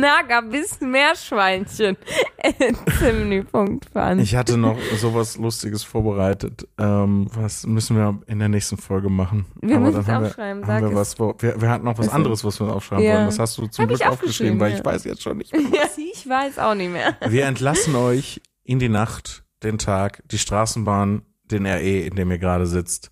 Nager 0.00 0.42
bis 0.42 0.80
Meerschweinchen. 0.80 1.96
Zimni.fun. 2.98 4.18
Ich 4.18 4.34
hatte 4.34 4.56
noch 4.56 4.78
sowas 4.98 5.36
Lustiges 5.36 5.84
vorbereitet. 5.84 6.66
Ähm, 6.78 7.28
was 7.34 7.66
müssen 7.66 7.96
wir 7.96 8.20
in 8.26 8.38
der 8.38 8.48
nächsten 8.48 8.76
Folge 8.76 9.10
machen? 9.10 9.46
Wir 9.60 9.76
Aber 9.76 9.86
müssen 9.86 10.00
es 10.00 10.08
aufschreiben, 10.08 10.62
wir, 10.62 10.66
sag 10.66 10.82
wir 10.82 10.94
was. 10.94 11.18
Wir, 11.18 11.60
wir 11.60 11.68
hatten 11.70 11.84
noch 11.84 11.98
was 11.98 12.06
Also, 12.06 12.16
anderes, 12.16 12.44
was 12.44 12.60
wir 12.60 12.74
aufschreiben 12.74 13.04
ja. 13.04 13.14
wollen. 13.14 13.26
Das 13.26 13.38
hast 13.38 13.58
du 13.58 13.66
zum 13.66 13.82
Hab 13.82 13.88
Glück 13.88 14.06
aufgeschrieben, 14.06 14.12
aufgeschrieben, 14.12 14.60
weil 14.60 14.72
ja. 14.72 14.78
ich 14.78 14.84
weiß 14.84 15.04
jetzt 15.04 15.22
schon 15.22 15.36
nicht. 15.36 15.52
Ja, 15.54 15.84
ich 15.96 16.28
weiß 16.28 16.58
auch 16.58 16.74
nicht 16.74 16.92
mehr. 16.92 17.16
Wir 17.28 17.46
entlassen 17.46 17.94
euch 17.94 18.40
in 18.64 18.78
die 18.78 18.88
Nacht, 18.88 19.44
den 19.62 19.78
Tag, 19.78 20.22
die 20.30 20.38
Straßenbahn, 20.38 21.22
den 21.44 21.66
RE, 21.66 22.00
in 22.00 22.16
dem 22.16 22.30
ihr 22.30 22.38
gerade 22.38 22.66
sitzt. 22.66 23.10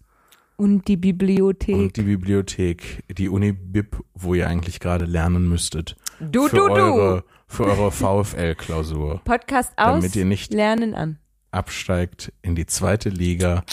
Und 0.56 0.88
die 0.88 0.96
Bibliothek. 0.96 1.76
Und 1.76 1.96
die 1.96 2.02
Bibliothek, 2.02 3.04
die 3.16 3.28
Uni-Bib, 3.28 3.96
wo 4.14 4.34
ihr 4.34 4.48
eigentlich 4.48 4.80
gerade 4.80 5.04
lernen 5.04 5.48
müsstet. 5.48 5.96
Du, 6.20 6.48
für 6.48 6.56
du, 6.56 6.68
du. 6.68 6.74
eure, 6.74 7.24
für 7.46 7.64
eure 7.66 7.90
VfL-Klausur. 7.90 9.20
Podcast 9.24 9.72
aus, 9.76 10.00
Damit 10.00 10.16
ihr 10.16 10.24
nicht 10.24 10.52
lernen 10.52 10.94
an. 10.94 11.18
absteigt 11.50 12.32
in 12.42 12.54
die 12.54 12.66
zweite 12.66 13.08
Liga 13.08 13.64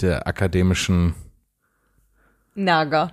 der 0.00 0.26
akademischen. 0.26 1.14
Nager. 2.54 3.12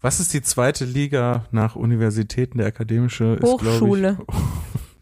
Was 0.00 0.20
ist 0.20 0.32
die 0.32 0.42
zweite 0.42 0.84
Liga 0.84 1.46
nach 1.50 1.74
Universitäten? 1.74 2.58
Der 2.58 2.68
akademische 2.68 3.34
ist, 3.34 3.42
Hochschule. 3.42 4.18
Ich, 4.28 4.34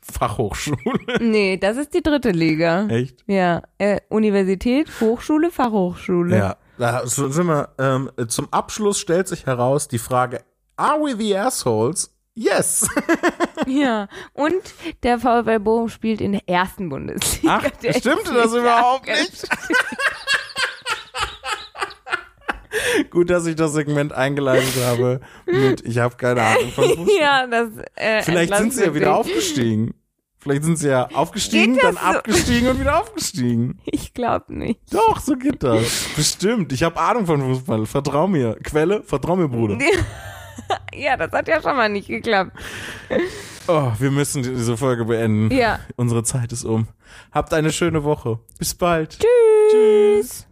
Fachhochschule. 0.14 1.18
Nee, 1.20 1.58
das 1.58 1.76
ist 1.76 1.92
die 1.92 2.02
dritte 2.02 2.30
Liga. 2.30 2.86
Echt? 2.86 3.22
Ja, 3.26 3.62
äh, 3.78 4.00
Universität, 4.08 4.88
Hochschule, 5.00 5.50
Fachhochschule. 5.50 6.36
Ja. 6.36 6.56
Da 6.78 7.06
sind 7.06 7.46
wir, 7.46 7.70
ähm, 7.78 8.10
zum 8.28 8.52
Abschluss 8.52 8.98
stellt 8.98 9.28
sich 9.28 9.46
heraus 9.46 9.88
die 9.88 9.98
Frage, 9.98 10.42
are 10.76 11.00
we 11.00 11.16
the 11.16 11.36
assholes? 11.36 12.14
Yes. 12.36 12.86
Ja, 13.66 14.06
und 14.34 14.62
der 15.02 15.18
VfL 15.18 15.58
Bochum 15.58 15.88
spielt 15.88 16.20
in 16.20 16.32
der 16.32 16.48
ersten 16.48 16.88
Bundesliga. 16.88 17.62
Ach, 17.64 17.70
Der 17.82 17.94
stimmte 17.94 18.30
ist 18.30 18.36
das 18.36 18.54
überhaupt 18.54 19.08
nicht? 19.08 19.48
Gut, 23.10 23.30
dass 23.30 23.46
ich 23.46 23.56
das 23.56 23.72
Segment 23.72 24.12
eingeleitet 24.12 24.76
habe 24.84 25.20
mit 25.46 25.80
Ich 25.86 25.98
habe 25.98 26.16
keine 26.16 26.42
Ahnung 26.42 26.70
von 26.70 26.84
Fußball. 26.84 27.08
Ja, 27.18 27.46
das 27.46 27.70
äh, 27.96 28.22
Vielleicht 28.22 28.54
sind 28.54 28.72
sie 28.74 28.84
ja 28.84 28.94
wieder 28.94 29.06
mich. 29.08 29.16
aufgestiegen. 29.16 29.94
Vielleicht 30.38 30.62
sind 30.64 30.76
sie 30.78 30.90
ja 30.90 31.08
aufgestiegen, 31.12 31.76
dann 31.80 31.94
so? 31.94 32.00
abgestiegen 32.00 32.68
und 32.68 32.78
wieder 32.78 33.00
aufgestiegen. 33.00 33.80
Ich 33.86 34.14
glaube 34.14 34.54
nicht. 34.54 34.78
Doch, 34.92 35.18
so 35.18 35.34
geht 35.36 35.62
das. 35.64 36.06
Bestimmt. 36.14 36.72
Ich 36.72 36.84
habe 36.84 37.00
Ahnung 37.00 37.26
von 37.26 37.40
Fußball. 37.40 37.86
Vertrau 37.86 38.28
mir. 38.28 38.56
Quelle, 38.62 39.02
vertrau 39.02 39.34
mir, 39.34 39.48
Bruder. 39.48 39.78
Ja, 40.94 41.16
das 41.16 41.30
hat 41.32 41.46
ja 41.46 41.60
schon 41.60 41.76
mal 41.76 41.88
nicht 41.90 42.08
geklappt. 42.08 42.52
Oh, 43.68 43.92
wir 43.98 44.10
müssen 44.10 44.42
diese 44.42 44.76
Folge 44.76 45.04
beenden. 45.04 45.54
Ja. 45.54 45.80
Unsere 45.96 46.22
Zeit 46.22 46.52
ist 46.52 46.64
um. 46.64 46.88
Habt 47.32 47.52
eine 47.52 47.70
schöne 47.70 48.02
Woche. 48.04 48.38
Bis 48.58 48.74
bald. 48.74 49.18
Tschüss. 49.70 50.45